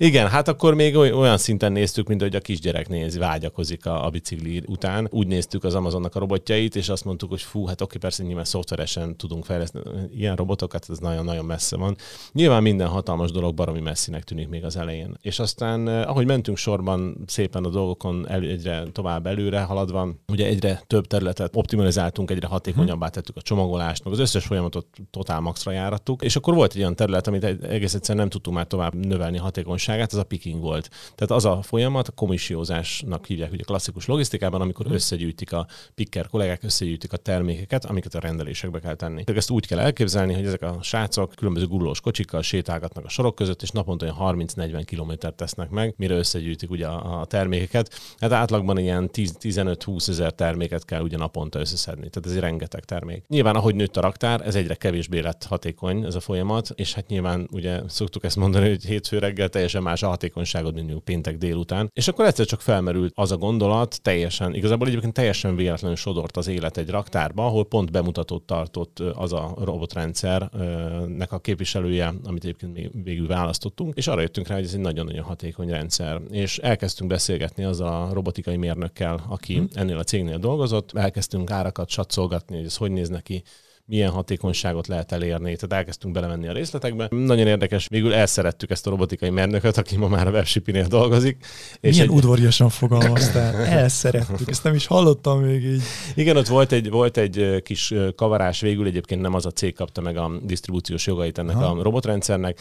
Igen, 0.02 0.28
hát 0.28 0.48
akkor 0.48 0.74
még 0.74 0.96
olyan 0.96 1.38
szinten 1.38 1.72
néztük, 1.72 2.08
mint 2.08 2.22
hogy 2.22 2.36
a 2.36 2.40
kisgyerek 2.40 2.90
néz, 2.90 3.18
vágyakozik 3.18 3.86
a, 3.86 4.06
a 4.06 4.10
bicikli 4.10 4.64
után. 4.68 5.08
Úgy 5.12 5.28
néztük 5.28 5.64
az 5.64 5.76
Amazonnak 5.76 6.16
a 6.16 6.20
robotjait, 6.20 6.76
és 6.76 6.90
azt 6.90 7.06
mondtuk, 7.06 7.30
hogy 7.30 7.42
fú, 7.42 7.66
hát 7.66 7.82
oké, 7.82 7.98
persze 7.98 8.24
nyilván 8.24 8.44
szoftveresen 8.46 9.18
tudunk 9.18 9.46
fejleszteni 9.46 9.86
ilyen 10.16 10.36
robotokat, 10.36 10.86
ez 10.90 10.98
nagyon-nagyon 10.98 11.46
messze 11.46 11.78
van. 11.78 11.96
Nyilván 12.32 12.62
minden 12.62 12.88
hatalmas 12.88 13.32
dolog 13.32 13.54
baromi 13.54 13.80
messzinek 13.80 14.24
tűnik 14.24 14.50
még 14.50 14.64
az 14.64 14.78
elején. 14.78 15.18
És 15.22 15.40
aztán, 15.40 15.88
eh, 15.88 16.10
ahogy 16.10 16.26
mentünk 16.26 16.58
sorban 16.58 17.24
szépen 17.26 17.64
a 17.64 17.70
dolgokon 17.70 18.30
el, 18.30 18.42
egyre 18.42 18.84
tovább 18.92 19.28
előre 19.28 19.62
haladva, 19.62 20.08
ugye 20.28 20.46
egyre 20.46 20.84
több 20.88 21.08
területet 21.12 21.56
optimalizáltunk, 21.56 22.32
egyre 22.32 22.48
hatékonyabbá 22.48 23.08
tettük 23.08 23.36
a 23.36 23.42
csomagolást, 23.42 24.04
meg 24.04 24.14
az 24.14 24.20
összes 24.20 24.46
folyamatot 24.46 24.88
totál 25.10 25.40
maxra 25.40 25.72
járattuk, 25.72 26.22
és 26.22 26.36
akkor 26.36 26.54
volt 26.54 26.74
egy 26.74 26.80
olyan 26.80 26.96
terület, 26.96 27.28
amit 27.28 27.44
egész 27.44 27.94
egyszerűen 27.94 28.20
nem 28.20 28.30
tudtunk 28.30 28.56
már 28.56 28.68
tovább 28.68 28.96
növelni 29.06 29.38
hatékonyság 29.38 29.92
fontosságát, 29.92 30.12
az 30.12 30.18
a 30.18 30.24
picking 30.24 30.62
volt. 30.62 30.90
Tehát 31.16 31.32
az 31.32 31.46
a 31.46 31.62
folyamat, 31.62 32.08
a 32.08 32.12
komissiózásnak 32.12 33.26
hívják 33.26 33.52
ugye 33.52 33.64
klasszikus 33.64 34.06
logisztikában, 34.06 34.62
amikor 34.62 34.86
hmm. 34.86 34.96
összegyűjtik 34.96 35.54
a 35.54 35.68
picker 35.96 36.28
kollégák, 36.28 36.64
összegyűjtik 36.64 37.14
a 37.14 37.18
termékeket, 37.18 37.86
amiket 37.86 38.16
a 38.16 38.20
rendelésekbe 38.20 38.80
kell 38.80 38.96
tenni. 38.96 39.24
Tehát 39.24 39.42
ezt 39.42 39.50
úgy 39.50 39.68
kell 39.68 39.80
elképzelni, 39.80 40.34
hogy 40.34 40.46
ezek 40.46 40.62
a 40.62 40.78
srácok 40.82 41.34
különböző 41.36 41.68
gurulós 41.68 42.02
kocsikkal 42.02 42.42
sétálgatnak 42.42 43.06
a 43.06 43.10
sorok 43.10 43.36
között, 43.36 43.62
és 43.62 43.70
naponta 43.70 44.06
olyan 44.06 44.48
30-40 44.56 44.84
kilométert 44.86 45.36
tesznek 45.36 45.70
meg, 45.70 45.94
mire 45.98 46.16
összegyűjtik 46.16 46.70
ugye 46.70 46.88
a, 46.88 47.26
termékeket. 47.26 47.94
Hát 48.20 48.32
átlagban 48.32 48.78
ilyen 48.78 49.10
15-20 49.14 50.10
ezer 50.10 50.32
terméket 50.32 50.86
kell 51.02 51.10
ugye 51.10 51.18
naponta 51.18 51.60
összeszedni. 51.60 52.10
Tehát 52.10 52.26
ez 52.26 52.32
egy 52.32 52.40
rengeteg 52.40 52.86
termék. 52.86 53.24
Nyilván, 53.28 53.56
ahogy 53.56 53.76
nőtt 53.76 53.98
a 53.98 54.02
raktár, 54.02 54.42
ez 54.46 54.56
egyre 54.56 54.76
kevésbé 54.76 55.20
lett 55.20 55.44
hatékony 55.44 56.04
ez 56.06 56.16
a 56.16 56.20
folyamat, 56.20 56.70
és 56.76 56.94
hát 56.94 57.08
nyilván 57.08 57.48
ugye 57.52 57.82
szoktuk 57.88 58.24
ezt 58.24 58.36
mondani, 58.36 58.70
hogy 58.70 58.86
hétfő 58.86 59.20
reggel 59.20 59.50
teljesen 59.50 59.84
más 59.84 60.04
a 60.04 60.08
hatékonyságod, 60.08 60.74
mint 60.74 60.86
mondjuk 60.86 61.04
péntek 61.04 61.38
délután. 61.38 61.90
És 61.94 62.08
akkor 62.08 62.26
egyszer 62.26 62.46
csak 62.46 62.62
felmerült 62.62 63.12
az 63.16 63.32
a 63.32 63.38
gondolat, 63.38 64.02
teljesen, 64.02 64.54
igazából 64.54 64.88
egyébként 64.88 65.14
teljesen 65.14 65.56
véletlenül 65.56 65.98
sodort 65.98 66.38
az 66.38 66.48
élet 66.48 66.78
egy 66.78 66.90
raktárba, 66.90 67.46
ahol 67.46 67.66
pont 67.66 67.92
bemutatót 67.92 68.44
tartott 68.44 69.00
az 69.00 69.34
a 69.34 69.54
robotrendszernek 69.64 71.32
a 71.32 71.40
képviselője, 71.40 72.14
amit 72.24 72.44
egyébként 72.44 72.90
végül 73.04 73.28
választottunk, 73.28 73.98
és 73.98 74.08
arra 74.08 74.22
jöttünk 74.22 74.48
rá, 74.48 74.56
hogy 74.56 74.64
ez 74.64 74.74
egy 74.74 74.80
nagyon-nagyon 74.80 75.24
hatékony 75.24 75.70
rendszer. 75.70 76.22
És 76.30 76.58
elkezdtünk 76.58 77.10
beszélgetni 77.10 77.64
az 77.64 77.80
a 77.80 78.10
robotikai 78.14 78.58
mérnökkel, 78.58 79.24
aki 79.30 79.56
hmm. 79.56 79.68
ennél 79.74 79.98
a 79.98 80.04
cégnél 80.04 80.38
dolgozott, 80.38 80.91
elkezdtünk 80.94 81.52
árakat 81.52 81.90
satszolgatni, 81.90 82.56
hogy 82.56 82.66
ez 82.66 82.76
hogy 82.76 82.92
néz 82.92 83.10
neki, 83.10 83.44
milyen 83.92 84.12
hatékonyságot 84.12 84.88
lehet 84.88 85.12
elérni. 85.12 85.56
Tehát 85.56 85.74
elkezdtünk 85.74 86.14
belemenni 86.14 86.48
a 86.48 86.52
részletekbe. 86.52 87.08
Nagyon 87.10 87.48
érdekes, 87.48 87.88
végül 87.88 88.14
elszerettük 88.14 88.70
ezt 88.70 88.88
a 88.88 88.90
robotikai 88.90 89.30
mérnököt, 89.30 89.78
aki 89.78 89.98
ma 89.98 90.08
már 90.08 90.28
a 90.28 90.32
webshipinél 90.32 90.86
dolgozik. 90.86 91.46
És 91.80 91.96
milyen 91.96 92.10
egy... 92.10 92.16
udvariasan 92.16 92.70
fogalmaztál. 92.70 93.56
Elszerettük, 93.56 94.50
ezt 94.50 94.64
nem 94.64 94.74
is 94.74 94.86
hallottam 94.86 95.40
még 95.40 95.64
így. 95.64 95.82
Igen, 96.16 96.38
ott 96.38 96.48
volt 96.48 96.72
egy, 96.72 96.90
volt 96.90 97.18
egy 97.18 97.62
kis 97.64 97.94
kavarás, 98.16 98.62
végül 98.62 98.86
egyébként 98.86 99.22
nem 99.22 99.34
az 99.34 99.46
a 99.46 99.52
cég 99.52 99.76
kapta 99.76 100.02
meg 100.02 100.18
a 100.18 100.32
disztribúciós 100.44 101.08
jogait 101.08 101.38
ennek 101.38 101.56
ha. 101.56 101.66
a 101.66 101.84
robotrendszernek, 101.84 102.60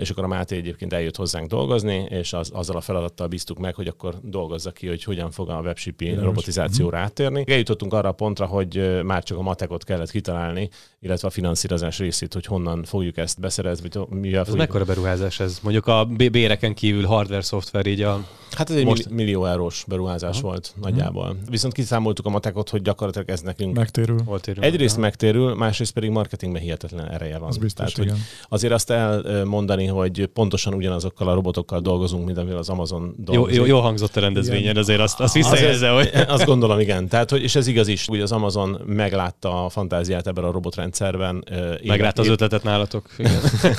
és 0.00 0.10
akkor 0.10 0.24
a 0.24 0.28
Máté 0.28 0.56
egyébként 0.56 0.92
eljött 0.92 1.16
hozzánk 1.16 1.48
dolgozni, 1.48 2.06
és 2.08 2.32
az, 2.32 2.50
azzal 2.52 2.76
a 2.76 2.80
feladattal 2.80 3.26
bíztuk 3.26 3.58
meg, 3.58 3.74
hogy 3.74 3.86
akkor 3.86 4.14
dolgozza 4.22 4.70
ki, 4.70 4.88
hogy 4.88 5.04
hogyan 5.04 5.30
fog 5.30 5.50
a 5.50 5.60
webshipi 5.60 6.14
robotizációra 6.14 6.98
áttérni. 6.98 7.44
Eljutottunk 7.46 7.92
arra 7.92 8.08
a 8.08 8.12
pontra, 8.12 8.46
hogy 8.46 9.00
már 9.04 9.22
csak 9.22 9.38
a 9.38 9.42
matekot 9.42 9.84
kellett 9.84 10.10
kitalálni, 10.10 10.46
találni, 10.48 10.70
illetve 11.00 11.28
a 11.28 11.30
finanszírozás 11.30 11.98
részét, 11.98 12.32
hogy 12.32 12.46
honnan 12.46 12.84
fogjuk 12.84 13.16
ezt 13.16 13.40
beszerezni. 13.40 13.88
Vagy 13.92 14.08
mivel 14.08 14.40
ez 14.40 14.46
fogjuk... 14.46 14.66
mekkora 14.66 14.84
beruházás 14.84 15.40
ez? 15.40 15.58
Mondjuk 15.62 15.86
a 15.86 16.04
béreken 16.04 16.74
kívül 16.74 17.04
hardware, 17.04 17.42
szoftver 17.42 17.86
így 17.86 18.02
a... 18.02 18.26
Hát 18.50 18.70
ez 18.70 18.76
egy 18.76 18.84
most... 18.84 19.10
millió 19.10 19.44
eurós 19.44 19.84
beruházás 19.88 20.38
Aha. 20.38 20.48
volt 20.48 20.74
nagyjából. 20.80 21.28
Hmm. 21.28 21.40
Viszont 21.50 21.72
kiszámoltuk 21.72 22.26
a 22.26 22.28
matekot, 22.30 22.68
hogy 22.68 22.82
gyakorlatilag 22.82 23.30
ez 23.30 23.40
nekünk... 23.40 23.76
Megtérül. 23.76 24.24
Térül, 24.40 24.62
Egyrészt 24.62 24.94
ja. 24.94 25.00
megtérül, 25.00 25.54
másrészt 25.54 25.92
pedig 25.92 26.10
marketingben 26.10 26.62
hihetetlen 26.62 27.10
ereje 27.10 27.38
van. 27.38 27.48
Az 27.48 27.56
biztos, 27.56 27.92
Tehát, 27.92 28.10
hogy 28.10 28.20
azért 28.48 28.72
azt 28.72 28.90
elmondani, 28.90 29.86
hogy 29.86 30.26
pontosan 30.26 30.74
ugyanazokkal 30.74 31.28
a 31.28 31.34
robotokkal 31.34 31.80
dolgozunk, 31.80 32.24
mint 32.24 32.38
amivel 32.38 32.58
az 32.58 32.68
Amazon 32.68 33.14
dolgozik. 33.16 33.56
Jó, 33.56 33.64
jó, 33.64 33.68
jó 33.68 33.80
hangzott 33.80 34.16
a 34.16 34.20
rendezvényen, 34.20 34.76
azért 34.76 35.00
azt, 35.00 35.20
azt 35.20 35.34
visszajelze, 35.34 35.88
hogy... 35.88 36.10
Azt 36.28 36.44
gondolom, 36.44 36.78
igen. 36.78 37.08
Tehát, 37.08 37.30
hogy, 37.30 37.42
és 37.42 37.54
ez 37.54 37.66
igaz 37.66 37.88
is, 37.88 38.06
hogy 38.06 38.20
az 38.20 38.32
Amazon 38.32 38.80
meglátta 38.86 39.64
a 39.64 39.68
fantáziát 39.68 40.26
ebben 40.26 40.37
a 40.44 40.50
robotrendszerben. 40.50 41.44
Meglátta 41.84 42.22
az 42.22 42.28
ötletet 42.28 42.62
nálatok. 42.62 43.08
Igen. 43.16 43.40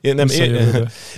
Én 0.00 0.14
nem, 0.14 0.28
é, 0.28 0.68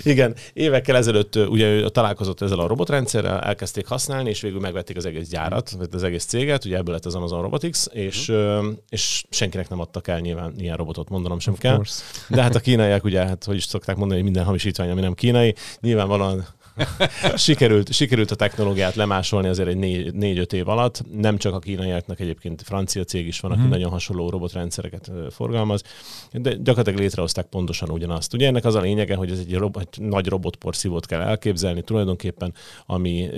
igen, 0.01 0.35
évekkel 0.53 0.95
ezelőtt 0.95 1.35
ugye 1.35 1.89
találkozott 1.89 2.41
ezzel 2.41 2.59
a 2.59 2.67
robotrendszerrel, 2.67 3.39
elkezdték 3.39 3.87
használni, 3.87 4.29
és 4.29 4.41
végül 4.41 4.59
megvették 4.59 4.97
az 4.97 5.05
egész 5.05 5.29
gyárat, 5.29 5.69
vagy 5.69 5.87
az 5.91 6.03
egész 6.03 6.25
céget, 6.25 6.65
ugye 6.65 6.77
ebből 6.77 6.93
lett 6.93 7.05
az 7.05 7.15
Amazon 7.15 7.41
Robotics, 7.41 7.85
és, 7.85 8.29
uh-huh. 8.29 8.65
és 8.89 9.23
senkinek 9.29 9.69
nem 9.69 9.79
adtak 9.79 10.07
el 10.07 10.19
nyilván 10.19 10.53
ilyen 10.57 10.77
robotot, 10.77 11.09
mondanom 11.09 11.39
sem 11.39 11.53
of 11.53 11.59
kell. 11.59 11.73
Course. 11.73 12.03
De 12.29 12.41
hát 12.41 12.55
a 12.55 12.59
kínaiak 12.59 13.03
ugye, 13.03 13.25
hát 13.25 13.43
hogy 13.43 13.55
is 13.55 13.63
szokták 13.63 13.95
mondani, 13.95 14.15
hogy 14.15 14.29
minden 14.29 14.45
hamisítvány, 14.45 14.89
ami 14.89 15.01
nem 15.01 15.13
kínai, 15.13 15.55
nyilvánvalóan 15.79 16.45
sikerült, 17.35 17.91
sikerült 17.91 18.31
a 18.31 18.35
technológiát 18.35 18.95
lemásolni 18.95 19.47
azért 19.47 19.67
egy 19.67 19.77
négy, 19.77 20.13
négy-öt 20.13 20.53
év 20.53 20.67
alatt. 20.67 21.03
Nem 21.11 21.37
csak 21.37 21.53
a 21.53 21.59
kínaiaknak 21.59 22.19
egyébként 22.19 22.61
francia 22.61 23.03
cég 23.03 23.27
is 23.27 23.39
van, 23.39 23.51
aki 23.51 23.59
hmm. 23.59 23.69
nagyon 23.69 23.89
hasonló 23.89 24.29
robotrendszereket 24.29 25.11
forgalmaz, 25.29 25.81
de 26.31 26.53
gyakorlatilag 26.53 26.99
létrehozták 26.99 27.45
pontosan 27.45 27.89
ugyanazt. 27.89 28.33
Ugye 28.33 28.47
ennek 28.47 28.65
az 28.65 28.75
a 28.75 28.81
lényege, 28.81 29.15
hogy 29.15 29.31
ez 29.31 29.39
egy, 29.39 29.55
rob- 29.55 29.79
egy 29.79 30.05
nagy 30.05 30.27
robotporszívót 30.27 31.05
kell 31.05 31.21
elképzelni 31.21 31.81
tulajdonképpen, 31.81 32.53
ami 32.85 33.29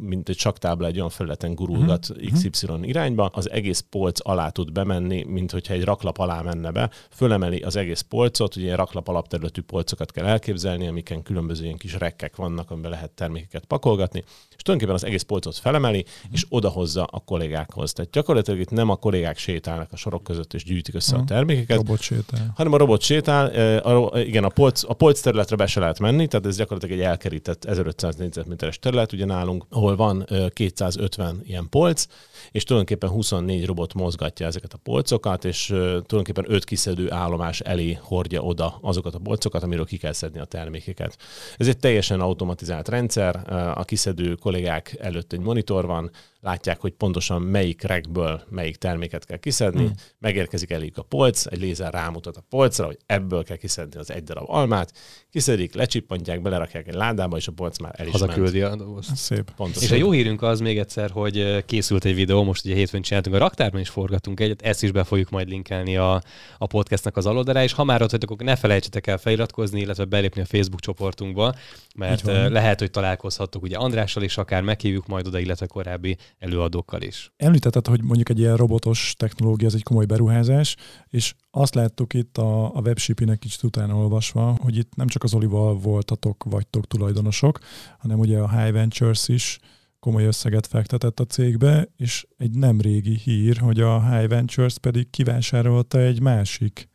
mint 0.00 0.28
egy 0.28 0.38
saktábla 0.38 0.86
egy 0.86 0.96
olyan 0.96 1.10
felületen 1.10 1.54
gurulgat 1.54 2.06
hmm. 2.06 2.50
XY 2.50 2.66
irányba, 2.82 3.26
az 3.26 3.50
egész 3.50 3.84
polc 3.90 4.28
alá 4.28 4.48
tud 4.48 4.72
bemenni, 4.72 5.24
mint 5.24 5.50
hogyha 5.50 5.74
egy 5.74 5.84
raklap 5.84 6.18
alá 6.18 6.40
menne 6.40 6.70
be, 6.70 6.90
fölemeli 7.10 7.60
az 7.60 7.76
egész 7.76 8.00
polcot, 8.00 8.56
ugye 8.56 8.74
raklap 8.74 9.08
alapterületű 9.08 9.62
polcokat 9.62 10.12
kell 10.12 10.26
elképzelni, 10.26 10.86
amiken 10.86 11.22
különböző 11.22 11.64
ilyen 11.64 11.76
kis 11.76 11.94
rekkek 11.94 12.36
vannak, 12.36 12.65
amiben 12.70 12.90
lehet 12.90 13.10
termékeket 13.10 13.64
pakolgatni, 13.64 14.24
és 14.56 14.62
tulajdonképpen 14.62 15.02
az 15.02 15.04
egész 15.04 15.22
polcot 15.22 15.56
felemeli, 15.56 16.04
és 16.30 16.46
odahozza 16.48 17.04
a 17.04 17.18
kollégákhoz. 17.18 17.92
Tehát 17.92 18.10
gyakorlatilag 18.10 18.60
itt 18.60 18.70
nem 18.70 18.90
a 18.90 18.96
kollégák 18.96 19.38
sétálnak 19.38 19.92
a 19.92 19.96
sorok 19.96 20.22
között, 20.22 20.54
és 20.54 20.64
gyűjtik 20.64 20.94
össze 20.94 21.10
uh-huh. 21.10 21.30
a 21.30 21.34
termékeket, 21.34 21.76
robot 21.76 22.00
sétál. 22.00 22.52
hanem 22.56 22.72
a 22.72 22.76
robot 22.76 23.00
sétál. 23.00 23.46
A, 23.78 24.18
igen, 24.18 24.44
a 24.44 24.48
polc, 24.48 24.82
a 24.88 24.94
polc 24.94 25.20
területre 25.20 25.56
be 25.56 25.66
se 25.66 25.80
lehet 25.80 25.98
menni, 25.98 26.26
tehát 26.26 26.46
ez 26.46 26.56
gyakorlatilag 26.56 26.98
egy 26.98 27.04
elkerített 27.04 27.64
1500 27.64 28.16
négyzetméteres 28.16 28.78
terület, 28.78 29.12
ugye 29.12 29.24
nálunk, 29.24 29.64
ahol 29.70 29.96
van 29.96 30.26
250 30.52 31.40
ilyen 31.44 31.68
polc, 31.70 32.06
és 32.52 32.64
tulajdonképpen 32.64 33.10
24 33.10 33.66
robot 33.66 33.94
mozgatja 33.94 34.46
ezeket 34.46 34.72
a 34.72 34.78
polcokat, 34.82 35.44
és 35.44 35.66
tulajdonképpen 35.66 36.44
5 36.48 36.64
kiszedő 36.64 37.12
állomás 37.12 37.60
elé 37.60 37.98
hordja 38.02 38.40
oda 38.40 38.78
azokat 38.80 39.14
a 39.14 39.18
polcokat, 39.18 39.62
amiről 39.62 39.84
ki 39.84 39.96
kell 39.96 40.12
szedni 40.12 40.40
a 40.40 40.44
termékeket. 40.44 41.16
Ez 41.56 41.68
egy 41.68 41.78
teljesen 41.78 42.20
automatizált 42.20 42.88
rendszer, 42.88 43.52
a 43.74 43.84
kiszedő 43.84 44.34
kollégák 44.46 44.96
előtt 44.98 45.32
egy 45.32 45.40
monitor 45.40 45.86
van, 45.86 46.10
látják, 46.46 46.80
hogy 46.80 46.92
pontosan 46.92 47.42
melyik 47.42 47.82
rekből 47.82 48.42
melyik 48.48 48.76
terméket 48.76 49.24
kell 49.24 49.36
kiszedni, 49.36 49.84
hmm. 49.84 49.92
megérkezik 50.18 50.70
eléjük 50.70 50.96
a 50.96 51.02
polc, 51.02 51.46
egy 51.46 51.60
lézer 51.60 51.92
rámutat 51.92 52.36
a 52.36 52.44
polcra, 52.48 52.86
hogy 52.86 52.98
ebből 53.06 53.44
kell 53.44 53.56
kiszedni 53.56 54.00
az 54.00 54.10
egy 54.10 54.22
darab 54.22 54.44
almát, 54.50 54.92
kiszedik, 55.30 55.74
lecsippantják, 55.74 56.42
belerakják 56.42 56.88
egy 56.88 56.94
ládába, 56.94 57.36
és 57.36 57.48
a 57.48 57.52
polc 57.52 57.78
már 57.78 57.94
el 57.96 58.06
is 58.06 58.12
Hazaküldi 58.12 58.60
a 58.60 58.76
dobozt. 58.76 59.16
Szép. 59.16 59.50
Pontosan. 59.56 59.82
És 59.82 59.90
a 59.90 59.94
jó 59.94 60.10
hírünk 60.10 60.42
az 60.42 60.60
még 60.60 60.78
egyszer, 60.78 61.10
hogy 61.10 61.64
készült 61.64 62.04
egy 62.04 62.14
videó, 62.14 62.42
most 62.42 62.64
ugye 62.64 62.74
hétfőn 62.74 63.02
csináltunk 63.02 63.36
a 63.36 63.38
raktárban 63.38 63.80
is 63.80 63.88
forgatunk 63.88 64.40
egyet, 64.40 64.62
ezt 64.62 64.82
is 64.82 64.90
be 64.90 65.04
fogjuk 65.04 65.30
majd 65.30 65.48
linkelni 65.48 65.96
a, 65.96 66.22
a 66.58 66.66
podcastnak 66.66 67.16
az 67.16 67.26
aloldalára, 67.26 67.64
és 67.64 67.72
ha 67.72 67.84
már 67.84 68.02
ott 68.02 68.10
vagytok, 68.10 68.42
ne 68.42 68.56
felejtsetek 68.56 69.06
el 69.06 69.18
feliratkozni, 69.18 69.80
illetve 69.80 70.04
belépni 70.04 70.40
a 70.40 70.44
Facebook 70.44 70.80
csoportunkba, 70.80 71.54
mert 71.96 72.22
lehet, 72.48 72.78
hogy 72.78 72.90
találkozhattok 72.90 73.62
ugye 73.62 73.76
Andrással 73.76 74.22
is, 74.22 74.36
akár 74.36 74.62
meghívjuk 74.62 75.06
majd 75.06 75.26
oda, 75.26 75.38
illetve 75.38 75.66
korábbi 75.66 76.16
előadókkal 76.38 77.02
is. 77.02 77.32
Említetted, 77.36 77.86
hogy 77.86 78.02
mondjuk 78.02 78.28
egy 78.28 78.38
ilyen 78.38 78.56
robotos 78.56 79.14
technológia, 79.18 79.66
ez 79.66 79.74
egy 79.74 79.82
komoly 79.82 80.04
beruházás, 80.04 80.76
és 81.08 81.34
azt 81.50 81.74
láttuk 81.74 82.14
itt 82.14 82.38
a, 82.38 82.76
a 82.76 82.80
webshipinek 82.80 83.38
kicsit 83.38 83.62
utána 83.62 83.96
olvasva, 83.96 84.56
hogy 84.60 84.76
itt 84.76 84.94
nem 84.94 85.06
csak 85.06 85.22
az 85.22 85.34
Olival 85.34 85.78
voltatok, 85.78 86.44
vagytok 86.44 86.86
tulajdonosok, 86.86 87.58
hanem 87.98 88.18
ugye 88.18 88.38
a 88.38 88.60
High 88.60 88.72
Ventures 88.72 89.28
is 89.28 89.58
komoly 90.00 90.24
összeget 90.24 90.66
fektetett 90.66 91.20
a 91.20 91.24
cégbe, 91.24 91.88
és 91.96 92.26
egy 92.36 92.50
nem 92.50 92.80
régi 92.80 93.14
hír, 93.14 93.56
hogy 93.56 93.80
a 93.80 94.10
High 94.10 94.28
Ventures 94.28 94.78
pedig 94.78 95.10
kivásárolta 95.10 95.98
egy 95.98 96.20
másik 96.20 96.88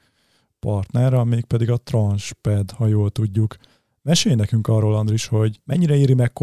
partner, 0.59 1.43
pedig 1.47 1.69
a 1.69 1.77
Transped, 1.77 2.71
ha 2.71 2.87
jól 2.87 3.09
tudjuk. 3.09 3.55
Mesélj 4.03 4.35
nekünk 4.35 4.67
arról, 4.67 4.95
Andris, 4.95 5.27
hogy 5.27 5.61
mennyire 5.65 5.95
éri 5.95 6.13
meg 6.13 6.33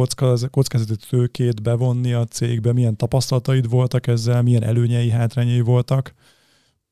kockázati 0.51 0.97
tőkét 1.09 1.63
bevonni 1.63 2.13
a 2.13 2.25
cégbe, 2.25 2.73
milyen 2.73 2.97
tapasztalataid 2.97 3.69
voltak 3.69 4.07
ezzel, 4.07 4.43
milyen 4.43 4.63
előnyei, 4.63 5.11
hátrányai 5.11 5.61
voltak, 5.61 6.15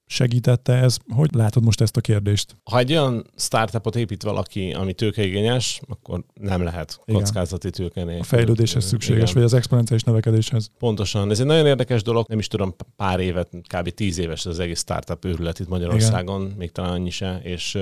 segítette 0.07 0.73
ez? 0.73 0.97
Hogy 1.15 1.35
látod 1.35 1.65
most 1.65 1.81
ezt 1.81 1.97
a 1.97 2.01
kérdést? 2.01 2.57
Ha 2.65 2.79
egy 2.79 2.91
olyan 2.91 3.27
startupot 3.37 3.97
épít 3.97 4.23
valaki, 4.23 4.73
ami 4.73 4.93
tőkeigényes, 4.93 5.81
akkor 5.89 6.25
nem 6.41 6.63
lehet 6.63 7.01
kockázati 7.07 7.71
tőke 7.71 8.19
A 8.19 8.23
fejlődéshez 8.23 8.85
szükséges, 8.85 9.23
Igen. 9.23 9.35
vagy 9.35 9.43
az 9.43 9.55
exponenciális 9.55 10.05
növekedéshez. 10.05 10.71
Pontosan. 10.79 11.31
Ez 11.31 11.41
egy 11.41 11.47
nagyon 11.47 11.67
érdekes 11.67 12.03
dolog, 12.03 12.27
nem 12.29 12.39
is 12.39 12.47
tudom, 12.47 12.75
pár 12.97 13.21
évet, 13.21 13.49
kb. 13.75 13.89
tíz 13.89 14.19
éves 14.19 14.47
az 14.47 14.59
egész 14.59 14.81
startup 14.81 15.25
őrület 15.25 15.59
itt 15.59 15.69
Magyarországon, 15.69 16.45
Igen. 16.45 16.57
még 16.57 16.73
talán 16.73 16.93
annyi 16.93 17.11
se, 17.11 17.41
és 17.43 17.75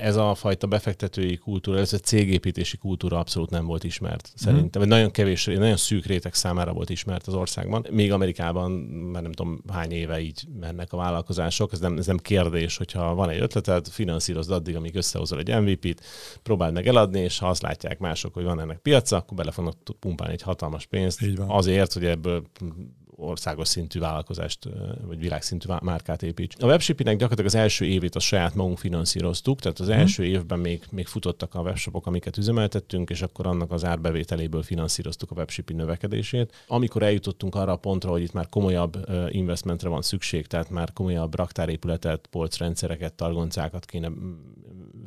ez 0.00 0.16
a 0.16 0.34
fajta 0.34 0.66
befektetői 0.66 1.36
kultúra, 1.36 1.78
ez 1.78 1.92
a 1.92 1.98
cégépítési 1.98 2.76
kultúra 2.76 3.18
abszolút 3.18 3.50
nem 3.50 3.64
volt 3.64 3.84
ismert 3.84 4.32
szerintem. 4.34 4.80
Hmm. 4.80 4.80
Vagy 4.80 4.98
nagyon 4.98 5.10
kevés, 5.10 5.44
nagyon 5.44 5.76
szűk 5.76 6.06
réteg 6.06 6.34
számára 6.34 6.72
volt 6.72 6.90
ismert 6.90 7.26
az 7.26 7.34
országban. 7.34 7.86
Még 7.90 8.12
Amerikában 8.12 8.70
már 9.12 9.22
nem 9.22 9.32
tudom 9.32 9.62
hány 9.72 9.90
éve 9.92 10.20
így 10.20 10.46
mennek 10.60 10.92
a 10.92 10.96
vállalkozások 10.96 11.47
megoldások, 11.48 11.72
ez 11.72 11.80
nem, 11.80 11.98
ez 11.98 12.06
nem 12.06 12.16
kérdés, 12.16 12.76
hogyha 12.76 13.14
van 13.14 13.28
egy 13.28 13.40
ötleted, 13.40 13.88
finanszírozd 13.88 14.50
addig, 14.50 14.76
amíg 14.76 14.94
összehozol 14.94 15.38
egy 15.38 15.60
MVP-t, 15.60 16.04
próbáld 16.42 16.74
meg 16.74 16.86
eladni, 16.86 17.20
és 17.20 17.38
ha 17.38 17.48
azt 17.48 17.62
látják 17.62 17.98
mások, 17.98 18.34
hogy 18.34 18.44
van 18.44 18.60
ennek 18.60 18.78
piaca, 18.78 19.16
akkor 19.16 19.36
bele 19.36 19.50
fognak 19.50 19.74
pumpálni 20.00 20.32
egy 20.32 20.42
hatalmas 20.42 20.86
pénzt 20.86 21.20
azért, 21.46 21.92
hogy 21.92 22.04
ebből 22.04 22.42
országos 23.18 23.68
szintű 23.68 24.00
vállalkozást, 24.00 24.68
vagy 25.06 25.18
világszintű 25.18 25.68
márkát 25.82 26.22
építs. 26.22 26.54
A 26.58 26.66
webshipnek 26.66 27.16
gyakorlatilag 27.16 27.50
az 27.50 27.54
első 27.54 27.84
évét 27.84 28.14
a 28.14 28.20
saját 28.20 28.54
magunk 28.54 28.78
finanszíroztuk, 28.78 29.60
tehát 29.60 29.78
az 29.78 29.88
mhm. 29.88 29.98
első 29.98 30.22
hmm. 30.24 30.32
évben 30.32 30.58
még, 30.58 30.82
még 30.90 31.06
futottak 31.06 31.54
a 31.54 31.60
webshopok, 31.60 32.06
amiket 32.06 32.36
üzemeltettünk, 32.36 33.10
és 33.10 33.22
akkor 33.22 33.46
annak 33.46 33.72
az 33.72 33.84
árbevételéből 33.84 34.62
finanszíroztuk 34.62 35.30
a 35.30 35.34
webshipi 35.34 35.72
növekedését. 35.72 36.64
Amikor 36.66 37.02
eljutottunk 37.02 37.54
arra 37.54 37.72
a 37.72 37.76
pontra, 37.76 38.10
hogy 38.10 38.22
itt 38.22 38.32
már 38.32 38.48
komolyabb 38.48 38.96
investmentre 39.28 39.88
van 39.88 40.02
szükség, 40.02 40.46
tehát 40.46 40.70
már 40.70 40.92
komolyabb 40.92 41.34
raktárépületet, 41.34 42.26
polcrendszereket, 42.26 43.14
targoncákat 43.14 43.84
kéne 43.84 44.10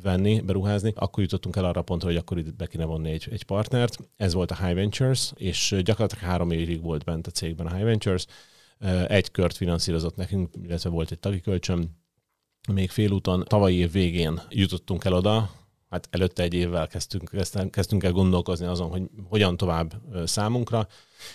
venni, 0.02 0.40
beruházni, 0.40 0.92
akkor 0.96 1.22
jutottunk 1.22 1.56
el 1.56 1.64
arra 1.64 1.80
a 1.80 1.84
pontra, 1.84 2.08
hogy 2.08 2.16
akkor 2.16 2.38
itt 2.38 2.54
be 2.54 2.66
kéne 2.66 2.84
vonni 2.84 3.10
egy, 3.10 3.28
egy 3.30 3.42
partnert. 3.42 3.98
Ez 4.16 4.32
volt 4.32 4.50
a 4.50 4.64
High 4.64 4.74
Ventures, 4.74 5.32
és 5.36 5.76
gyakorlatilag 5.84 6.24
három 6.24 6.50
évig 6.50 6.82
volt 6.82 7.04
bent 7.04 7.26
a 7.26 7.30
cégben 7.30 7.66
a 7.66 7.74
High 7.74 7.84
Ventures. 7.84 8.01
Egy 9.06 9.30
kört 9.30 9.56
finanszírozott 9.56 10.16
nekünk, 10.16 10.54
illetve 10.62 10.90
volt 10.90 11.10
egy 11.10 11.18
tagi 11.18 11.40
kölcsön. 11.40 12.00
Még 12.72 12.90
félúton, 12.90 13.44
tavalyi 13.44 13.76
év 13.76 13.92
végén 13.92 14.40
jutottunk 14.48 15.04
el 15.04 15.12
oda, 15.12 15.50
hát 15.90 16.08
előtte 16.10 16.42
egy 16.42 16.54
évvel 16.54 16.86
kezdtünk, 16.86 17.30
kezdtünk 17.70 18.04
el 18.04 18.12
gondolkozni 18.12 18.66
azon, 18.66 18.88
hogy 18.88 19.02
hogyan 19.28 19.56
tovább 19.56 19.94
számunkra, 20.24 20.88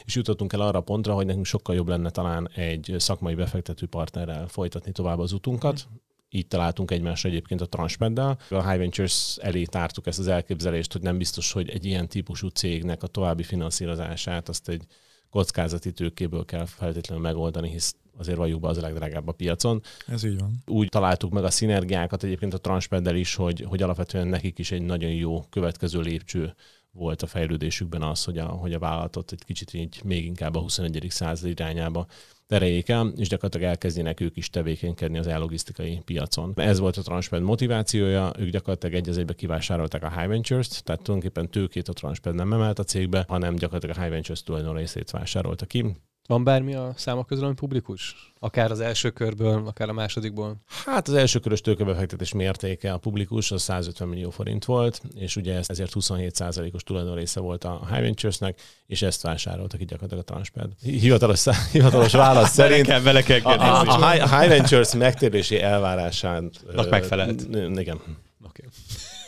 és 0.03 0.15
jutottunk 0.15 0.53
el 0.53 0.61
arra 0.61 0.81
pontra, 0.81 1.13
hogy 1.13 1.25
nekünk 1.25 1.45
sokkal 1.45 1.75
jobb 1.75 1.87
lenne 1.87 2.09
talán 2.09 2.49
egy 2.55 2.95
szakmai 2.97 3.35
befektető 3.35 3.85
partnerrel 3.85 4.47
folytatni 4.47 4.91
tovább 4.91 5.19
az 5.19 5.31
utunkat, 5.31 5.87
így 6.29 6.47
találtunk 6.47 6.91
egymásra 6.91 7.29
egyébként 7.29 7.61
a 7.61 7.65
Transmeddel. 7.65 8.39
A 8.49 8.69
High 8.69 8.79
Ventures 8.79 9.37
elé 9.41 9.63
tártuk 9.63 10.07
ezt 10.07 10.19
az 10.19 10.27
elképzelést, 10.27 10.91
hogy 10.91 11.01
nem 11.01 11.17
biztos, 11.17 11.51
hogy 11.51 11.69
egy 11.69 11.85
ilyen 11.85 12.07
típusú 12.07 12.47
cégnek 12.47 13.03
a 13.03 13.07
további 13.07 13.43
finanszírozását 13.43 14.49
azt 14.49 14.69
egy 14.69 14.83
kockázati 15.29 15.91
tőkéből 15.91 16.45
kell 16.45 16.65
feltétlenül 16.65 17.23
megoldani, 17.23 17.69
hisz 17.69 17.95
azért 18.17 18.37
valljuk 18.37 18.61
be 18.61 18.67
az 18.67 18.77
a 18.77 18.81
legdrágább 18.81 19.27
a 19.27 19.31
piacon. 19.31 19.81
Ez 20.07 20.23
így 20.23 20.39
van. 20.39 20.63
Úgy 20.65 20.89
találtuk 20.89 21.31
meg 21.31 21.43
a 21.43 21.49
szinergiákat 21.49 22.23
egyébként 22.23 22.53
a 22.53 22.57
Transmeddel 22.57 23.15
is, 23.15 23.35
hogy, 23.35 23.65
hogy 23.67 23.81
alapvetően 23.81 24.27
nekik 24.27 24.59
is 24.59 24.71
egy 24.71 24.81
nagyon 24.81 25.11
jó 25.11 25.43
következő 25.49 25.99
lépcső 25.99 26.55
volt 26.91 27.21
a 27.21 27.27
fejlődésükben 27.27 28.01
az, 28.01 28.23
hogy 28.23 28.37
a, 28.37 28.45
hogy 28.45 28.73
a 28.73 28.79
vállalatot 28.79 29.31
egy 29.31 29.43
kicsit 29.45 29.73
így 29.73 30.01
még 30.03 30.25
inkább 30.25 30.55
a 30.55 30.59
21. 30.59 31.05
század 31.09 31.49
irányába 31.49 32.07
tereljék 32.47 32.89
el, 32.89 33.11
és 33.15 33.27
gyakorlatilag 33.27 33.69
elkezdjenek 33.69 34.19
ők 34.19 34.37
is 34.37 34.49
tevékenykedni 34.49 35.17
az 35.17 35.27
ellogisztikai 35.27 36.01
piacon. 36.05 36.53
Ez 36.55 36.79
volt 36.79 36.97
a 36.97 37.01
Transped 37.01 37.41
motivációja, 37.41 38.31
ők 38.37 38.49
gyakorlatilag 38.49 38.95
egy 38.95 39.09
az 39.09 39.17
egybe 39.17 39.33
kivásárolták 39.33 40.03
a 40.03 40.19
High 40.19 40.27
Ventures-t, 40.27 40.83
tehát 40.83 41.01
tulajdonképpen 41.01 41.49
tőkét 41.49 41.87
a 41.87 41.93
Transped 41.93 42.35
nem 42.35 42.53
emelt 42.53 42.79
a 42.79 42.83
cégbe, 42.83 43.25
hanem 43.27 43.55
gyakorlatilag 43.55 43.97
a 43.97 43.99
High 43.99 44.11
Ventures 44.11 44.43
tulajdon 44.43 44.75
részét 44.75 45.11
vásárolta 45.11 45.65
ki. 45.65 45.95
Van 46.27 46.43
bármi 46.43 46.73
a 46.73 46.93
számok 46.95 47.27
közül, 47.27 47.45
ami 47.45 47.53
publikus? 47.53 48.15
Akár 48.39 48.71
az 48.71 48.79
első 48.79 49.09
körből, 49.09 49.67
akár 49.67 49.89
a 49.89 49.93
másodikból? 49.93 50.55
Hát 50.85 51.07
az 51.07 51.13
első 51.13 51.39
körös 51.39 51.61
tőkebefektetés 51.61 52.33
mértéke 52.33 52.93
a 52.93 52.97
publikus, 52.97 53.51
az 53.51 53.61
150 53.61 54.07
millió 54.07 54.29
forint 54.29 54.65
volt, 54.65 55.01
és 55.15 55.35
ugye 55.35 55.59
ezért 55.67 55.91
27%-os 55.95 56.83
tulajdonrésze 56.83 57.39
volt 57.39 57.63
a 57.63 57.87
High 57.89 58.01
Ventures-nek, 58.01 58.61
és 58.85 59.01
ezt 59.01 59.21
vásároltak 59.21 59.81
itt 59.81 59.87
gyakorlatilag 59.87 60.23
a 60.27 60.31
Transped. 60.31 60.71
Hivatalos, 60.81 61.45
hivatalos 61.71 62.11
válasz 62.11 62.51
szerint 62.53 62.87
bele 62.87 63.21
kell, 63.21 63.39
bele 63.39 63.41
kell 63.41 63.59
a, 63.59 63.79
a, 63.79 63.81
a, 63.81 64.11
High, 64.11 64.33
a 64.33 64.39
High 64.39 64.49
Ventures 64.49 64.93
megtérési 64.93 65.61
elvárásán... 65.61 66.51
megfelelt. 66.89 67.41
Igen. 67.75 67.99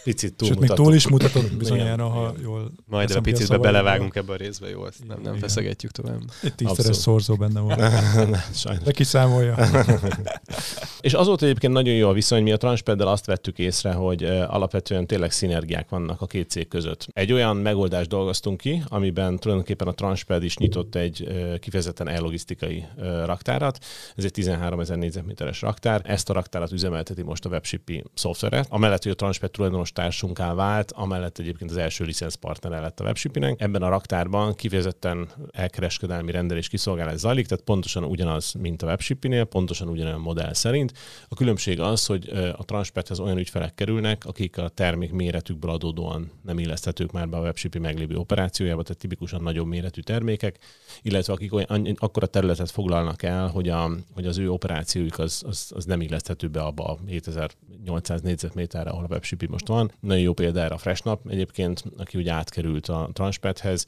Picit 0.04 0.34
túl 0.34 0.48
Sőt, 0.48 0.60
még 0.60 0.70
túl 0.70 0.94
is 0.94 1.08
mutatott 1.08 1.54
bizonyára, 1.54 2.08
ha 2.08 2.34
jól 2.42 2.72
Majd 2.86 3.12
a 3.12 3.22
picit 3.22 3.60
belevágunk 3.60 4.16
ebbe 4.16 4.34
a 4.34 4.36
részbe, 4.36 4.70
jó, 4.70 4.86
ezt 4.86 5.08
nem, 5.08 5.22
nem 5.22 5.36
feszegetjük 5.36 5.92
tovább. 5.92 6.22
Egy 6.44 6.56
tízszeres 6.56 6.96
szorzó 6.96 7.36
benne 7.36 7.62
ne, 8.30 8.40
sajnos. 8.54 8.84
De 8.84 8.92
kiszámolja. 8.92 9.56
És 11.02 11.14
azóta 11.14 11.46
egyébként 11.46 11.74
nagyon 11.74 11.94
jó 11.94 12.10
a 12.10 12.14
viszony, 12.14 12.44
mi 12.44 12.52
a 12.52 12.58
Transpeddel 12.58 13.08
azt 13.08 13.26
vettük 13.26 13.60
észre, 13.60 13.92
hogy 13.92 14.24
alapvetően 14.24 15.08
tényleg 15.08 15.32
szinergiák 15.32 15.90
vannak 15.90 16.22
a 16.22 16.26
két 16.26 16.50
cég 16.50 16.68
között. 16.68 17.08
Egy 17.14 17.34
olyan 17.34 17.58
megoldást 17.58 18.10
dolgoztunk 18.10 18.58
ki, 18.58 18.84
amiben 18.88 19.38
tulajdonképpen 19.38 19.88
a 19.88 19.94
Transped 19.94 20.44
is 20.44 20.58
nyitott 20.58 20.96
egy 20.96 21.28
kifejezetten 21.60 22.08
e-logisztikai 22.08 22.86
raktárat. 23.26 23.78
Ez 24.16 24.24
egy 24.24 24.32
13 24.32 24.80
ezer 24.80 24.98
négyzetméteres 24.98 25.62
raktár. 25.62 26.02
Ezt 26.06 26.30
a 26.30 26.34
raktárat 26.34 26.72
üzemelteti 26.72 27.22
most 27.22 27.46
a 27.46 27.50
WebShippy 27.50 28.04
szoftvere. 28.14 28.66
Amellett, 28.70 29.04
hogy 29.04 29.12
a 29.12 29.16
Transped 29.16 29.52
tulajdonos 29.52 29.89
társunká 29.92 30.54
vált, 30.54 30.92
amellett 30.92 31.38
egyébként 31.38 31.72
az 31.72 31.78
első 31.78 32.04
licenszpartner 32.04 32.82
lett 32.82 33.00
a 33.00 33.04
WebShippynek. 33.04 33.62
Ebben 33.62 33.82
a 33.82 33.90
raktárban 33.90 34.56
kifejezetten 34.56 35.28
elkereskedelmi 35.52 36.32
rendelés 36.32 36.68
kiszolgálás 36.68 37.18
zajlik, 37.18 37.48
tehát 37.48 37.64
pontosan 37.64 38.04
ugyanaz, 38.04 38.54
mint 38.54 38.82
a 38.82 38.86
WebShippynél, 38.86 39.44
pontosan 39.44 39.88
ugyanolyan 39.88 40.20
modell 40.20 40.54
szerint. 40.54 40.94
A 41.28 41.36
különbség 41.36 41.80
az, 41.80 42.06
hogy 42.06 42.30
a 42.58 42.66
Transpedhez 42.66 43.20
olyan 43.20 43.38
ügyfelek 43.38 43.76
kerülnek, 43.76 44.26
akik 44.26 44.58
a 44.58 44.70
termék 44.70 45.12
méretükből 45.12 45.72
adódóan 45.72 46.32
nem 46.44 46.60
illeszthetők 46.60 47.12
már 47.12 47.30
be 47.30 47.38
a 47.38 47.42
WebShippy 47.42 47.80
meglévő 47.80 48.16
operációjába, 48.16 48.84
tehát 48.84 49.02
tipikusan 49.02 49.42
nagyobb 49.42 49.68
méretű 49.68 50.02
termékek, 50.02 50.58
illetve 51.02 51.34
akik 51.34 51.54
olyan, 51.54 51.96
akkora 51.96 52.26
területet 52.26 52.72
foglalnak 52.72 53.24
el, 53.24 53.48
hogy, 53.48 53.70
a, 53.70 53.92
hogy 54.14 54.26
az 54.26 54.38
ő 54.38 54.52
operációjuk 54.52 55.20
az, 55.20 55.44
az, 55.48 55.72
az 55.76 55.86
nem 55.86 56.02
illeszthető 56.02 56.48
be 56.48 56.62
abba 56.62 56.84
a 56.84 56.98
7800 57.08 58.22
négyzetméterre, 58.22 58.90
ahol 58.90 59.04
a 59.04 59.08
WebShippy 59.10 59.48
most 59.48 59.68
van. 59.68 59.92
Nagyon 60.00 60.24
jó 60.24 60.34
példa 60.34 60.60
erre 60.60 60.74
a 60.74 60.78
Freshnap 60.78 61.28
egyébként, 61.30 61.84
aki 61.98 62.18
ugye 62.18 62.32
átkerült 62.32 62.88
a 62.88 63.10
Transpedhez, 63.14 63.86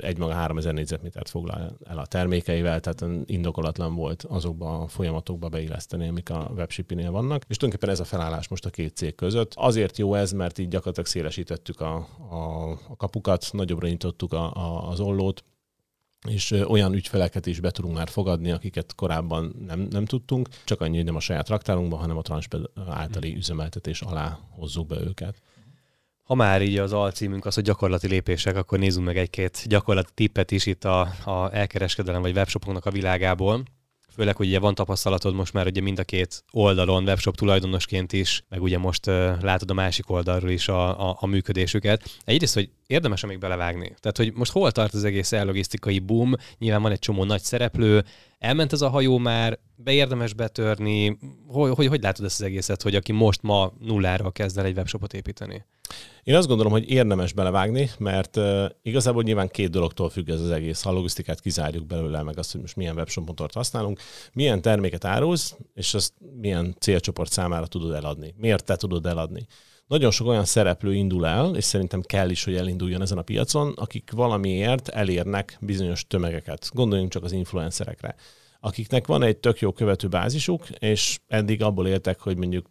egymaga 0.00 0.32
3000 0.32 0.74
négyzetmétert 0.74 1.28
foglal 1.28 1.76
el 1.88 1.98
a 1.98 2.06
termékeivel, 2.06 2.80
tehát 2.80 3.04
indokolatlan 3.26 3.94
volt 3.94 4.24
azokba 4.28 4.78
a 4.78 4.88
folyamatokba 4.88 5.48
beilleszteni, 5.48 6.08
amik 6.08 6.30
a 6.30 6.50
WebShippy-nél 6.56 7.10
vannak. 7.10 7.44
És 7.48 7.56
tulajdonképpen 7.56 7.94
ez 7.94 8.00
a 8.00 8.04
felállás 8.04 8.48
most 8.48 8.64
a 8.64 8.70
két 8.70 8.96
cég 8.96 9.14
között. 9.14 9.52
Azért 9.54 9.98
jó 9.98 10.14
ez, 10.14 10.32
mert 10.32 10.58
így 10.58 10.68
gyakorlatilag 10.68 11.08
szélesítettük 11.08 11.80
a, 11.80 11.94
a, 12.30 12.70
a 12.70 12.96
kapukat, 12.96 13.48
nagyobbra 13.52 13.88
nyitottuk 13.88 14.32
a, 14.32 14.54
a, 14.54 14.88
az 14.88 15.00
ollót, 15.00 15.44
és 16.28 16.50
olyan 16.50 16.92
ügyfeleket 16.92 17.46
is 17.46 17.60
be 17.60 17.70
tudunk 17.70 17.94
már 17.94 18.08
fogadni, 18.08 18.50
akiket 18.50 18.94
korábban 18.94 19.54
nem, 19.66 19.80
nem 19.90 20.04
tudtunk, 20.04 20.48
csak 20.64 20.80
annyi, 20.80 20.96
hogy 20.96 21.04
nem 21.04 21.16
a 21.16 21.20
saját 21.20 21.48
raktárunkban, 21.48 21.98
hanem 21.98 22.16
a 22.16 22.22
Transped 22.22 22.62
általi 22.88 23.36
üzemeltetés 23.36 24.00
alá 24.00 24.38
hozzuk 24.50 24.86
be 24.86 25.00
őket. 25.00 25.42
Ha 26.22 26.34
már 26.34 26.62
így 26.62 26.78
az 26.78 26.92
alcímünk 26.92 27.46
az, 27.46 27.54
hogy 27.54 27.64
gyakorlati 27.64 28.08
lépések, 28.08 28.56
akkor 28.56 28.78
nézzünk 28.78 29.06
meg 29.06 29.16
egy-két 29.16 29.62
gyakorlati 29.66 30.12
tippet 30.14 30.50
is 30.50 30.66
itt 30.66 30.84
a, 30.84 31.00
a 31.24 31.54
elkereskedelem 31.54 32.22
vagy 32.22 32.36
webshopoknak 32.36 32.86
a 32.86 32.90
világából 32.90 33.62
főleg, 34.20 34.36
hogy 34.36 34.46
ugye 34.46 34.58
van 34.58 34.74
tapasztalatod 34.74 35.34
most 35.34 35.52
már 35.52 35.66
ugye 35.66 35.80
mind 35.80 35.98
a 35.98 36.04
két 36.04 36.44
oldalon, 36.50 37.04
webshop 37.04 37.36
tulajdonosként 37.36 38.12
is, 38.12 38.44
meg 38.48 38.62
ugye 38.62 38.78
most 38.78 39.06
uh, 39.06 39.42
látod 39.42 39.70
a 39.70 39.74
másik 39.74 40.10
oldalról 40.10 40.50
is 40.50 40.68
a, 40.68 41.08
a, 41.08 41.16
a 41.20 41.26
működésüket. 41.26 42.18
Egyrészt, 42.24 42.54
hogy 42.54 42.70
érdemes 42.86 43.24
még 43.24 43.38
belevágni. 43.38 43.94
Tehát, 44.00 44.16
hogy 44.16 44.32
most 44.32 44.52
hol 44.52 44.72
tart 44.72 44.94
az 44.94 45.04
egész 45.04 45.32
ellogisztikai 45.32 45.98
boom, 45.98 46.34
nyilván 46.58 46.82
van 46.82 46.92
egy 46.92 46.98
csomó 46.98 47.24
nagy 47.24 47.42
szereplő, 47.42 48.04
elment 48.40 48.72
ez 48.72 48.80
a 48.80 48.88
hajó 48.88 49.18
már, 49.18 49.58
beérdemes 49.76 50.34
betörni, 50.34 51.18
hogy, 51.46 51.74
hogy, 51.74 51.86
hogy 51.86 52.02
látod 52.02 52.24
ezt 52.24 52.40
az 52.40 52.46
egészet, 52.46 52.82
hogy 52.82 52.94
aki 52.94 53.12
most 53.12 53.42
ma 53.42 53.72
nullára 53.78 54.30
kezd 54.30 54.58
el 54.58 54.64
egy 54.64 54.76
webshopot 54.76 55.12
építeni? 55.12 55.64
Én 56.22 56.34
azt 56.34 56.46
gondolom, 56.46 56.72
hogy 56.72 56.90
érdemes 56.90 57.32
belevágni, 57.32 57.90
mert 57.98 58.36
uh, 58.36 58.64
igazából 58.82 59.22
nyilván 59.22 59.48
két 59.48 59.70
dologtól 59.70 60.10
függ 60.10 60.28
ez 60.28 60.40
az 60.40 60.50
egész. 60.50 60.86
A 60.86 60.92
logisztikát 60.92 61.40
kizárjuk 61.40 61.86
belőle, 61.86 62.22
meg 62.22 62.38
azt, 62.38 62.52
hogy 62.52 62.60
most 62.60 62.76
milyen 62.76 62.96
webshop 62.96 63.52
használunk, 63.52 64.00
milyen 64.32 64.62
terméket 64.62 65.04
árulsz, 65.04 65.56
és 65.74 65.94
azt 65.94 66.12
milyen 66.40 66.74
célcsoport 66.78 67.32
számára 67.32 67.66
tudod 67.66 67.92
eladni. 67.92 68.34
Miért 68.36 68.64
te 68.64 68.76
tudod 68.76 69.06
eladni? 69.06 69.46
Nagyon 69.90 70.10
sok 70.10 70.26
olyan 70.26 70.44
szereplő 70.44 70.94
indul 70.94 71.26
el, 71.26 71.56
és 71.56 71.64
szerintem 71.64 72.00
kell 72.00 72.30
is, 72.30 72.44
hogy 72.44 72.54
elinduljon 72.54 73.02
ezen 73.02 73.18
a 73.18 73.22
piacon, 73.22 73.72
akik 73.76 74.10
valamiért 74.10 74.88
elérnek 74.88 75.58
bizonyos 75.60 76.06
tömegeket. 76.06 76.70
Gondoljunk 76.72 77.10
csak 77.10 77.24
az 77.24 77.32
influencerekre 77.32 78.14
akiknek 78.60 79.06
van 79.06 79.22
egy 79.22 79.38
tök 79.38 79.58
jó 79.58 79.72
követőbázisuk, 79.72 80.68
és 80.70 81.18
eddig 81.26 81.62
abból 81.62 81.86
éltek, 81.86 82.20
hogy 82.20 82.36
mondjuk 82.36 82.66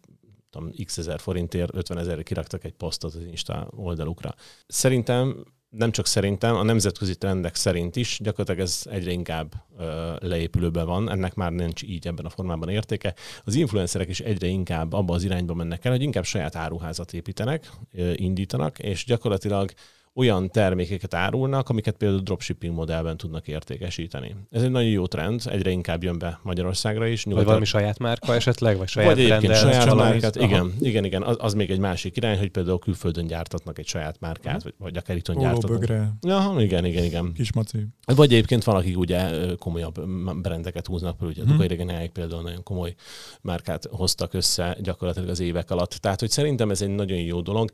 tudom, 0.50 0.72
x 0.84 0.98
ezer 0.98 1.20
forintért 1.20 1.74
50 1.74 1.98
ezerre 1.98 2.22
kiraktak 2.22 2.64
egy 2.64 2.72
posztot 2.72 3.14
az 3.14 3.24
Insta 3.24 3.68
oldalukra. 3.76 4.34
Szerintem 4.66 5.44
nem 5.70 5.90
csak 5.90 6.06
szerintem, 6.06 6.56
a 6.56 6.62
nemzetközi 6.62 7.14
trendek 7.16 7.54
szerint 7.54 7.96
is 7.96 8.18
gyakorlatilag 8.22 8.60
ez 8.60 8.82
egyre 8.90 9.10
inkább 9.10 9.52
ö, 9.78 10.12
leépülőben 10.20 10.86
van, 10.86 11.10
ennek 11.10 11.34
már 11.34 11.52
nincs 11.52 11.82
így 11.82 12.06
ebben 12.06 12.24
a 12.24 12.30
formában 12.30 12.68
értéke. 12.68 13.14
Az 13.44 13.54
influencerek 13.54 14.08
is 14.08 14.20
egyre 14.20 14.46
inkább 14.46 14.92
abba 14.92 15.14
az 15.14 15.24
irányba 15.24 15.54
mennek 15.54 15.84
el, 15.84 15.92
hogy 15.92 16.02
inkább 16.02 16.24
saját 16.24 16.56
áruházat 16.56 17.12
építenek, 17.12 17.70
ö, 17.92 18.12
indítanak, 18.14 18.78
és 18.78 19.04
gyakorlatilag 19.04 19.72
olyan 20.14 20.50
termékeket 20.50 21.14
árulnak, 21.14 21.68
amiket 21.68 21.96
például 21.96 22.20
dropshipping 22.20 22.74
modellben 22.74 23.16
tudnak 23.16 23.48
értékesíteni. 23.48 24.36
Ez 24.50 24.62
egy 24.62 24.70
nagyon 24.70 24.90
jó 24.90 25.06
trend, 25.06 25.42
egyre 25.44 25.70
inkább 25.70 26.02
jön 26.02 26.18
be 26.18 26.40
Magyarországra 26.42 27.06
is. 27.06 27.24
Nyugat... 27.24 27.38
Vagy 27.38 27.46
valami 27.46 27.64
saját 27.64 27.98
márka 27.98 28.34
esetleg, 28.34 28.76
vagy 28.76 28.88
saját 28.88 29.14
vagy 29.14 29.24
egyébként 29.24 29.56
saját 29.56 29.94
márkát, 29.94 30.36
igen, 30.36 30.72
igen, 30.80 31.04
igen, 31.04 31.22
az, 31.22 31.36
az, 31.38 31.54
még 31.54 31.70
egy 31.70 31.78
másik 31.78 32.16
irány, 32.16 32.38
hogy 32.38 32.50
például 32.50 32.78
külföldön 32.78 33.26
gyártatnak 33.26 33.78
egy 33.78 33.86
saját 33.86 34.20
márkát, 34.20 34.62
vagy, 34.62 34.74
vagy 34.78 34.96
akár 34.96 35.16
itthon 35.16 35.38
gyártatnak. 35.38 35.78
Bögre. 35.78 36.12
Ja, 36.20 36.54
igen, 36.58 36.84
igen, 36.84 37.04
igen. 37.04 37.32
Kismaci. 37.32 37.86
Vagy 38.04 38.32
egyébként 38.32 38.64
van, 38.64 38.76
akik 38.76 38.98
ugye 38.98 39.30
komolyabb 39.56 40.06
brendeket 40.40 40.86
húznak, 40.86 41.16
például 41.16 41.30
ugye 41.30 41.42
hmm. 41.42 41.52
Dukai 41.52 41.68
Regeneáik 41.68 42.10
például 42.10 42.42
nagyon 42.42 42.62
komoly 42.62 42.94
márkát 43.40 43.88
hoztak 43.90 44.34
össze 44.34 44.76
gyakorlatilag 44.80 45.28
az 45.28 45.40
évek 45.40 45.70
alatt. 45.70 45.90
Tehát, 45.90 46.20
hogy 46.20 46.30
szerintem 46.30 46.70
ez 46.70 46.82
egy 46.82 46.94
nagyon 46.94 47.18
jó 47.18 47.40
dolog. 47.40 47.70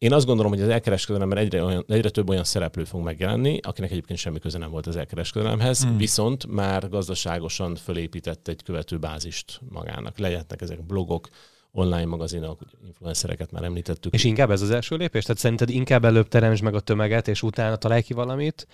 Én 0.00 0.12
azt 0.12 0.26
gondolom, 0.26 0.52
hogy 0.52 0.60
az 0.60 0.68
elkereskedelemben 0.68 1.38
egyre, 1.38 1.64
olyan, 1.64 1.84
egyre 1.88 2.10
több 2.10 2.28
olyan 2.28 2.44
szereplő 2.44 2.84
fog 2.84 3.02
megjelenni, 3.02 3.58
akinek 3.62 3.90
egyébként 3.90 4.18
semmi 4.18 4.38
köze 4.38 4.58
nem 4.58 4.70
volt 4.70 4.86
az 4.86 4.96
elkereskedelemhez, 4.96 5.86
mm. 5.86 5.96
viszont 5.96 6.46
már 6.46 6.88
gazdaságosan 6.88 7.74
fölépített 7.74 8.48
egy 8.48 8.62
követőbázist 8.62 9.60
magának. 9.68 10.18
Lehetnek 10.18 10.60
ezek 10.60 10.86
blogok, 10.86 11.28
online 11.72 12.04
magazinok, 12.04 12.60
influencereket 12.86 13.52
már 13.52 13.62
említettük. 13.62 14.14
És 14.14 14.24
inkább 14.24 14.50
ez 14.50 14.62
az 14.62 14.70
első 14.70 14.96
lépés? 14.96 15.24
Tehát 15.24 15.40
szerinted 15.40 15.70
inkább 15.70 16.04
előbb 16.04 16.28
teremtsd 16.28 16.62
meg 16.62 16.74
a 16.74 16.80
tömeget, 16.80 17.28
és 17.28 17.42
utána 17.42 17.76
találj 17.76 18.02
ki 18.02 18.12
valamit, 18.12 18.66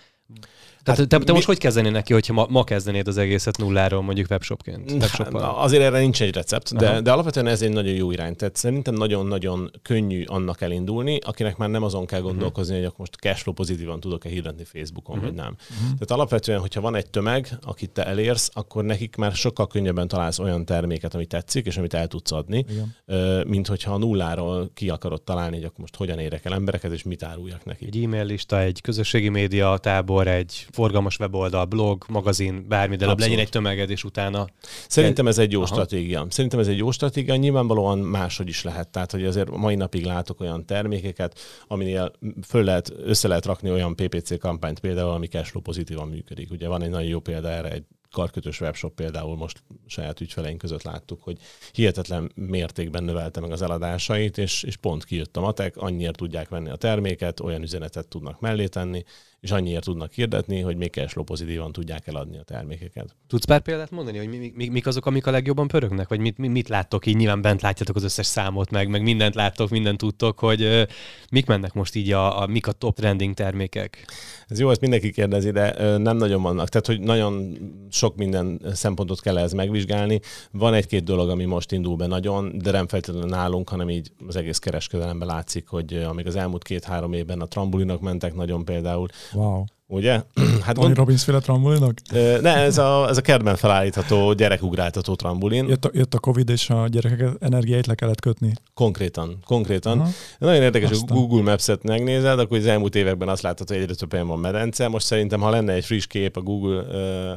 tehát 0.87 1.01
hát, 1.01 1.09
te, 1.09 1.19
te 1.19 1.25
mi... 1.25 1.33
most 1.33 1.47
hogy 1.47 1.59
kezdenél 1.59 1.91
neki, 1.91 2.13
hogyha 2.13 2.33
ma, 2.33 2.47
ma 2.49 2.65
kezdenéd 2.65 3.09
az 3.09 3.17
egészet 3.17 3.59
nulláról, 3.59 4.03
mondjuk 4.03 4.31
webshopként? 4.31 5.03
Hát, 5.03 5.33
azért 5.33 5.83
erre 5.83 5.99
nincs 5.99 6.23
egy 6.23 6.35
recept, 6.35 6.77
de, 6.77 7.01
de 7.01 7.13
alapvetően 7.13 7.47
ez 7.47 7.63
egy 7.63 7.73
nagyon 7.73 7.95
jó 7.95 8.11
irány. 8.11 8.37
Tehát 8.37 8.57
szerintem 8.57 8.95
nagyon-nagyon 8.95 9.71
könnyű 9.83 10.25
annak 10.25 10.61
elindulni, 10.61 11.19
akinek 11.25 11.57
már 11.57 11.69
nem 11.69 11.83
azon 11.83 12.07
kell 12.07 12.21
gondolkozni, 12.21 12.75
uh-huh. 12.75 12.77
hogy 12.77 12.85
akkor 12.85 12.99
most 12.99 13.15
cashflow 13.15 13.55
pozitívan 13.55 14.01
tudok-e 14.01 14.29
hirdetni 14.29 14.65
Facebookon, 14.65 15.17
uh-huh. 15.17 15.31
vagy 15.31 15.43
nem. 15.43 15.57
Uh-huh. 15.71 15.87
Tehát 15.87 16.11
alapvetően, 16.11 16.61
hogyha 16.61 16.81
van 16.81 16.95
egy 16.95 17.11
tömeg, 17.11 17.49
akit 17.63 17.91
te 17.91 18.07
elérsz, 18.07 18.51
akkor 18.53 18.85
nekik 18.85 19.17
már 19.17 19.33
sokkal 19.33 19.67
könnyebben 19.67 20.09
találsz 20.09 20.39
olyan 20.39 20.65
terméket, 20.65 21.15
ami 21.15 21.27
tetszik, 21.27 21.67
és 21.67 21.77
amit 21.77 21.95
el 21.95 22.07
tudsz 22.07 22.33
adni, 22.33 22.65
Igen. 22.69 23.47
mint 23.47 23.67
hogyha 23.67 23.93
a 23.93 23.99
nulláról 23.99 24.71
ki 24.75 24.89
akarod 24.89 25.23
találni, 25.23 25.57
hogy 25.57 25.65
akkor 25.65 25.81
most 25.81 25.97
hogyan 25.97 26.19
érek 26.19 26.45
el 26.45 26.55
embereket, 26.55 26.93
és 26.93 27.03
mit 27.03 27.23
áruljak 27.23 27.65
nekik. 27.65 27.89
Egy 27.89 28.03
e-mail 28.03 28.25
lista, 28.25 28.61
egy 28.61 28.81
közösségi 28.81 29.29
média 29.29 29.79
tábor, 29.79 30.16
egy 30.25 30.67
forgalmas 30.71 31.19
weboldal, 31.19 31.65
blog, 31.65 32.05
magazin, 32.09 32.69
bármi, 32.69 32.97
de 32.97 33.07
legyen 33.07 33.39
egy 33.39 33.49
tömeged, 33.49 33.91
és 33.91 34.05
utána... 34.05 34.47
Szerintem 34.89 35.27
ez 35.27 35.39
egy 35.39 35.53
jó 35.53 35.63
Aha. 35.63 35.75
stratégia. 35.75 36.27
Szerintem 36.31 36.61
ez 36.61 36.69
egy 36.69 36.77
jó 36.77 36.91
stratégia, 36.91 37.37
nyilvánvalóan 37.37 37.99
máshogy 37.99 38.49
is 38.49 38.63
lehet. 38.63 38.89
Tehát, 38.89 39.11
hogy 39.11 39.25
azért 39.25 39.51
mai 39.51 39.75
napig 39.75 40.05
látok 40.05 40.41
olyan 40.41 40.67
termékeket, 40.67 41.39
aminél 41.67 42.13
föl 42.47 42.65
lehet, 42.65 42.93
össze 43.05 43.29
lehet 43.29 43.47
rakni 43.47 43.71
olyan 43.71 43.95
PPC 43.95 44.39
kampányt 44.39 44.81
például, 44.81 45.11
ami 45.11 45.27
cashflow 45.27 45.63
pozitívan 45.63 46.09
működik. 46.09 46.51
Ugye 46.51 46.69
van 46.69 46.83
egy 46.83 46.91
nagyon 46.91 47.09
jó 47.09 47.21
példa 47.21 47.49
erre, 47.49 47.71
egy 47.71 47.85
karkötős 48.17 48.61
webshop 48.61 48.95
például 48.95 49.37
most 49.37 49.63
saját 49.87 50.21
ügyfeleink 50.21 50.59
között 50.59 50.83
láttuk, 50.83 51.23
hogy 51.23 51.39
hihetetlen 51.73 52.33
mértékben 52.35 53.05
növelte 53.05 53.41
meg 53.41 53.51
az 53.53 53.63
eladásait, 53.63 54.39
és, 54.39 54.63
és 54.63 54.77
pont 54.77 55.05
kijött 55.05 55.37
a 55.37 55.41
matek, 55.41 55.77
annyiért 55.77 56.17
tudják 56.17 56.49
venni 56.49 56.71
a 56.71 56.77
terméket, 56.77 57.41
olyan 57.41 57.63
üzenetet 57.63 58.09
tudnak 58.09 58.41
mellé 58.41 58.67
tenni, 58.67 59.05
és 59.47 59.53
annyiért 59.53 59.85
tudnak 59.85 60.13
hirdetni, 60.13 60.61
hogy 60.61 60.77
még 60.77 60.91
cashflow 60.91 61.25
pozitívan 61.25 61.73
tudják 61.73 62.07
eladni 62.07 62.39
a 62.39 62.43
termékeket. 62.43 63.15
Tudsz 63.27 63.45
pár 63.45 63.61
példát 63.61 63.91
mondani, 63.91 64.19
hogy 64.19 64.29
mi, 64.29 64.53
mi, 64.55 64.69
mik 64.69 64.87
azok, 64.87 65.07
amik 65.07 65.27
a 65.27 65.31
legjobban 65.31 65.69
pörögnek? 65.69 66.09
Vagy 66.09 66.21
mit, 66.21 66.39
mit 66.39 66.69
láttok 66.69 67.07
így? 67.07 67.17
Nyilván 67.17 67.43
bent 67.43 67.63
látjátok 67.63 67.97
az 67.97 68.03
összes 68.03 68.27
számot, 68.27 68.71
meg, 68.71 68.89
meg 68.89 69.03
mindent 69.03 69.35
láttok, 69.35 69.71
mindent 69.71 69.99
tudtok, 69.99 70.39
hogy 70.39 70.63
uh, 70.63 70.83
mik 71.31 71.47
mennek 71.47 71.73
most 71.73 71.95
így 71.95 72.13
a, 72.13 72.43
a, 72.43 72.47
mik 72.47 72.67
a 72.67 72.73
top 72.73 72.97
trending 72.97 73.35
termékek? 73.35 74.05
Ez 74.49 74.61
jó, 74.61 74.71
ezt 74.71 74.81
mindenki 74.81 75.11
kérdezi, 75.11 75.51
de 75.51 75.75
uh, 75.79 75.99
nem 75.99 76.17
nagyon 76.17 76.43
vannak. 76.43 76.69
Tehát, 76.69 76.87
hogy 76.87 77.01
nagyon 77.01 77.59
sok 77.91 78.17
minden 78.17 78.61
szempontot 78.73 79.21
kell 79.21 79.39
ez 79.39 79.53
megvizsgálni. 79.53 80.21
Van 80.51 80.75
egy-két 80.75 81.05
dolog, 81.05 81.29
ami 81.29 81.45
most 81.45 81.73
indul 81.73 81.97
be 81.97 82.07
nagyon, 82.07 82.59
de 82.59 82.71
nem 82.71 82.89
feltétlenül 82.89 83.29
nálunk, 83.29 83.69
hanem 83.69 83.91
így 83.91 84.11
az 84.27 84.37
egész 84.37 84.59
kereskedelemben 84.59 85.29
látszik, 85.29 85.69
hogy 85.69 85.95
amíg 85.95 86.27
az 86.27 86.37
elmúlt 86.37 86.63
két-három 86.63 87.13
évben 87.13 87.41
a 87.41 87.47
trambulinak 87.47 88.01
mentek 88.01 88.35
nagyon 88.35 88.65
például, 88.65 89.09
Wow. 89.37 89.67
Ugye? 89.87 90.23
Hát 90.67 90.75
Tony 90.75 90.85
gond... 90.85 90.97
Robbins 90.97 91.25
féle 91.25 91.39
trambulinok? 91.39 91.93
Ne, 92.41 92.55
ez 92.55 92.79
a, 92.79 93.09
ez 93.09 93.17
a 93.17 93.21
kertben 93.21 93.57
felállítható 93.57 94.33
gyerekugráltató 94.33 95.15
trambulin. 95.15 95.69
Jött 95.69 95.85
a, 95.85 95.91
jött 95.93 96.15
a 96.15 96.19
Covid, 96.19 96.49
és 96.49 96.71
a 96.71 96.89
gyerekek 96.89 97.29
energiáit 97.41 97.87
le 97.87 97.95
kellett 97.95 98.21
kötni. 98.21 98.53
Konkrétan, 98.75 99.39
konkrétan. 99.45 100.01
Aha. 100.01 100.11
Nagyon 100.39 100.63
érdekes, 100.63 100.89
hogy 100.89 100.99
Google 101.07 101.43
Maps-et 101.43 101.83
megnézed, 101.83 102.39
akkor 102.39 102.59
az 102.59 102.67
elmúlt 102.67 102.95
években 102.95 103.29
azt 103.29 103.43
látod, 103.43 103.69
hogy 103.69 103.77
egyre 103.77 103.95
több 103.95 104.11
helyen 104.11 104.27
van 104.27 104.39
medence. 104.39 104.89
Most 104.89 105.07
szerintem, 105.07 105.41
ha 105.41 105.51
lenne 105.51 105.73
egy 105.73 105.85
friss 105.85 106.07
kép 106.07 106.37
a 106.37 106.41
Google 106.41 106.85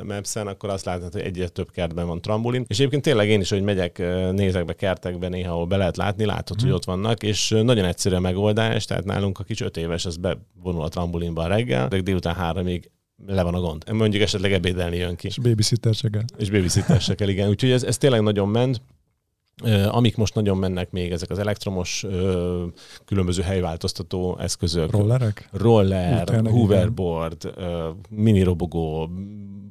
Maps-en, 0.03 0.47
akkor 0.47 0.69
azt 0.69 0.85
látod, 0.85 1.13
hogy 1.13 1.21
egyre 1.21 1.47
több 1.47 1.71
kertben 1.71 2.07
van 2.07 2.21
trambulin. 2.21 2.65
És 2.67 2.77
egyébként 2.77 3.03
tényleg 3.03 3.29
én 3.29 3.39
is, 3.39 3.49
hogy 3.49 3.61
megyek, 3.61 4.01
nézek 4.31 4.65
be 4.65 4.73
kertekbe 4.73 5.27
néha, 5.27 5.51
ahol 5.51 5.65
be 5.65 5.77
lehet 5.77 5.97
látni, 5.97 6.25
látod, 6.25 6.57
hmm. 6.57 6.65
hogy 6.65 6.75
ott 6.75 6.85
vannak, 6.85 7.23
és 7.23 7.49
nagyon 7.49 7.85
egyszerű 7.85 8.15
a 8.15 8.19
megoldás, 8.19 8.85
tehát 8.85 9.05
nálunk 9.05 9.39
a 9.39 9.43
kis 9.43 9.61
öt 9.61 9.77
éves, 9.77 10.05
az 10.05 10.17
bevonul 10.17 10.83
a 10.83 10.87
trambulinba 10.87 11.47
reggel, 11.47 11.87
de 11.87 12.01
délután 12.01 12.35
háromig 12.39 12.91
le 13.25 13.43
van 13.43 13.53
a 13.53 13.59
gond. 13.59 13.91
Mondjuk 13.91 14.21
esetleg 14.21 14.53
ebédelni 14.53 14.97
jön 14.97 15.15
ki. 15.15 15.27
És 15.27 15.37
babysitter 15.37 15.93
se 15.93 16.09
kell. 16.09 16.23
És 16.37 16.49
babysitter 16.49 17.01
se 17.01 17.15
kell, 17.15 17.27
igen. 17.27 17.49
Úgyhogy 17.53 17.71
ez, 17.71 17.83
ez 17.83 17.97
tényleg 17.97 18.21
nagyon 18.21 18.49
ment. 18.49 18.81
Amik 19.87 20.17
most 20.17 20.35
nagyon 20.35 20.57
mennek 20.57 20.91
még, 20.91 21.11
ezek 21.11 21.29
az 21.29 21.39
elektromos 21.39 22.05
különböző 23.05 23.41
helyváltoztató 23.41 24.37
eszközök. 24.39 24.91
Rollerek? 24.91 25.49
Roller, 25.51 26.43
hoverboard, 26.45 27.53
mini 28.09 28.43
robogó, 28.43 29.09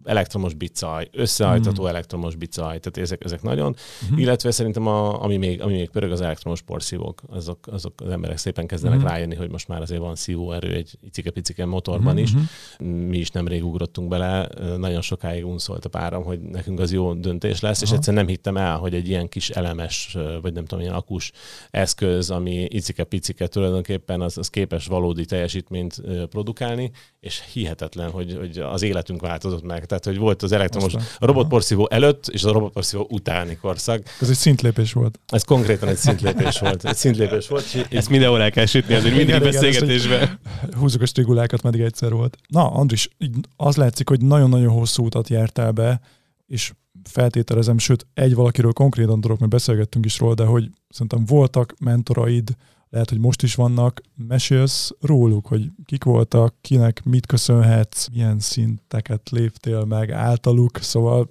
elektromos 0.09 0.55
bicaj, 0.55 1.09
összehajtható 1.13 1.83
mm. 1.83 1.87
elektromos 1.87 2.37
bicaj, 2.37 2.79
tehát 2.79 2.99
ezek, 2.99 3.25
ezek 3.25 3.43
nagyon, 3.43 3.77
mm. 4.13 4.19
illetve 4.19 4.51
szerintem 4.51 4.87
a, 4.87 5.23
ami, 5.23 5.37
még, 5.37 5.63
ami 5.63 5.73
még 5.73 5.91
pörög 5.91 6.11
az 6.11 6.21
elektromos 6.21 6.63
porszívók, 6.63 7.23
azok, 7.29 7.67
azok 7.67 8.01
az 8.01 8.11
emberek 8.11 8.37
szépen 8.37 8.67
kezdenek 8.67 8.99
mm. 8.99 9.05
rájönni, 9.05 9.35
hogy 9.35 9.51
most 9.51 9.69
már 9.69 9.81
azért 9.81 10.01
van 10.01 10.15
szívóerő 10.15 10.73
egy 10.75 10.99
icike-picike 11.01 11.65
motorban 11.65 12.15
mm. 12.15 12.19
is. 12.19 12.31
Mi 12.79 13.19
is 13.19 13.31
nemrég 13.31 13.65
ugrottunk 13.65 14.09
bele, 14.09 14.49
nagyon 14.77 15.01
sokáig 15.01 15.47
unszolt 15.47 15.85
a 15.85 15.89
páram, 15.89 16.23
hogy 16.23 16.41
nekünk 16.41 16.81
az 16.81 16.93
jó 16.93 17.15
döntés 17.15 17.61
lesz, 17.61 17.83
Aha. 17.83 17.91
és 17.91 17.97
egyszerűen 17.97 18.25
nem 18.25 18.35
hittem 18.35 18.57
el, 18.57 18.77
hogy 18.77 18.95
egy 18.95 19.09
ilyen 19.09 19.29
kis 19.29 19.51
elemes, 19.51 20.17
vagy 20.43 20.53
nem 20.53 20.65
tudom, 20.65 20.85
ilyen 20.85 20.95
akus 20.95 21.33
eszköz, 21.71 22.31
ami 22.31 22.67
icike-picike 22.69 23.47
tulajdonképpen 23.47 24.21
az, 24.21 24.39
az 24.39 24.49
képes 24.49 24.87
valódi 24.87 25.25
teljesítményt 25.25 26.03
produkálni, 26.29 26.91
és 27.21 27.43
hihetetlen, 27.53 28.11
hogy, 28.11 28.37
hogy 28.37 28.59
az 28.59 28.83
életünk 28.83 29.21
változott 29.21 29.65
meg. 29.65 29.87
Tehát, 29.87 29.98
hogy 30.05 30.19
volt 30.19 30.43
az 30.43 30.53
elektromos 30.53 30.95
a 30.95 31.27
robotporszívó 31.27 31.89
előtt 31.91 32.27
és 32.27 32.45
a 32.45 32.53
robotporszívó 32.53 33.07
utáni 33.11 33.57
korszak. 33.57 34.03
Ez 34.21 34.29
egy 34.29 34.37
szintlépés 34.37 34.93
volt. 34.93 35.21
Ez 35.27 35.43
konkrétan 35.43 35.89
egy 35.89 35.97
szintlépés 35.97 36.59
volt. 36.65 36.85
Egy 36.85 36.97
szintlépés 36.97 37.49
volt. 37.49 37.65
És 37.65 37.85
Ezt 37.91 38.09
mindenhol 38.09 38.43
el 38.43 38.51
kell 38.51 38.67
sütni, 38.67 38.95
azért 38.95 39.17
mindig 39.17 39.41
beszélgetésben. 39.41 40.39
Húzzuk 40.79 41.03
a 41.03 41.07
strigulákat, 41.07 41.63
meddig 41.63 41.81
egyszer 41.81 42.13
volt. 42.13 42.37
Na, 42.49 42.71
Andris, 42.71 43.09
az 43.57 43.77
látszik, 43.77 44.09
hogy 44.09 44.21
nagyon-nagyon 44.21 44.73
hosszú 44.73 45.05
utat 45.05 45.29
jártál 45.29 45.73
be, 45.73 46.01
és 46.47 46.73
feltételezem, 47.05 47.79
sőt, 47.79 48.07
egy 48.15 48.35
valakiről 48.35 48.73
konkrétan 48.73 49.21
tudok, 49.21 49.39
mert 49.39 49.51
beszélgettünk 49.51 50.05
is 50.05 50.19
róla, 50.19 50.35
de 50.35 50.45
hogy 50.45 50.71
szerintem 50.89 51.25
voltak 51.25 51.75
mentoraid, 51.81 52.57
lehet, 52.91 53.09
hogy 53.09 53.19
most 53.19 53.43
is 53.43 53.55
vannak. 53.55 54.01
Mesélsz 54.15 54.91
róluk, 55.01 55.47
hogy 55.47 55.71
kik 55.85 56.05
voltak, 56.05 56.55
kinek 56.61 57.05
mit 57.05 57.27
köszönhetsz, 57.27 58.09
milyen 58.09 58.39
szinteket 58.39 59.31
léptél 59.31 59.85
meg 59.85 60.11
általuk, 60.11 60.79
szóval 60.79 61.29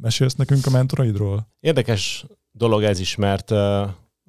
mesélsz 0.00 0.34
nekünk 0.34 0.66
a 0.66 0.70
mentoraidról? 0.70 1.48
Érdekes 1.60 2.24
dolog 2.52 2.82
ez 2.82 3.00
is, 3.00 3.16
mert 3.16 3.50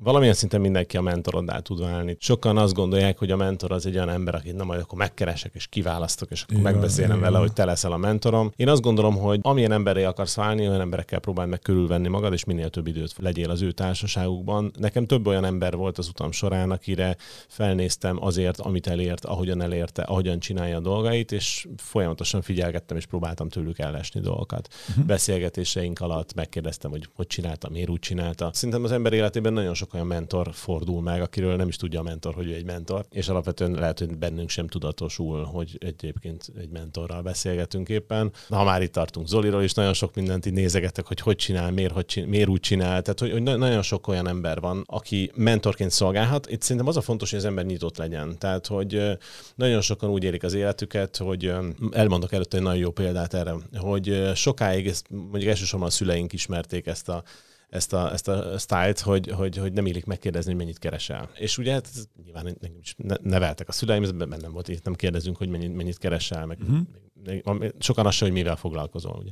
valamilyen 0.03 0.33
szinten 0.33 0.61
mindenki 0.61 0.97
a 0.97 1.01
mentoroddá 1.01 1.59
tud 1.59 1.79
válni. 1.79 2.17
Sokan 2.19 2.57
azt 2.57 2.73
gondolják, 2.73 3.17
hogy 3.17 3.31
a 3.31 3.35
mentor 3.35 3.71
az 3.71 3.85
egy 3.85 3.95
olyan 3.95 4.09
ember, 4.09 4.35
akit 4.35 4.55
nem 4.55 4.65
majd 4.65 4.79
akkor 4.81 4.97
megkeresek 4.97 5.51
és 5.53 5.67
kiválasztok, 5.67 6.31
és 6.31 6.41
akkor 6.41 6.57
igen, 6.57 6.71
megbeszélem 6.71 7.09
igen. 7.09 7.21
vele, 7.21 7.37
hogy 7.37 7.53
te 7.53 7.65
leszel 7.65 7.91
a 7.91 7.97
mentorom. 7.97 8.51
Én 8.55 8.69
azt 8.69 8.81
gondolom, 8.81 9.17
hogy 9.17 9.39
amilyen 9.41 9.71
emberré 9.71 10.03
akarsz 10.03 10.35
válni, 10.35 10.67
olyan 10.67 10.81
emberekkel 10.81 11.19
próbálj 11.19 11.49
meg 11.49 11.59
körülvenni 11.59 12.07
magad, 12.07 12.33
és 12.33 12.43
minél 12.43 12.69
több 12.69 12.87
időt 12.87 13.13
legyél 13.17 13.49
az 13.49 13.61
ő 13.61 13.71
társaságukban. 13.71 14.71
Nekem 14.77 15.05
több 15.05 15.27
olyan 15.27 15.45
ember 15.45 15.75
volt 15.75 15.97
az 15.97 16.07
utam 16.07 16.31
során, 16.31 16.71
akire 16.71 17.15
felnéztem 17.47 18.23
azért, 18.23 18.59
amit 18.59 18.87
elért, 18.87 19.25
ahogyan 19.25 19.61
elérte, 19.61 20.01
ahogyan 20.01 20.39
csinálja 20.39 20.77
a 20.77 20.81
dolgait, 20.81 21.31
és 21.31 21.67
folyamatosan 21.77 22.41
figyelgettem 22.41 22.97
és 22.97 23.05
próbáltam 23.05 23.49
tőlük 23.49 23.79
ellesni 23.79 24.19
dolgokat. 24.19 24.67
Uh-huh. 24.89 25.05
Beszélgetéseink 25.05 25.99
alatt 25.99 26.33
megkérdeztem, 26.33 26.91
hogy 26.91 27.09
hogy 27.15 27.27
csinálta, 27.27 27.69
miért 27.69 27.89
úgy 27.89 27.99
csinálta. 27.99 28.49
Szerintem 28.53 28.83
az 28.83 28.91
ember 28.91 29.13
életében 29.13 29.53
nagyon 29.53 29.73
sok 29.73 29.90
sok 29.91 29.99
olyan 29.99 30.19
mentor 30.19 30.49
fordul 30.53 31.01
meg, 31.01 31.21
akiről 31.21 31.55
nem 31.55 31.67
is 31.67 31.75
tudja 31.75 31.99
a 31.99 32.03
mentor, 32.03 32.33
hogy 32.33 32.49
ő 32.49 32.53
egy 32.53 32.65
mentor, 32.65 33.05
és 33.09 33.27
alapvetően 33.27 33.71
lehet, 33.71 33.99
hogy 33.99 34.17
bennünk 34.17 34.49
sem 34.49 34.67
tudatosul, 34.67 35.43
hogy 35.43 35.77
egyébként 35.79 36.51
egy 36.59 36.69
mentorral 36.69 37.21
beszélgetünk 37.21 37.89
éppen. 37.89 38.31
Ha 38.49 38.63
már 38.63 38.81
itt 38.81 38.91
tartunk 38.91 39.27
Zoliról 39.27 39.63
is, 39.63 39.73
nagyon 39.73 39.93
sok 39.93 40.15
mindent 40.15 40.45
így 40.45 40.53
nézegetek, 40.53 41.05
hogy 41.07 41.19
hogy 41.19 41.35
csinál, 41.35 41.71
miért, 41.71 41.93
hogy 41.93 42.05
csinál, 42.05 42.29
miért 42.29 42.49
úgy 42.49 42.59
csinál. 42.59 43.01
Tehát, 43.01 43.19
hogy, 43.19 43.31
hogy 43.31 43.41
nagyon 43.41 43.81
sok 43.81 44.07
olyan 44.07 44.27
ember 44.27 44.59
van, 44.59 44.83
aki 44.85 45.31
mentorként 45.35 45.91
szolgálhat. 45.91 46.49
Itt 46.49 46.61
szerintem 46.61 46.87
az 46.87 46.97
a 46.97 47.01
fontos, 47.01 47.29
hogy 47.29 47.39
az 47.39 47.45
ember 47.45 47.65
nyitott 47.65 47.97
legyen. 47.97 48.37
Tehát, 48.37 48.67
hogy 48.67 49.17
nagyon 49.55 49.81
sokan 49.81 50.09
úgy 50.09 50.23
élik 50.23 50.43
az 50.43 50.53
életüket, 50.53 51.17
hogy 51.17 51.53
elmondok 51.91 52.33
előtte 52.33 52.57
egy 52.57 52.63
nagyon 52.63 52.79
jó 52.79 52.91
példát 52.91 53.33
erre, 53.33 53.53
hogy 53.77 54.31
sokáig, 54.35 54.87
ezt, 54.87 55.05
mondjuk 55.09 55.49
elsősorban 55.49 55.87
a 55.87 55.91
szüleink 55.91 56.33
ismerték 56.33 56.87
ezt 56.87 57.09
a 57.09 57.23
ezt 57.71 57.93
a, 57.93 58.11
ezt 58.11 58.27
a 58.27 58.57
sztájlt, 58.57 58.99
hogy, 58.99 59.27
hogy, 59.27 59.57
hogy 59.57 59.73
nem 59.73 59.85
illik 59.85 60.05
megkérdezni, 60.05 60.49
hogy 60.51 60.59
mennyit 60.59 60.79
keresel. 60.79 61.29
És 61.35 61.57
ugye 61.57 61.71
hát 61.71 61.89
ez, 61.95 62.05
nyilván 62.23 62.43
nekem 62.43 62.77
is 62.81 62.95
neveltek 63.21 63.67
a 63.67 63.71
szüleim, 63.71 64.03
ez 64.03 64.11
bennem 64.11 64.51
volt, 64.51 64.65
hogy 64.65 64.79
nem 64.83 64.93
kérdezünk, 64.93 65.37
hogy 65.37 65.49
mennyit, 65.49 65.75
mennyit 65.75 65.97
keresel, 65.97 66.45
meg 66.45 66.57
uh-huh. 66.59 67.65
sokan 67.79 68.05
azt 68.05 68.19
hogy 68.19 68.31
mivel 68.31 68.55
foglalkozol. 68.55 69.15
Ugye. 69.19 69.31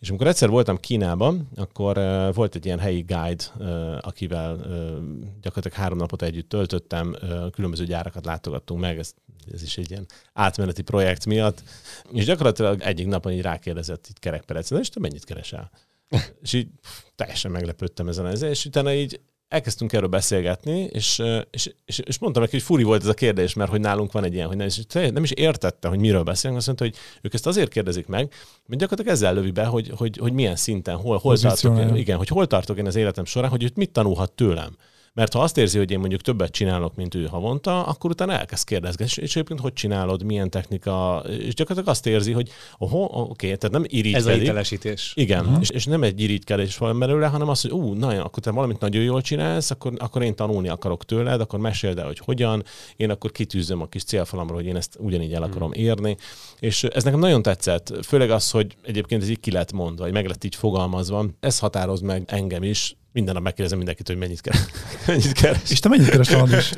És 0.00 0.08
amikor 0.08 0.26
egyszer 0.26 0.48
voltam 0.48 0.76
Kínában, 0.76 1.48
akkor 1.54 1.98
uh, 1.98 2.34
volt 2.34 2.54
egy 2.54 2.64
ilyen 2.64 2.78
helyi 2.78 3.00
guide, 3.00 3.44
uh, 3.58 3.96
akivel 4.00 4.54
uh, 4.54 4.64
gyakorlatilag 5.40 5.78
három 5.78 5.98
napot 5.98 6.22
együtt 6.22 6.48
töltöttem, 6.48 7.16
uh, 7.22 7.50
különböző 7.50 7.84
gyárakat 7.84 8.24
látogattunk 8.24 8.80
meg, 8.80 8.98
ez, 8.98 9.14
ez 9.52 9.62
is 9.62 9.78
egy 9.78 9.90
ilyen 9.90 10.06
átmeneti 10.32 10.82
projekt 10.82 11.26
miatt, 11.26 11.62
és 12.12 12.24
gyakorlatilag 12.24 12.80
egyik 12.80 13.06
napon 13.06 13.32
így 13.32 13.42
rákérdezett 13.42 14.06
így 14.08 14.18
kerekperec, 14.18 14.70
és 14.70 14.88
te 14.88 15.00
mennyit 15.00 15.24
keresel? 15.24 15.70
És 16.42 16.52
így 16.52 16.68
teljesen 17.14 17.50
meglepődtem 17.50 18.08
ezen 18.08 18.24
az, 18.24 18.42
és 18.42 18.64
utána 18.64 18.92
így 18.92 19.20
elkezdtünk 19.48 19.92
erről 19.92 20.08
beszélgetni, 20.08 20.80
és, 20.80 21.22
és, 21.50 21.72
és, 21.84 21.98
és 21.98 22.18
mondtam 22.18 22.42
neki, 22.42 22.56
hogy 22.56 22.64
furi 22.64 22.82
volt 22.82 23.02
ez 23.02 23.08
a 23.08 23.14
kérdés, 23.14 23.54
mert 23.54 23.70
hogy 23.70 23.80
nálunk 23.80 24.12
van 24.12 24.24
egy 24.24 24.34
ilyen, 24.34 24.46
hogy 24.46 24.56
nem, 24.56 24.66
és 24.66 24.80
nem 24.90 25.22
is 25.22 25.30
értette, 25.30 25.88
hogy 25.88 25.98
miről 25.98 26.22
beszélünk, 26.22 26.58
azt 26.58 26.66
mondta, 26.66 26.84
hogy 26.84 26.96
ők 27.22 27.34
ezt 27.34 27.46
azért 27.46 27.70
kérdezik 27.70 28.06
meg, 28.06 28.32
mert 28.66 28.80
gyakorlatilag 28.80 29.16
ezzel 29.16 29.34
lövi 29.34 29.50
be, 29.50 29.64
hogy, 29.64 29.92
hogy, 29.96 30.16
hogy 30.16 30.32
milyen 30.32 30.56
szinten, 30.56 30.96
hol, 30.96 31.18
hol 31.18 31.38
tartok 31.38 31.78
én, 31.78 31.94
igen, 31.94 32.16
hogy 32.16 32.28
hol 32.28 32.46
tartok 32.46 32.78
én 32.78 32.86
az 32.86 32.96
életem 32.96 33.24
során, 33.24 33.50
hogy 33.50 33.62
őt 33.62 33.76
mit 33.76 33.90
tanulhat 33.90 34.32
tőlem. 34.32 34.76
Mert 35.12 35.32
ha 35.32 35.40
azt 35.40 35.58
érzi, 35.58 35.78
hogy 35.78 35.90
én 35.90 35.98
mondjuk 35.98 36.20
többet 36.20 36.50
csinálok, 36.50 36.96
mint 36.96 37.14
ő 37.14 37.24
havonta, 37.24 37.82
akkor 37.82 38.10
utána 38.10 38.32
elkezd 38.32 38.64
kérdezni, 38.64 39.04
és 39.04 39.16
egyébként 39.16 39.60
hogy 39.60 39.72
csinálod, 39.72 40.22
milyen 40.22 40.50
technika, 40.50 41.22
és 41.26 41.54
gyakorlatilag 41.54 41.88
azt 41.88 42.06
érzi, 42.06 42.32
hogy 42.32 42.50
oho, 42.78 43.04
oké, 43.12 43.46
tehát 43.46 43.70
nem 43.70 43.84
irigykedik. 43.86 44.16
Ez 44.16 44.26
a 44.26 44.38
hitelesítés. 44.38 45.12
Igen, 45.14 45.44
uh-huh. 45.44 45.60
és, 45.60 45.70
és, 45.70 45.84
nem 45.84 46.02
egy 46.02 46.20
irigykedés 46.20 46.76
van 46.76 46.98
belőle, 46.98 47.26
hanem 47.26 47.48
az, 47.48 47.60
hogy 47.60 47.70
ú, 47.70 47.92
na, 47.92 48.24
akkor 48.24 48.42
te 48.42 48.50
valamit 48.50 48.80
nagyon 48.80 49.02
jól 49.02 49.20
csinálsz, 49.20 49.70
akkor, 49.70 49.92
akkor 49.98 50.22
én 50.22 50.34
tanulni 50.34 50.68
akarok 50.68 51.04
tőled, 51.04 51.40
akkor 51.40 51.58
meséld 51.58 51.98
el, 51.98 52.06
hogy 52.06 52.18
hogyan, 52.18 52.64
én 52.96 53.10
akkor 53.10 53.32
kitűzöm 53.32 53.80
a 53.80 53.86
kis 53.86 54.04
célfalamra, 54.04 54.54
hogy 54.54 54.66
én 54.66 54.76
ezt 54.76 54.96
ugyanígy 54.98 55.32
el 55.32 55.42
akarom 55.42 55.68
uh-huh. 55.68 55.84
érni. 55.84 56.16
És 56.58 56.84
ez 56.84 57.04
nekem 57.04 57.18
nagyon 57.18 57.42
tetszett, 57.42 57.92
főleg 58.06 58.30
az, 58.30 58.50
hogy 58.50 58.76
egyébként 58.82 59.22
ez 59.22 59.28
így 59.28 59.40
ki 59.40 59.50
lett 59.50 59.72
mondva, 59.72 60.02
vagy 60.02 60.12
meg 60.12 60.26
lett 60.26 60.44
így 60.44 60.54
fogalmazva. 60.54 61.26
Ez 61.40 61.58
határoz 61.58 62.00
meg 62.00 62.22
engem 62.26 62.62
is, 62.62 62.96
minden 63.12 63.34
nap 63.34 63.42
megkérdezem 63.42 63.78
mindenkit, 63.78 64.06
hogy 64.06 64.16
mennyit, 64.16 64.40
keres. 64.40 64.60
mennyit 65.06 65.32
keres. 65.32 65.70
És 65.70 65.80
te 65.80 65.88
mennyit 65.88 66.08
keres 66.08 66.28
is? 66.28 66.72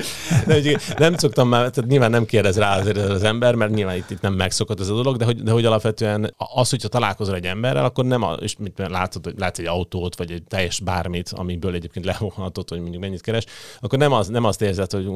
De, 0.46 0.78
nem 0.98 1.16
szoktam 1.16 1.48
már, 1.48 1.70
tehát 1.70 1.90
nyilván 1.90 2.10
nem 2.10 2.24
kérdez 2.24 2.58
rá 2.58 2.78
azért 2.78 2.96
az 2.96 3.22
ember, 3.22 3.54
mert 3.54 3.72
nyilván 3.72 3.96
itt, 3.96 4.10
itt 4.10 4.20
nem 4.20 4.34
megszokott 4.34 4.80
ez 4.80 4.88
a 4.88 4.94
dolog, 4.94 5.16
de 5.16 5.24
hogy, 5.24 5.42
de 5.42 5.50
hogy 5.50 5.64
alapvetően 5.64 6.34
az, 6.36 6.70
hogyha 6.70 6.88
találkozol 6.88 7.34
egy 7.34 7.46
emberrel, 7.46 7.84
akkor 7.84 8.04
nem, 8.04 8.22
a, 8.22 8.32
és 8.32 8.56
mit 8.56 8.78
látod, 8.88 9.24
hogy 9.24 9.34
látsz 9.38 9.58
egy 9.58 9.66
autót, 9.66 10.16
vagy 10.16 10.30
egy 10.30 10.42
teljes 10.42 10.80
bármit, 10.80 11.28
amiből 11.28 11.74
egyébként 11.74 12.04
levonhatod, 12.04 12.68
hogy 12.68 12.80
mondjuk 12.80 13.02
mennyit 13.02 13.20
keres, 13.20 13.44
akkor 13.80 13.98
nem, 13.98 14.12
az, 14.12 14.28
nem 14.28 14.44
azt 14.44 14.62
érzed, 14.62 14.90
hogy 14.90 15.08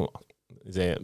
izé, 0.69 0.95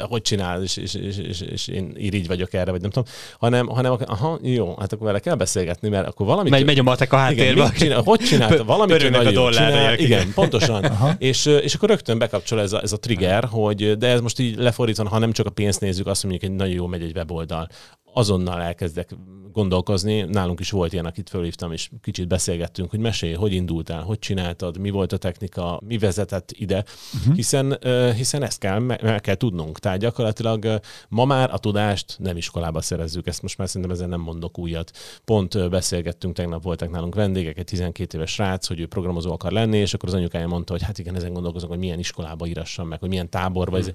hogy 0.00 0.22
csinál, 0.22 0.62
és, 0.62 0.76
és, 0.76 0.94
és, 0.94 1.18
és, 1.18 1.40
és 1.40 1.68
én 1.68 1.92
irigy 1.96 2.26
vagyok 2.26 2.54
erre, 2.54 2.70
vagy 2.70 2.80
nem 2.80 2.90
tudom, 2.90 3.12
hanem, 3.38 3.66
hanem 3.66 3.96
aha, 4.06 4.38
jó, 4.42 4.76
hát 4.78 4.92
akkor 4.92 5.06
vele 5.06 5.18
kell 5.18 5.34
beszélgetni, 5.34 5.88
mert 5.88 6.06
akkor 6.06 6.26
valami... 6.26 6.50
Megy, 6.50 6.64
megy 6.64 6.78
a 6.78 6.82
matek 6.82 7.12
a 7.12 7.16
háttérbe. 7.16 7.62
Igen, 7.62 7.72
csinál, 7.72 8.02
hogy 8.02 8.20
csinálta? 8.20 8.64
Valamit 8.64 9.10
nagyon 9.10 9.32
jól 9.32 9.52
csinál. 9.52 9.98
Igen, 9.98 10.32
pontosan. 10.34 10.84
és, 11.18 11.46
és 11.46 11.74
akkor 11.74 11.88
rögtön 11.88 12.18
bekapcsol 12.18 12.60
ez 12.60 12.72
a, 12.72 12.82
ez 12.82 12.92
a 12.92 12.98
trigger, 12.98 13.44
hogy 13.44 13.96
de 13.98 14.08
ez 14.08 14.20
most 14.20 14.38
így 14.38 14.56
lefordítva, 14.56 15.08
ha 15.08 15.18
nem 15.18 15.32
csak 15.32 15.46
a 15.46 15.50
pénzt 15.50 15.80
nézzük, 15.80 16.06
azt 16.06 16.22
mondjuk, 16.22 16.44
hogy 16.44 16.54
nagyon 16.54 16.74
jó 16.74 16.86
megy 16.86 17.02
egy 17.02 17.16
weboldal 17.16 17.68
azonnal 18.12 18.60
elkezdek 18.60 19.16
gondolkozni. 19.52 20.22
Nálunk 20.22 20.60
is 20.60 20.70
volt 20.70 20.92
ilyen, 20.92 21.04
akit 21.04 21.28
fölhívtam, 21.28 21.72
és 21.72 21.90
kicsit 22.00 22.28
beszélgettünk, 22.28 22.90
hogy 22.90 22.98
mesélj, 22.98 23.32
hogy 23.32 23.52
indultál, 23.52 24.02
hogy 24.02 24.18
csináltad, 24.18 24.78
mi 24.78 24.90
volt 24.90 25.12
a 25.12 25.16
technika, 25.16 25.80
mi 25.86 25.98
vezetett 25.98 26.52
ide, 26.52 26.84
uh-huh. 27.14 27.34
hiszen, 27.34 27.78
hiszen 28.16 28.42
ezt 28.42 28.58
kell, 28.58 28.78
meg 28.78 29.20
kell 29.20 29.34
tudnunk. 29.34 29.78
Tehát 29.78 29.98
gyakorlatilag 29.98 30.80
ma 31.08 31.24
már 31.24 31.50
a 31.52 31.58
tudást 31.58 32.16
nem 32.18 32.36
iskolába 32.36 32.80
szerezzük, 32.80 33.26
ezt 33.26 33.42
most 33.42 33.58
már 33.58 33.68
szerintem 33.68 33.90
ezen 33.90 34.08
nem 34.08 34.20
mondok 34.20 34.58
újat. 34.58 34.90
Pont 35.24 35.70
beszélgettünk, 35.70 36.34
tegnap 36.34 36.62
voltak 36.62 36.90
nálunk 36.90 37.14
vendégek, 37.14 37.58
egy 37.58 37.64
12 37.64 38.16
éves 38.16 38.30
srác, 38.32 38.66
hogy 38.66 38.80
ő 38.80 38.86
programozó 38.86 39.32
akar 39.32 39.52
lenni, 39.52 39.76
és 39.76 39.94
akkor 39.94 40.08
az 40.08 40.14
anyukája 40.14 40.46
mondta, 40.46 40.72
hogy 40.72 40.82
hát 40.82 40.98
igen, 40.98 41.14
ezen 41.14 41.32
gondolkozom, 41.32 41.68
hogy 41.68 41.78
milyen 41.78 41.98
iskolába 41.98 42.46
írassam 42.46 42.88
meg, 42.88 43.00
hogy 43.00 43.08
milyen 43.08 43.30
táborba. 43.30 43.78
Uh-huh. 43.78 43.94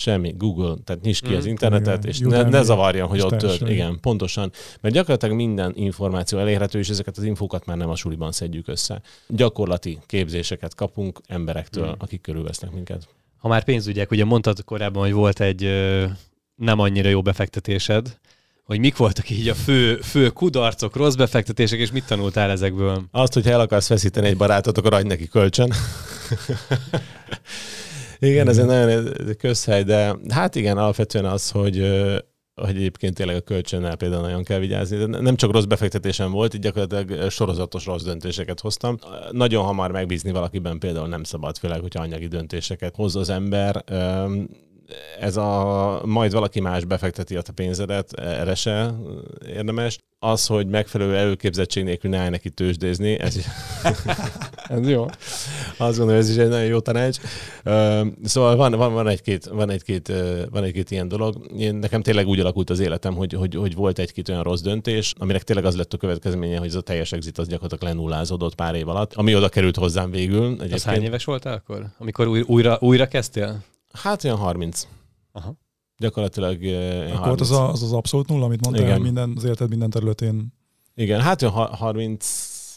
Semmi, 0.00 0.34
Google, 0.36 0.76
tehát 0.84 1.02
nyisd 1.02 1.24
ki 1.24 1.32
mm. 1.32 1.36
az 1.36 1.46
internetet, 1.46 1.98
igen. 1.98 2.10
és 2.10 2.18
ne, 2.18 2.42
ne 2.42 2.62
zavarjon, 2.62 3.08
hogy 3.08 3.20
ott 3.20 3.38
tölt. 3.38 3.68
Igen, 3.68 3.98
pontosan. 4.00 4.52
Mert 4.80 4.94
gyakorlatilag 4.94 5.36
minden 5.36 5.72
információ 5.76 6.38
elérhető, 6.38 6.78
és 6.78 6.88
ezeket 6.88 7.16
az 7.16 7.22
infókat 7.22 7.66
már 7.66 7.76
nem 7.76 7.88
a 7.88 7.96
suliban 7.96 8.32
szedjük 8.32 8.68
össze. 8.68 9.00
Gyakorlati 9.28 9.98
képzéseket 10.06 10.74
kapunk 10.74 11.20
emberektől, 11.26 11.88
mm. 11.88 11.92
akik 11.98 12.20
körülvesznek 12.20 12.72
minket. 12.72 13.08
Ha 13.38 13.48
már 13.48 13.64
pénzügyek, 13.64 14.10
ugye 14.10 14.24
mondtad 14.24 14.64
korábban, 14.64 15.02
hogy 15.02 15.12
volt 15.12 15.40
egy 15.40 15.64
ö, 15.64 16.04
nem 16.54 16.78
annyira 16.78 17.08
jó 17.08 17.22
befektetésed, 17.22 18.18
hogy 18.64 18.78
mik 18.78 18.96
voltak 18.96 19.30
így 19.30 19.48
a 19.48 19.54
fő, 19.54 19.96
fő 19.96 20.28
kudarcok, 20.28 20.96
rossz 20.96 21.14
befektetések, 21.14 21.78
és 21.78 21.90
mit 21.90 22.06
tanultál 22.06 22.50
ezekből? 22.50 23.02
Azt, 23.10 23.32
hogy 23.32 23.44
ha 23.44 23.50
el 23.50 23.60
akarsz 23.60 23.88
veszíteni 23.88 24.26
egy 24.26 24.36
barátot, 24.36 24.78
akkor 24.78 24.94
adj 24.94 25.06
neki 25.06 25.28
kölcsön. 25.28 25.72
Igen, 28.18 28.48
ez 28.48 28.58
egy 28.58 28.66
nagyon 28.66 29.12
közhely, 29.38 29.82
de 29.82 30.16
hát 30.28 30.54
igen, 30.54 30.78
alapvetően 30.78 31.24
az, 31.24 31.50
hogy 31.50 31.76
hogy 32.60 32.76
egyébként 32.76 33.14
tényleg 33.14 33.36
a 33.36 33.40
kölcsönnel 33.40 33.96
például 33.96 34.22
nagyon 34.22 34.44
kell 34.44 34.58
vigyázni. 34.58 34.96
De 34.96 35.20
nem 35.20 35.36
csak 35.36 35.52
rossz 35.52 35.64
befektetésem 35.64 36.30
volt, 36.30 36.54
így 36.54 36.60
gyakorlatilag 36.60 37.30
sorozatos 37.30 37.86
rossz 37.86 38.02
döntéseket 38.02 38.60
hoztam. 38.60 38.98
Nagyon 39.30 39.64
hamar 39.64 39.90
megbízni 39.90 40.30
valakiben 40.30 40.78
például 40.78 41.08
nem 41.08 41.22
szabad, 41.22 41.58
főleg, 41.58 41.80
hogyha 41.80 42.02
anyagi 42.02 42.26
döntéseket 42.26 42.94
hoz 42.96 43.16
az 43.16 43.28
ember 43.28 43.84
ez 45.20 45.36
a 45.36 46.00
majd 46.04 46.32
valaki 46.32 46.60
más 46.60 46.84
befekteti 46.84 47.36
a 47.36 47.42
te 47.42 47.52
pénzedet, 47.52 48.12
erre 48.12 48.54
se 48.54 48.94
érdemes. 49.46 49.98
Az, 50.18 50.46
hogy 50.46 50.66
megfelelő 50.66 51.16
előképzettség 51.16 51.84
nélkül 51.84 52.10
ne 52.10 52.18
állj 52.18 52.28
neki 52.28 52.50
tőzsdézni, 52.50 53.18
ez, 53.18 53.36
ez 54.68 54.88
jó. 54.88 55.06
Azt 55.76 55.96
gondolom, 55.96 56.20
ez 56.20 56.30
is 56.30 56.36
egy 56.36 56.48
nagyon 56.48 56.66
jó 56.66 56.80
tanács. 56.80 57.18
Szóval 58.24 58.56
van, 58.56 58.72
van, 58.72 58.92
van 58.92 59.08
egy-két, 59.08 59.46
van 59.46 59.70
egy-két, 59.70 60.12
van 60.50 60.64
egy-két 60.64 60.90
ilyen 60.90 61.08
dolog. 61.08 61.50
Én, 61.58 61.74
nekem 61.74 62.02
tényleg 62.02 62.26
úgy 62.26 62.40
alakult 62.40 62.70
az 62.70 62.80
életem, 62.80 63.14
hogy, 63.14 63.32
hogy, 63.32 63.54
hogy 63.54 63.74
volt 63.74 63.98
egy-két 63.98 64.28
olyan 64.28 64.42
rossz 64.42 64.60
döntés, 64.60 65.14
aminek 65.18 65.42
tényleg 65.42 65.64
az 65.64 65.76
lett 65.76 65.92
a 65.92 65.96
következménye, 65.96 66.58
hogy 66.58 66.68
ez 66.68 66.74
a 66.74 66.80
teljes 66.80 67.12
exit 67.12 67.38
az 67.38 67.48
gyakorlatilag 67.48 67.94
lenullázódott 67.94 68.54
pár 68.54 68.74
év 68.74 68.88
alatt, 68.88 69.14
ami 69.14 69.34
oda 69.34 69.48
került 69.48 69.76
hozzám 69.76 70.10
végül. 70.10 70.44
Egyébként. 70.44 70.72
Az 70.72 70.84
hány 70.84 71.02
éves 71.02 71.24
voltál 71.24 71.54
akkor, 71.54 71.86
amikor 71.98 72.26
új, 72.26 72.40
újra, 72.40 72.78
újra 72.80 73.06
kezdtél? 73.06 73.62
Hát 73.92 74.24
olyan 74.24 74.36
30. 74.36 74.86
Aha. 75.32 75.56
Gyakorlatilag 75.98 76.62
Akkor 77.12 77.18
30. 77.18 77.40
az, 77.40 77.50
a, 77.50 77.70
az 77.70 77.82
az 77.82 77.92
abszolút 77.92 78.28
nulla, 78.28 78.44
amit 78.44 78.64
mondtál, 78.64 78.98
minden, 78.98 79.32
az 79.36 79.44
életed 79.44 79.68
minden 79.68 79.90
területén. 79.90 80.52
Igen, 80.94 81.20
hát 81.20 81.42
olyan 81.42 81.70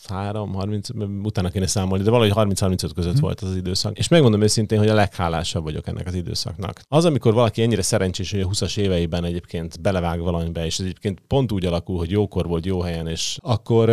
33, 0.07 0.53
30, 0.53 0.89
utána 1.23 1.49
kéne 1.49 1.67
számolni, 1.67 2.03
de 2.03 2.09
valahogy 2.09 2.55
30-35 2.55 2.89
között 2.95 3.11
hmm. 3.11 3.21
volt 3.21 3.41
az, 3.41 3.49
az 3.49 3.55
időszak. 3.55 3.97
És 3.97 4.07
megmondom 4.07 4.41
őszintén, 4.41 4.77
hogy 4.77 4.87
a 4.87 4.93
leghálásabb 4.93 5.63
vagyok 5.63 5.87
ennek 5.87 6.07
az 6.07 6.13
időszaknak. 6.13 6.81
Az, 6.87 7.05
amikor 7.05 7.33
valaki 7.33 7.61
ennyire 7.61 7.81
szerencsés, 7.81 8.31
hogy 8.31 8.41
a 8.41 8.47
20-as 8.47 8.77
éveiben 8.77 9.23
egyébként 9.23 9.81
belevág 9.81 10.19
valamibe, 10.19 10.65
és 10.65 10.79
ez 10.79 10.85
egyébként 10.85 11.19
pont 11.27 11.51
úgy 11.51 11.65
alakul, 11.65 11.97
hogy 11.97 12.11
jókor 12.11 12.47
volt, 12.47 12.65
jó 12.65 12.81
helyen, 12.81 13.07
és 13.07 13.37
akkor 13.41 13.89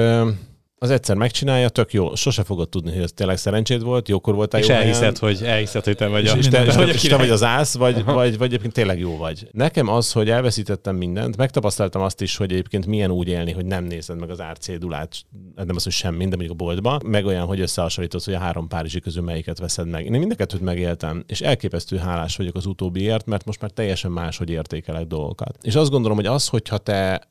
az 0.78 0.90
egyszer 0.90 1.16
megcsinálja, 1.16 1.68
tök 1.68 1.92
jó, 1.92 2.14
sose 2.14 2.42
fogod 2.42 2.68
tudni, 2.68 2.92
hogy 2.92 3.02
ez 3.02 3.12
tényleg 3.12 3.36
szerencséd 3.36 3.82
volt, 3.82 4.08
jókor 4.08 4.34
voltál 4.34 4.60
és 4.60 4.66
jó 4.66 4.74
elhiszed, 4.74 5.18
helyen. 5.18 5.36
hogy 5.36 5.46
elhiszed, 5.46 5.84
hogy 5.84 5.96
te 5.96 6.06
vagy 6.06 6.26
a... 6.26 6.36
És, 6.36 6.48
te, 6.48 6.64
és, 6.66 6.74
te, 6.74 6.86
és 6.86 7.00
te 7.00 7.16
vagy 7.16 7.30
az 7.30 7.42
ász, 7.42 7.76
vagy, 7.76 8.04
vagy, 8.04 8.38
vagy 8.38 8.46
egyébként 8.46 8.72
tényleg 8.72 8.98
jó 8.98 9.16
vagy. 9.16 9.48
Nekem 9.52 9.88
az, 9.88 10.12
hogy 10.12 10.30
elveszítettem 10.30 10.96
mindent, 10.96 11.36
megtapasztaltam 11.36 12.02
azt 12.02 12.20
is, 12.20 12.36
hogy 12.36 12.52
egyébként 12.52 12.86
milyen 12.86 13.10
úgy 13.10 13.28
élni, 13.28 13.52
hogy 13.52 13.66
nem 13.66 13.84
nézed 13.84 14.18
meg 14.18 14.30
az 14.30 14.40
árcédulát, 14.40 15.16
nem 15.54 15.76
az, 15.76 15.82
hogy 15.82 15.92
semmi, 15.92 16.24
de 16.24 16.36
mondjuk 16.36 16.50
a 16.50 16.64
boltba, 16.64 17.00
meg 17.04 17.26
olyan, 17.26 17.46
hogy 17.46 17.60
összehasonlítod, 17.60 18.22
hogy 18.22 18.34
a 18.34 18.38
három 18.38 18.68
párizsi 18.68 19.00
közül 19.00 19.22
melyiket 19.22 19.58
veszed 19.58 19.88
meg. 19.88 20.04
Én 20.04 20.10
mind 20.10 20.32
a 20.32 20.34
kettőt 20.34 20.60
megéltem, 20.60 21.24
és 21.26 21.40
elképesztő 21.40 21.96
hálás 21.96 22.36
vagyok 22.36 22.54
az 22.54 22.66
utóbbiért, 22.66 23.26
mert 23.26 23.44
most 23.44 23.60
már 23.60 23.70
teljesen 23.70 24.10
máshogy 24.10 24.50
értékelek 24.50 25.06
dolgokat. 25.06 25.56
És 25.62 25.74
azt 25.74 25.90
gondolom, 25.90 26.16
hogy 26.16 26.26
az, 26.26 26.48
hogyha 26.48 26.78
te 26.78 27.28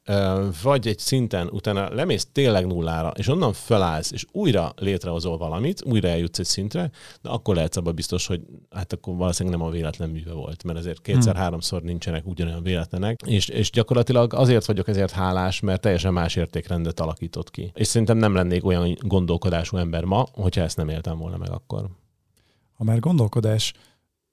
vagy 0.64 0.88
egy 0.88 1.00
szinten 1.00 1.48
utána 1.52 1.94
lemész 1.94 2.28
tényleg 2.32 2.68
nullára, 2.68 3.12
és 3.16 3.28
onnan 3.38 3.54
felállsz, 3.54 4.12
és 4.12 4.26
újra 4.32 4.74
létrehozol 4.76 5.38
valamit, 5.38 5.84
újra 5.86 6.08
eljutsz 6.08 6.40
egy 6.40 6.46
szintre, 6.46 6.92
de 7.22 7.30
akkor 7.30 7.56
lehetsz 7.56 7.78
abban 7.78 7.96
biztos, 7.96 8.28
hogy 8.28 8.42
hát 8.70 8.94
akkor 8.94 9.16
valószínűleg 9.16 9.60
nem 9.60 9.68
a 9.68 9.72
véletlen 9.72 10.10
műve 10.10 10.34
volt, 10.34 10.64
mert 10.64 10.78
azért 10.78 11.02
kétszer-háromszor 11.02 11.82
nincsenek 11.82 12.26
ugyanolyan 12.26 12.64
véletlenek, 12.64 13.22
és, 13.26 13.48
és 13.48 13.72
gyakorlatilag 13.72 14.34
azért 14.34 14.66
vagyok 14.66 14.88
ezért 14.88 15.12
hálás, 15.12 15.60
mert 15.60 15.82
teljesen 15.82 16.14
más 16.14 16.36
értékrendet 16.36 17.00
alakított 17.00 17.52
ki. 17.52 17.72
És 17.74 17.88
szerintem 17.88 18.18
nem 18.18 18.36
lennék 18.36 18.66
olyan 18.66 18.98
gondolkodású 19.00 19.78
ember 19.78 20.04
ma, 20.04 20.26
hogyha 20.32 20.62
ezt 20.62 20.78
nem 20.78 20.90
éltem 20.90 21.18
volna 21.18 21.38
meg 21.38 21.52
akkor. 21.52 21.90
Ha 22.74 22.84
már 22.84 23.00
gondolkodás, 23.00 23.74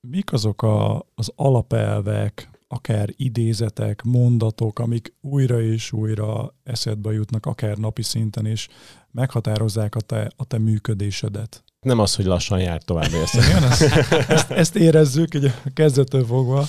mik 0.01 0.33
azok 0.33 0.63
a, 0.63 1.07
az 1.15 1.33
alapelvek, 1.37 2.54
akár 2.75 3.09
idézetek, 3.17 4.03
mondatok, 4.03 4.79
amik 4.79 5.15
újra 5.21 5.63
és 5.63 5.93
újra 5.93 6.55
eszedbe 6.65 7.13
jutnak, 7.13 7.47
akár 7.47 7.77
napi 7.77 8.03
szinten 8.03 8.47
is, 8.47 8.69
meghatározzák 9.11 9.95
a 9.95 10.01
te, 10.01 10.31
a 10.37 10.45
te 10.45 10.59
működésedet. 10.59 11.65
Nem 11.81 11.99
az, 11.99 12.15
hogy 12.15 12.25
lassan 12.25 12.61
jár 12.61 12.83
tovább 12.83 13.13
ezt. 13.13 13.35
Igen, 13.35 13.63
ezt, 13.63 13.83
ezt, 14.29 14.51
ezt 14.51 14.77
érezzük, 14.77 15.35
így 15.35 15.45
a 15.45 15.71
kezdetől 15.75 16.25
fogva. 16.25 16.67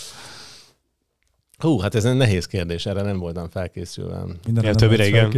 Hú, 1.57 1.79
hát 1.79 1.95
ez 1.95 2.05
egy 2.05 2.15
nehéz 2.15 2.45
kérdés, 2.45 2.85
erre 2.85 3.01
nem 3.01 3.17
voltam 3.17 3.49
felkészülve. 3.49 4.23
Mindenre 4.45 4.69
ja, 4.69 4.75
többire 4.87 5.07
igen. 5.07 5.29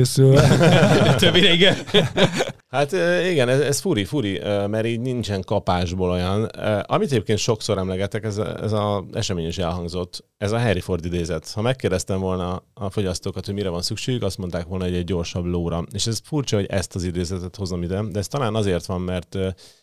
többire 1.17 1.53
igen. 1.57 1.75
Hát 2.67 2.91
igen, 3.31 3.49
ez, 3.49 3.59
ez 3.59 3.79
furi, 3.79 4.05
furi, 4.05 4.39
mert 4.43 4.85
így 4.85 4.99
nincsen 4.99 5.41
kapásból 5.41 6.09
olyan. 6.09 6.43
Amit 6.81 7.11
egyébként 7.11 7.39
sokszor 7.39 7.77
emlegetek, 7.77 8.23
ez, 8.23 8.37
ez 8.37 8.71
az 8.71 9.03
esemény 9.11 9.47
is 9.47 9.57
elhangzott, 9.57 10.25
ez 10.37 10.51
a 10.51 10.59
Harry 10.59 10.79
Ford 10.79 11.05
idézet. 11.05 11.51
Ha 11.51 11.61
megkérdeztem 11.61 12.19
volna 12.19 12.63
a 12.73 12.89
fogyasztókat, 12.89 13.45
hogy 13.45 13.53
mire 13.53 13.69
van 13.69 13.81
szükségük, 13.81 14.23
azt 14.23 14.37
mondták 14.37 14.65
volna, 14.65 14.83
hogy 14.83 14.95
egy 14.95 15.03
gyorsabb 15.03 15.45
lóra. 15.45 15.83
És 15.91 16.07
ez 16.07 16.21
furcsa, 16.23 16.55
hogy 16.55 16.65
ezt 16.65 16.95
az 16.95 17.03
idézetet 17.03 17.55
hozom 17.55 17.83
ide, 17.83 18.01
de 18.11 18.19
ez 18.19 18.27
talán 18.27 18.55
azért 18.55 18.85
van, 18.85 19.01
mert 19.01 19.35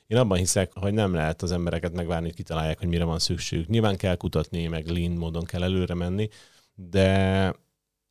én 0.07 0.19
abban 0.19 0.39
hiszek, 0.39 0.73
hogy 0.75 0.93
nem 0.93 1.15
lehet 1.15 1.43
az 1.43 1.53
embereket 1.53 1.93
megvárni, 1.93 2.27
hogy 2.27 2.37
kitalálják, 2.37 2.79
hogy 2.79 2.89
mire 2.89 3.05
van 3.05 3.19
szükségük. 3.19 3.69
Nyilván 3.69 3.97
kell 3.97 4.17
kutatni, 4.17 4.67
meg 4.67 4.89
lean 4.89 5.13
módon 5.13 5.45
kell 5.45 5.63
előre 5.63 5.95
menni, 5.95 6.29
de 6.75 7.55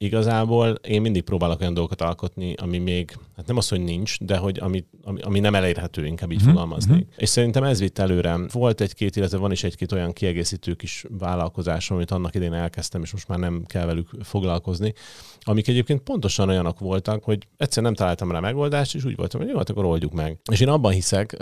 igazából 0.04 0.70
én 0.70 1.02
mindig 1.02 1.22
próbálok 1.22 1.60
olyan 1.60 1.74
dolgokat 1.74 2.02
alkotni, 2.02 2.54
ami 2.54 2.78
még, 2.78 3.18
hát 3.36 3.48
nem 3.48 3.58
az, 3.58 3.70
hogy 3.70 3.84
nincs, 3.84 4.20
de 4.20 4.38
hogy 4.38 4.60
ami, 4.60 4.86
ami, 5.04 5.22
ami 5.22 5.40
nem 5.40 5.56
elérhető, 5.56 6.06
inkább 6.06 6.32
így 6.32 6.42
mm-hmm. 6.42 6.50
fogalmaznék. 6.50 6.96
Mm-hmm. 6.96 7.18
És 7.18 7.30
szerintem 7.30 7.64
ez 7.64 7.80
vitt 7.80 8.00
előre. 8.00 8.38
Volt 8.52 8.82
egy-két, 8.82 9.16
illetve 9.16 9.38
van 9.38 9.52
is 9.52 9.64
egy-két 9.64 9.92
olyan 9.92 10.14
kiegészítő 10.14 10.74
kis 10.74 11.06
vállalkozásom, 11.20 11.98
amit 11.98 12.12
annak 12.12 12.36
idén 12.36 12.54
elkezdtem, 12.54 13.02
és 13.02 13.12
most 13.12 13.28
már 13.28 13.40
nem 13.40 13.64
kell 13.68 13.86
velük 13.86 14.10
foglalkozni, 14.22 14.94
amik 15.42 15.68
egyébként 15.68 16.02
pontosan 16.02 16.50
olyanok 16.50 16.80
voltak, 16.80 17.24
hogy 17.24 17.48
egyszer 17.58 17.84
nem 17.84 17.94
találtam 17.94 18.32
rá 18.32 18.40
megoldást, 18.40 18.96
és 18.96 19.06
úgy 19.06 19.16
voltam, 19.16 19.40
hogy 19.42 19.50
jó, 19.50 19.58
hát 19.58 19.70
akkor 19.70 19.86
oldjuk 19.86 20.14
meg. 20.14 20.38
És 20.52 20.60
én 20.60 20.70
abban 20.70 20.92
hiszek, 20.92 21.38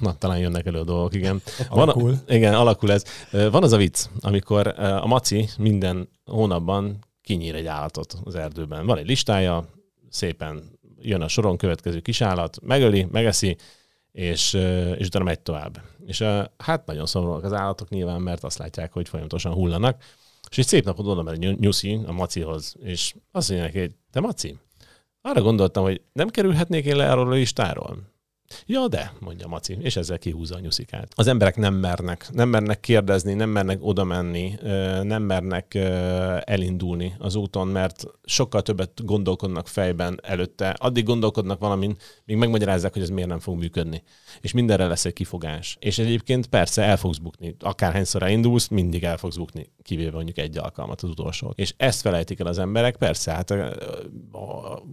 na, 0.00 0.14
talán 0.18 0.38
jönnek 0.38 0.66
elő 0.66 0.78
a 0.78 0.84
dolgok, 0.84 1.14
igen. 1.14 1.42
Alakul. 1.68 2.10
Van, 2.10 2.20
igen, 2.26 2.54
alakul 2.54 2.92
ez. 2.92 3.04
Van 3.30 3.62
az 3.62 3.72
a 3.72 3.76
vicc, 3.76 4.06
amikor 4.20 4.66
a 4.78 5.06
Maci 5.06 5.48
minden 5.58 6.08
hónapban 6.24 6.98
kinyír 7.22 7.54
egy 7.54 7.66
állatot 7.66 8.16
az 8.24 8.34
erdőben. 8.34 8.86
Van 8.86 8.98
egy 8.98 9.06
listája, 9.06 9.68
szépen 10.08 10.78
jön 11.00 11.20
a 11.20 11.28
soron 11.28 11.56
következő 11.56 12.00
kisállat, 12.00 12.58
megöli, 12.62 13.06
megeszi, 13.10 13.56
és, 14.12 14.52
és 14.98 15.06
utána 15.06 15.24
megy 15.24 15.40
tovább. 15.40 15.80
És 16.06 16.22
hát 16.56 16.86
nagyon 16.86 17.06
szomorúak 17.06 17.44
az 17.44 17.52
állatok 17.52 17.88
nyilván, 17.88 18.20
mert 18.20 18.44
azt 18.44 18.58
látják, 18.58 18.92
hogy 18.92 19.08
folyamatosan 19.08 19.52
hullanak. 19.52 20.02
És 20.50 20.58
egy 20.58 20.66
szép 20.66 20.84
napot 20.84 21.06
oda 21.06 21.22
megy 21.22 21.58
Nyuszi 21.58 22.00
a 22.06 22.12
Macihoz, 22.12 22.74
és 22.82 23.14
azt 23.30 23.48
mondja 23.48 23.66
neki, 23.66 23.78
hogy 23.78 23.92
te 24.10 24.20
Maci, 24.20 24.58
arra 25.20 25.42
gondoltam, 25.42 25.82
hogy 25.82 26.00
nem 26.12 26.28
kerülhetnék 26.28 26.84
én 26.84 26.96
le 26.96 27.10
arról 27.10 27.26
a 27.26 27.34
listáról. 27.34 28.11
Ja, 28.66 28.88
de, 28.88 29.12
mondja 29.20 29.46
Maci, 29.46 29.76
és 29.80 29.96
ezzel 29.96 30.18
kihúzza 30.18 30.56
a 30.56 30.60
nyuszikát. 30.60 31.12
Az 31.14 31.26
emberek 31.26 31.56
nem 31.56 31.74
mernek, 31.74 32.28
nem 32.32 32.48
mernek 32.48 32.80
kérdezni, 32.80 33.34
nem 33.34 33.50
mernek 33.50 33.78
oda 33.80 34.04
menni, 34.04 34.54
nem 35.02 35.22
mernek 35.22 35.74
elindulni 36.44 37.14
az 37.18 37.34
úton, 37.34 37.68
mert 37.68 38.04
sokkal 38.24 38.62
többet 38.62 39.04
gondolkodnak 39.04 39.68
fejben 39.68 40.20
előtte. 40.22 40.76
Addig 40.78 41.04
gondolkodnak 41.04 41.60
valamin, 41.60 41.96
míg 42.24 42.36
megmagyarázzák, 42.36 42.92
hogy 42.92 43.02
ez 43.02 43.08
miért 43.08 43.28
nem 43.28 43.40
fog 43.40 43.58
működni. 43.58 44.02
És 44.40 44.52
mindenre 44.52 44.86
lesz 44.86 45.04
egy 45.04 45.12
kifogás. 45.12 45.76
És 45.80 45.98
egyébként 45.98 46.46
persze 46.46 46.82
el 46.82 46.96
fogsz 46.96 47.18
bukni. 47.18 47.56
Akárhányszor 47.60 48.22
elindulsz, 48.22 48.68
mindig 48.68 49.04
el 49.04 49.16
fogsz 49.16 49.36
bukni, 49.36 49.70
kivéve 49.82 50.10
mondjuk 50.10 50.38
egy 50.38 50.58
alkalmat 50.58 51.02
az 51.02 51.08
utolsó. 51.08 51.52
És 51.54 51.74
ezt 51.76 52.00
felejtik 52.00 52.40
el 52.40 52.46
az 52.46 52.58
emberek, 52.58 52.96
persze, 52.96 53.32
hát 53.32 53.54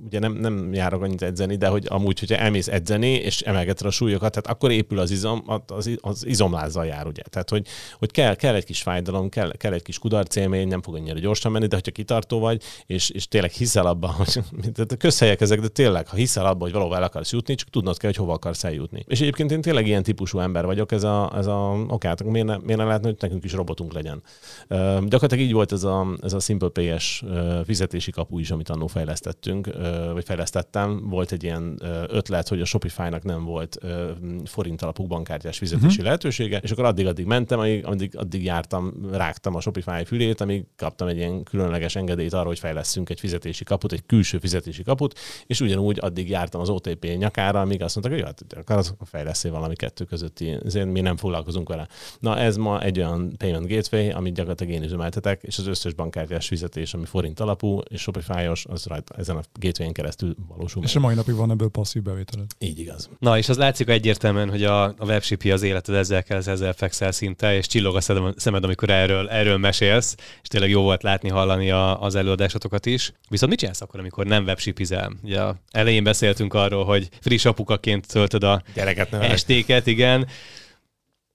ugye 0.05 0.20
nem, 0.20 0.34
nem 0.34 0.74
járok 0.74 1.01
annyit 1.01 1.22
edzeni, 1.22 1.55
de 1.55 1.68
hogy 1.68 1.86
amúgy, 1.89 2.20
hogyha 2.20 2.36
elmész 2.36 2.68
edzeni, 2.68 3.12
és 3.12 3.41
emelgeted 3.50 3.88
a 3.88 3.91
súlyokat, 3.91 4.32
tehát 4.32 4.47
akkor 4.47 4.72
épül 4.72 5.00
az 5.00 5.12
izom, 5.12 5.43
az, 5.68 5.89
az 6.02 6.26
izomlázzal 6.26 6.86
jár, 6.86 7.08
ugye. 7.08 7.22
Tehát, 7.22 7.50
hogy, 7.50 7.68
hogy 8.00 8.12
kell, 8.12 8.36
kell 8.36 8.56
egy 8.56 8.66
kis 8.66 8.82
fájdalom, 8.82 9.30
kell, 9.30 9.52
kell 9.58 9.74
egy 9.74 9.82
kis 9.82 10.00
kudarcélmény, 10.00 10.68
nem 10.68 10.82
fog 10.82 10.95
annyira 10.95 11.20
gyorsan 11.20 11.52
menni, 11.52 11.68
de 11.68 11.76
hogyha 11.76 11.91
kitartó 11.91 12.39
vagy, 12.39 12.62
és, 12.86 13.10
és 13.10 13.28
tényleg 13.28 13.52
hiszel 13.52 13.86
abban, 13.86 14.12
hogy 14.12 14.34
tehát 14.76 14.97
közhelyek 14.97 15.41
ezek, 15.41 15.60
de 15.60 15.68
tényleg, 15.68 16.08
ha 16.08 16.16
hiszel 16.16 16.45
abban, 16.45 16.62
hogy 16.62 16.72
valahol 16.72 16.95
el 16.95 17.04
akarsz 17.04 17.32
jutni, 17.32 17.56
csak 17.56 17.70
tudnod 17.70 17.97
kell, 17.97 18.10
hogy 18.10 18.20
hova 18.20 18.34
akarsz 18.34 18.64
eljutni. 18.64 19.04
És 19.08 19.22
egyébként 19.22 19.52
én 19.52 19.62
tényleg 19.62 19.88
ilyen 19.88 20.04
típusú 20.04 20.39
ember 20.39 20.66
vagyok, 20.66 20.91
ez 20.91 21.04
a, 21.04 21.32
ez 21.36 21.45
a 21.45 21.88
hát 22.00 22.24
miért, 22.24 22.47
ne, 22.47 22.58
miért 22.58 22.80
ne 22.80 22.86
lehetne, 22.86 23.08
hogy 23.08 23.18
nekünk 23.20 23.43
is 23.43 23.54
robotunk 23.54 23.93
legyen. 23.93 24.24
Uh, 24.70 24.78
gyakorlatilag 24.80 25.39
így 25.39 25.54
volt 25.54 25.72
ez 25.72 25.84
a, 25.84 26.08
ez 26.22 26.34
a 26.34 26.39
Simple 26.39 26.70
uh, 26.76 27.66
fizetési 27.66 28.12
kapu 28.12 28.39
is, 28.39 28.52
amit 28.52 28.70
annó 28.70 28.88
fejlesztettünk, 28.88 29.68
uh, 29.68 30.12
vagy 30.14 30.24
fejlesztettem. 30.24 31.10
Volt 31.10 31.32
egy 31.32 31.43
ilyen 31.43 31.82
ötlet, 32.08 32.47
hogy 32.47 32.62
a 32.62 32.66
Shopify-nak 32.66 33.24
nem 33.24 33.39
volt 33.44 33.78
uh, 33.84 34.10
forint 34.46 34.82
alapú 34.82 35.08
bankkártyás 35.08 35.58
fizetési 35.58 35.88
uh-huh. 35.88 36.06
lehetősége, 36.06 36.58
és 36.58 36.72
akkor 36.72 36.86
addig-addig 36.86 37.26
mentem, 37.26 37.60
addig, 37.84 38.18
addig 38.18 38.44
jártam, 38.44 38.94
rágtam 39.12 39.56
a 39.56 39.62
Shopify 39.62 40.04
fülét, 40.06 40.42
amíg 40.42 40.66
kaptam 40.76 41.08
egy 41.08 41.18
ilyen 41.18 41.44
különleges 41.44 41.96
engedélyt 41.96 42.34
arra, 42.34 42.48
hogy 42.48 42.60
fejleszünk 42.60 43.10
egy 43.10 43.20
fizetési 43.20 43.64
kaput, 43.64 43.92
egy 43.92 44.06
külső 44.06 44.38
fizetési 44.38 44.84
kaput, 44.84 45.20
és 45.46 45.62
ugyanúgy 45.62 45.98
addig 46.02 46.30
jártam 46.30 46.62
az 46.62 46.70
OTP 46.70 47.16
nyakára, 47.18 47.62
amíg 47.62 47.82
azt 47.82 47.96
mondták, 47.96 48.18
hogy 48.18 48.26
hát, 48.26 48.60
akarsz, 48.60 48.90
akkor 48.90 49.08
fejleszél 49.08 49.52
valami 49.52 49.76
kettő 49.76 50.04
közötti, 50.04 50.58
ezért 50.66 50.92
mi 50.92 51.02
nem 51.02 51.18
foglalkozunk 51.18 51.70
vele. 51.70 51.88
Na 52.20 52.38
ez 52.38 52.58
ma 52.58 52.82
egy 52.82 52.98
olyan 52.98 53.34
payment 53.38 53.68
gateway, 53.68 54.10
amit 54.10 54.34
gyakorlatilag 54.34 54.74
én 54.74 54.84
üzemeltetek, 54.84 55.44
és 55.44 55.58
az 55.58 55.68
összes 55.68 55.94
bankkártyás 55.94 56.48
fizetés, 56.48 56.94
ami 56.94 57.06
forint 57.06 57.40
alapú 57.40 57.80
és 57.80 58.02
Shopify-os, 58.02 58.66
az 58.66 58.86
rajta 58.86 59.16
ezen 59.16 59.36
a 59.36 59.42
gateway 59.60 59.92
keresztül 59.92 60.36
valósul. 60.48 60.84
És 60.84 60.96
a 60.96 61.00
mai 61.00 61.16
napig 61.16 61.36
van 61.36 61.52
ebből 61.52 61.70
passzív 61.70 62.02
bevételed. 62.02 62.52
Így 62.60 62.80
igaz. 62.80 63.10
Na, 63.20 63.38
és 63.38 63.50
az 63.50 63.58
látszik 63.58 63.88
egyértelműen, 63.90 64.50
hogy 64.50 64.64
a, 64.64 64.84
a 64.84 65.06
webshipi 65.06 65.52
az 65.52 65.62
életed 65.62 65.96
ezzel 65.96 66.24
kell, 66.24 66.38
ezzel 66.46 66.74
fekszel 66.74 67.12
szinte, 67.12 67.56
és 67.56 67.68
csillog 67.68 67.96
a 67.96 68.02
szemed, 68.36 68.64
amikor 68.64 68.90
erről, 68.90 69.30
erről 69.30 69.58
mesélsz, 69.58 70.16
és 70.42 70.48
tényleg 70.48 70.70
jó 70.70 70.82
volt 70.82 71.04
látni, 71.04 71.30
hallani 71.30 71.72
a, 71.72 72.02
az 72.02 72.16
előadásokat 72.16 72.86
is. 72.86 73.12
Viszont 73.30 73.52
mit 73.52 73.60
csinálsz 73.60 73.82
akkor, 73.82 74.00
amikor 74.00 74.26
nem 74.26 74.44
webshipizel? 74.44 75.14
Ugye 75.24 75.42
elején 75.72 76.04
beszéltünk 76.04 76.54
arról, 76.54 76.86
hogy 76.86 77.10
friss 77.22 77.46
apukaként 77.46 78.08
töltöd 78.08 78.44
a 78.44 78.62
Gyereket 78.74 79.14
estéket, 79.14 79.88
igen. 79.88 80.28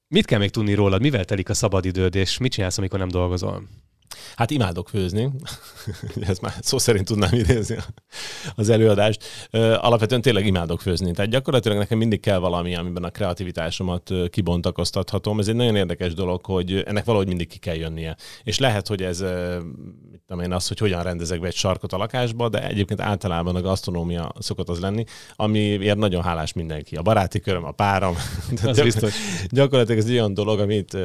Mit 0.09 0.27
kell 0.27 0.39
még 0.39 0.51
tudni 0.51 0.75
rólad? 0.75 1.01
Mivel 1.01 1.25
telik 1.25 1.49
a 1.49 1.55
szabadidőd, 1.55 2.15
és 2.15 2.39
mit 2.39 2.53
csinálsz, 2.53 2.79
amikor 2.79 2.99
nem 2.99 3.09
dolgozol? 3.09 3.63
Hát 4.37 4.51
imádok 4.51 4.89
főzni, 4.89 5.31
ez 6.21 6.39
már 6.39 6.55
szó 6.61 6.79
szerint 6.79 7.07
tudnám 7.07 7.35
idézni 7.35 7.77
az 8.55 8.69
előadást. 8.69 9.25
Alapvetően 9.77 10.23
tényleg 10.23 10.47
imádok 10.47 10.81
főzni. 10.81 11.13
Tehát 11.13 11.31
gyakorlatilag 11.31 11.79
nekem 11.79 11.99
mindig 11.99 12.21
kell 12.21 12.39
valami, 12.39 12.77
amiben 12.77 13.05
a 13.05 13.11
kreativitásomat 13.11 14.11
kibontakoztathatom. 14.31 15.39
Ez 15.39 15.49
egy 15.49 15.55
nagyon 15.55 15.77
érdekes 15.77 16.15
dolog, 16.15 16.45
hogy 16.45 16.83
ennek 16.87 17.05
valahogy 17.05 17.29
mindig 17.29 17.49
ki 17.49 17.59
kell 17.59 17.77
jönnie. 17.77 18.17
És 18.43 18.59
lehet, 18.59 18.89
hogy 18.89 19.03
ez, 19.03 19.25
tudom 20.27 20.43
én, 20.45 20.53
az, 20.53 20.69
hogy 20.69 20.79
hogyan 20.79 21.03
rendezek 21.03 21.41
be 21.41 21.47
egy 21.47 21.55
sarkot 21.55 21.93
a 21.93 21.97
lakásba, 21.97 22.49
de 22.49 22.67
egyébként 22.67 23.01
általában 23.01 23.57
a 23.57 23.61
gasztronómia 23.61 24.33
szokott 24.39 24.69
az 24.69 24.81
lenni, 24.81 25.05
amiért 25.37 25.97
nagyon 25.97 26.23
hálás 26.23 26.53
mindenki. 26.53 26.97
A 26.97 27.03
baráti 27.03 27.41
köröm, 27.41 27.65
a 27.65 27.71
páram. 27.71 28.17
az 28.63 28.81
biztos. 28.81 29.15
Gyakorlatilag 29.49 30.01
ez 30.01 30.07
egy 30.07 30.13
olyan 30.13 30.35
dolog, 30.35 30.61
amit, 30.61 30.97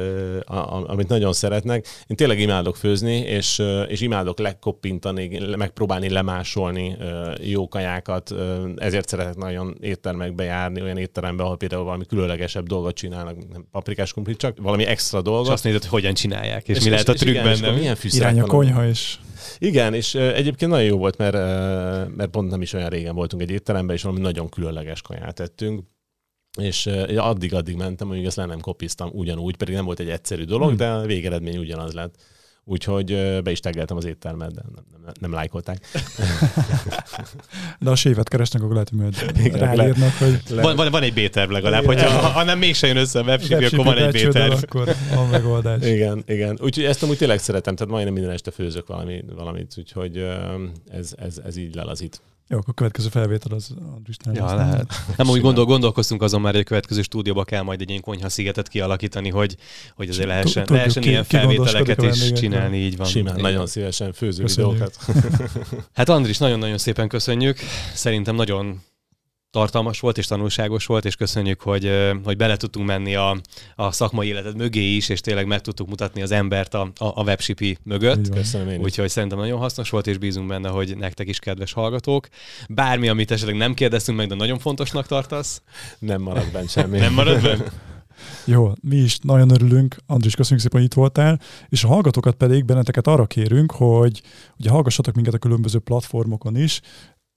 amit 0.86 1.08
nagyon 1.08 1.32
szeretnek. 1.32 1.86
Én 2.06 2.16
tényleg 2.16 2.40
imádok 2.40 2.76
főzni, 2.76 3.16
és, 3.16 3.62
és 3.88 4.00
imádok 4.00 4.38
lekoppintani, 4.38 5.38
megpróbálni 5.56 6.08
lemásolni 6.08 6.96
jó 7.42 7.68
kajákat, 7.68 8.34
ezért 8.76 9.08
szeretek 9.08 9.36
nagyon 9.36 9.76
éttermekbe 9.80 10.44
járni, 10.44 10.82
olyan 10.82 10.98
étterembe, 10.98 11.42
ahol 11.42 11.56
például 11.56 11.84
valami 11.84 12.06
különlegesebb 12.06 12.66
dolgot 12.66 12.94
csinálnak, 12.94 13.36
nem 13.52 13.66
paprikás 13.70 14.12
krumplit, 14.12 14.36
csak 14.38 14.58
valami 14.60 14.84
extra 14.86 15.22
dolgot. 15.22 15.46
És 15.46 15.52
azt 15.52 15.64
nézed, 15.64 15.80
hogy 15.80 15.90
hogyan 15.90 16.14
csinálják, 16.14 16.68
és, 16.68 16.76
és 16.76 16.84
mi 16.84 16.90
lehet 16.90 17.08
a 17.08 17.12
trükk 17.12 17.42
benne. 17.42 17.70
Milyen 17.70 17.96
Irány 18.02 18.40
a 18.40 18.46
konyha 18.46 18.84
is. 19.18 19.56
Igen, 19.58 19.94
és 19.94 20.14
egyébként 20.14 20.70
nagyon 20.70 20.86
jó 20.86 20.98
volt, 20.98 21.16
mert, 21.16 21.34
mert 22.16 22.30
pont 22.30 22.50
nem 22.50 22.62
is 22.62 22.72
olyan 22.72 22.88
régen 22.88 23.14
voltunk 23.14 23.42
egy 23.42 23.50
étteremben, 23.50 23.96
és 23.96 24.02
valami 24.02 24.20
nagyon 24.20 24.48
különleges 24.48 25.02
kaját 25.02 25.34
tettünk 25.34 25.82
és 26.58 26.86
addig-addig 27.16 27.76
mentem, 27.76 28.08
hogy 28.08 28.26
ezt 28.26 28.36
le 28.36 28.44
nem 28.44 28.60
kopiztam 28.60 29.10
ugyanúgy, 29.12 29.56
pedig 29.56 29.74
nem 29.74 29.84
volt 29.84 30.00
egy 30.00 30.08
egyszerű 30.08 30.44
dolog, 30.44 30.68
hmm. 30.68 30.76
de 30.76 30.90
a 30.90 31.06
végeredmény 31.06 31.58
ugyanaz 31.58 31.92
lett. 31.92 32.22
Úgyhogy 32.70 33.40
be 33.42 33.50
is 33.50 33.60
teggeltem 33.60 33.96
az 33.96 34.04
éttermet, 34.04 34.54
de 34.54 34.62
nem, 34.74 34.84
nem, 35.04 35.12
nem 35.20 35.32
lájkolták. 35.32 35.86
De 37.80 37.90
a 37.90 37.94
sévet 37.94 38.28
keresnek, 38.28 38.62
akkor 38.62 38.72
lehet, 38.72 38.88
hogy 38.88 39.52
ráírnak, 39.52 40.12
hogy... 40.12 40.40
Van, 40.48 40.76
van, 40.76 40.90
van 40.90 41.02
egy 41.02 41.12
B-terv 41.12 41.50
legalább, 41.50 41.84
hogyha, 41.84 42.08
ha, 42.08 42.28
ha 42.28 42.44
nem 42.44 42.58
mégse 42.58 42.86
jön 42.86 42.96
össze 42.96 43.18
a 43.18 43.22
webship, 43.22 43.72
akkor 43.72 43.84
van 43.84 43.98
egy 43.98 44.28
B-terv. 44.28 44.52
Akkor 44.52 44.88
a 45.16 45.24
megoldás. 45.30 45.86
Igen, 45.86 46.22
igen. 46.26 46.58
Úgyhogy 46.62 46.84
ezt 46.84 47.02
amúgy 47.02 47.16
tényleg 47.16 47.38
szeretem, 47.38 47.74
tehát 47.74 47.92
majdnem 47.92 48.14
minden 48.14 48.32
este 48.32 48.50
főzök 48.50 48.86
valami, 48.86 49.24
valamit, 49.34 49.74
úgyhogy 49.78 50.26
ez, 50.90 51.14
ez, 51.18 51.38
ez 51.46 51.56
így 51.56 51.74
lelazít. 51.74 52.20
Jó, 52.50 52.58
akkor 52.58 52.68
a 52.68 52.76
következő 52.76 53.08
felvétel 53.08 53.56
az 53.56 53.74
Andrisnál. 53.94 54.34
Ja, 54.34 54.54
lehet. 54.54 54.92
Nem, 55.16 55.28
úgy 55.28 55.40
gondol, 55.40 55.64
gondolkoztunk 55.64 56.22
azon 56.22 56.40
már, 56.40 56.52
hogy 56.52 56.60
a 56.60 56.64
következő 56.64 57.02
stúdióba 57.02 57.44
kell 57.44 57.62
majd 57.62 57.80
egy 57.80 57.88
ilyen 57.88 58.00
konyha 58.00 58.28
szigetet 58.28 58.68
kialakítani, 58.68 59.30
hogy, 59.30 59.56
hogy 59.94 60.08
azért 60.08 60.26
lehessen, 60.26 60.64
Tudjuk, 60.64 60.78
lehessen 60.78 61.02
ki, 61.02 61.08
ilyen 61.08 61.24
felvételeket 61.24 62.02
is 62.02 62.32
csinálni, 62.32 62.76
így 62.76 62.96
van. 62.96 63.06
Simán, 63.06 63.40
nagyon 63.40 63.66
szívesen 63.66 64.12
főző 64.12 64.44
videókat. 64.44 64.96
hát 65.94 66.08
Andris, 66.08 66.38
nagyon-nagyon 66.38 66.78
szépen 66.78 67.08
köszönjük. 67.08 67.58
Szerintem 67.94 68.34
nagyon 68.34 68.80
tartalmas 69.50 70.00
volt 70.00 70.18
és 70.18 70.26
tanulságos 70.26 70.86
volt, 70.86 71.04
és 71.04 71.16
köszönjük, 71.16 71.60
hogy, 71.60 71.90
hogy 72.24 72.36
bele 72.36 72.56
tudtunk 72.56 72.86
menni 72.86 73.14
a, 73.14 73.40
a 73.74 73.92
szakmai 73.92 74.26
életed 74.26 74.56
mögé 74.56 74.94
is, 74.94 75.08
és 75.08 75.20
tényleg 75.20 75.46
meg 75.46 75.60
tudtuk 75.60 75.88
mutatni 75.88 76.22
az 76.22 76.30
embert 76.30 76.74
a, 76.74 76.90
a 76.96 77.22
webshipi 77.22 77.78
mögött. 77.82 78.28
Köszönöm 78.28 78.80
Úgyhogy 78.80 79.08
szerintem 79.08 79.38
nagyon 79.38 79.58
hasznos 79.58 79.90
volt, 79.90 80.06
és 80.06 80.18
bízunk 80.18 80.48
benne, 80.48 80.68
hogy 80.68 80.96
nektek 80.96 81.28
is 81.28 81.38
kedves 81.38 81.72
hallgatók. 81.72 82.28
Bármi, 82.68 83.08
amit 83.08 83.30
esetleg 83.30 83.56
nem 83.56 83.74
kérdeztünk 83.74 84.18
meg, 84.18 84.28
de 84.28 84.34
nagyon 84.34 84.58
fontosnak 84.58 85.06
tartasz. 85.06 85.62
Nem 85.98 86.22
marad 86.22 86.50
benne 86.52 86.68
semmi. 86.68 86.98
nem 86.98 87.12
marad 87.12 87.42
benne? 87.42 87.64
Jó, 88.44 88.72
mi 88.80 88.96
is 88.96 89.18
nagyon 89.18 89.50
örülünk, 89.50 89.96
Andris, 90.06 90.34
köszönjük 90.34 90.62
szépen, 90.62 90.80
hogy 90.80 90.88
itt 90.88 90.96
voltál, 90.96 91.40
és 91.68 91.84
a 91.84 91.88
hallgatókat 91.88 92.34
pedig 92.34 92.64
benneteket 92.64 93.06
arra 93.06 93.26
kérünk, 93.26 93.72
hogy 93.72 94.22
ugye 94.58 94.70
hallgassatok 94.70 95.14
minket 95.14 95.34
a 95.34 95.38
különböző 95.38 95.78
platformokon 95.78 96.56
is, 96.56 96.80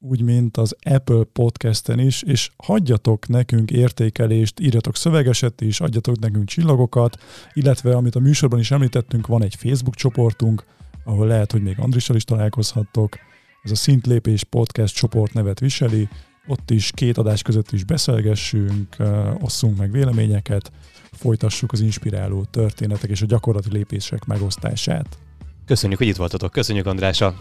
úgy, 0.05 0.21
mint 0.21 0.57
az 0.57 0.75
Apple 0.83 1.23
Podcasten 1.23 1.99
is, 1.99 2.21
és 2.21 2.49
hagyjatok 2.57 3.27
nekünk 3.27 3.71
értékelést, 3.71 4.59
írjatok 4.59 4.95
szövegeset 4.95 5.61
is, 5.61 5.79
adjatok 5.79 6.19
nekünk 6.19 6.47
csillagokat, 6.47 7.17
illetve 7.53 7.95
amit 7.95 8.15
a 8.15 8.19
műsorban 8.19 8.59
is 8.59 8.71
említettünk, 8.71 9.27
van 9.27 9.43
egy 9.43 9.55
Facebook 9.55 9.95
csoportunk, 9.95 10.65
ahol 11.03 11.27
lehet, 11.27 11.51
hogy 11.51 11.61
még 11.61 11.79
Andrissal 11.79 12.15
is 12.15 12.23
találkozhattok. 12.23 13.17
Ez 13.63 13.71
a 13.71 13.75
Szintlépés 13.75 14.43
Podcast 14.43 14.95
csoport 14.95 15.33
nevet 15.33 15.59
viseli, 15.59 16.09
ott 16.47 16.71
is 16.71 16.91
két 16.91 17.17
adás 17.17 17.41
között 17.41 17.71
is 17.71 17.83
beszélgessünk, 17.83 18.95
osszunk 19.39 19.77
meg 19.77 19.91
véleményeket, 19.91 20.71
folytassuk 21.11 21.71
az 21.71 21.81
inspiráló 21.81 22.43
történetek 22.43 23.09
és 23.09 23.21
a 23.21 23.25
gyakorlati 23.25 23.69
lépések 23.71 24.25
megosztását. 24.25 25.17
Köszönjük, 25.65 25.99
hogy 25.99 26.07
itt 26.07 26.15
voltatok. 26.15 26.51
Köszönjük 26.51 26.85
András 26.85 27.21
a 27.21 27.35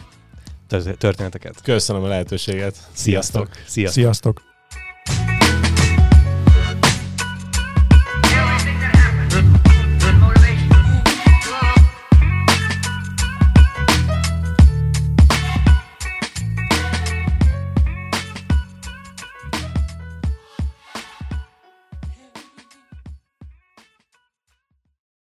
történeteket. 0.99 1.63
Köszönöm 1.63 2.03
a 2.03 2.09
lehetőséget. 2.09 2.77
Sziasztok. 2.93 3.49
Sziasztok. 3.67 3.93
Sziasztok. 3.93 4.52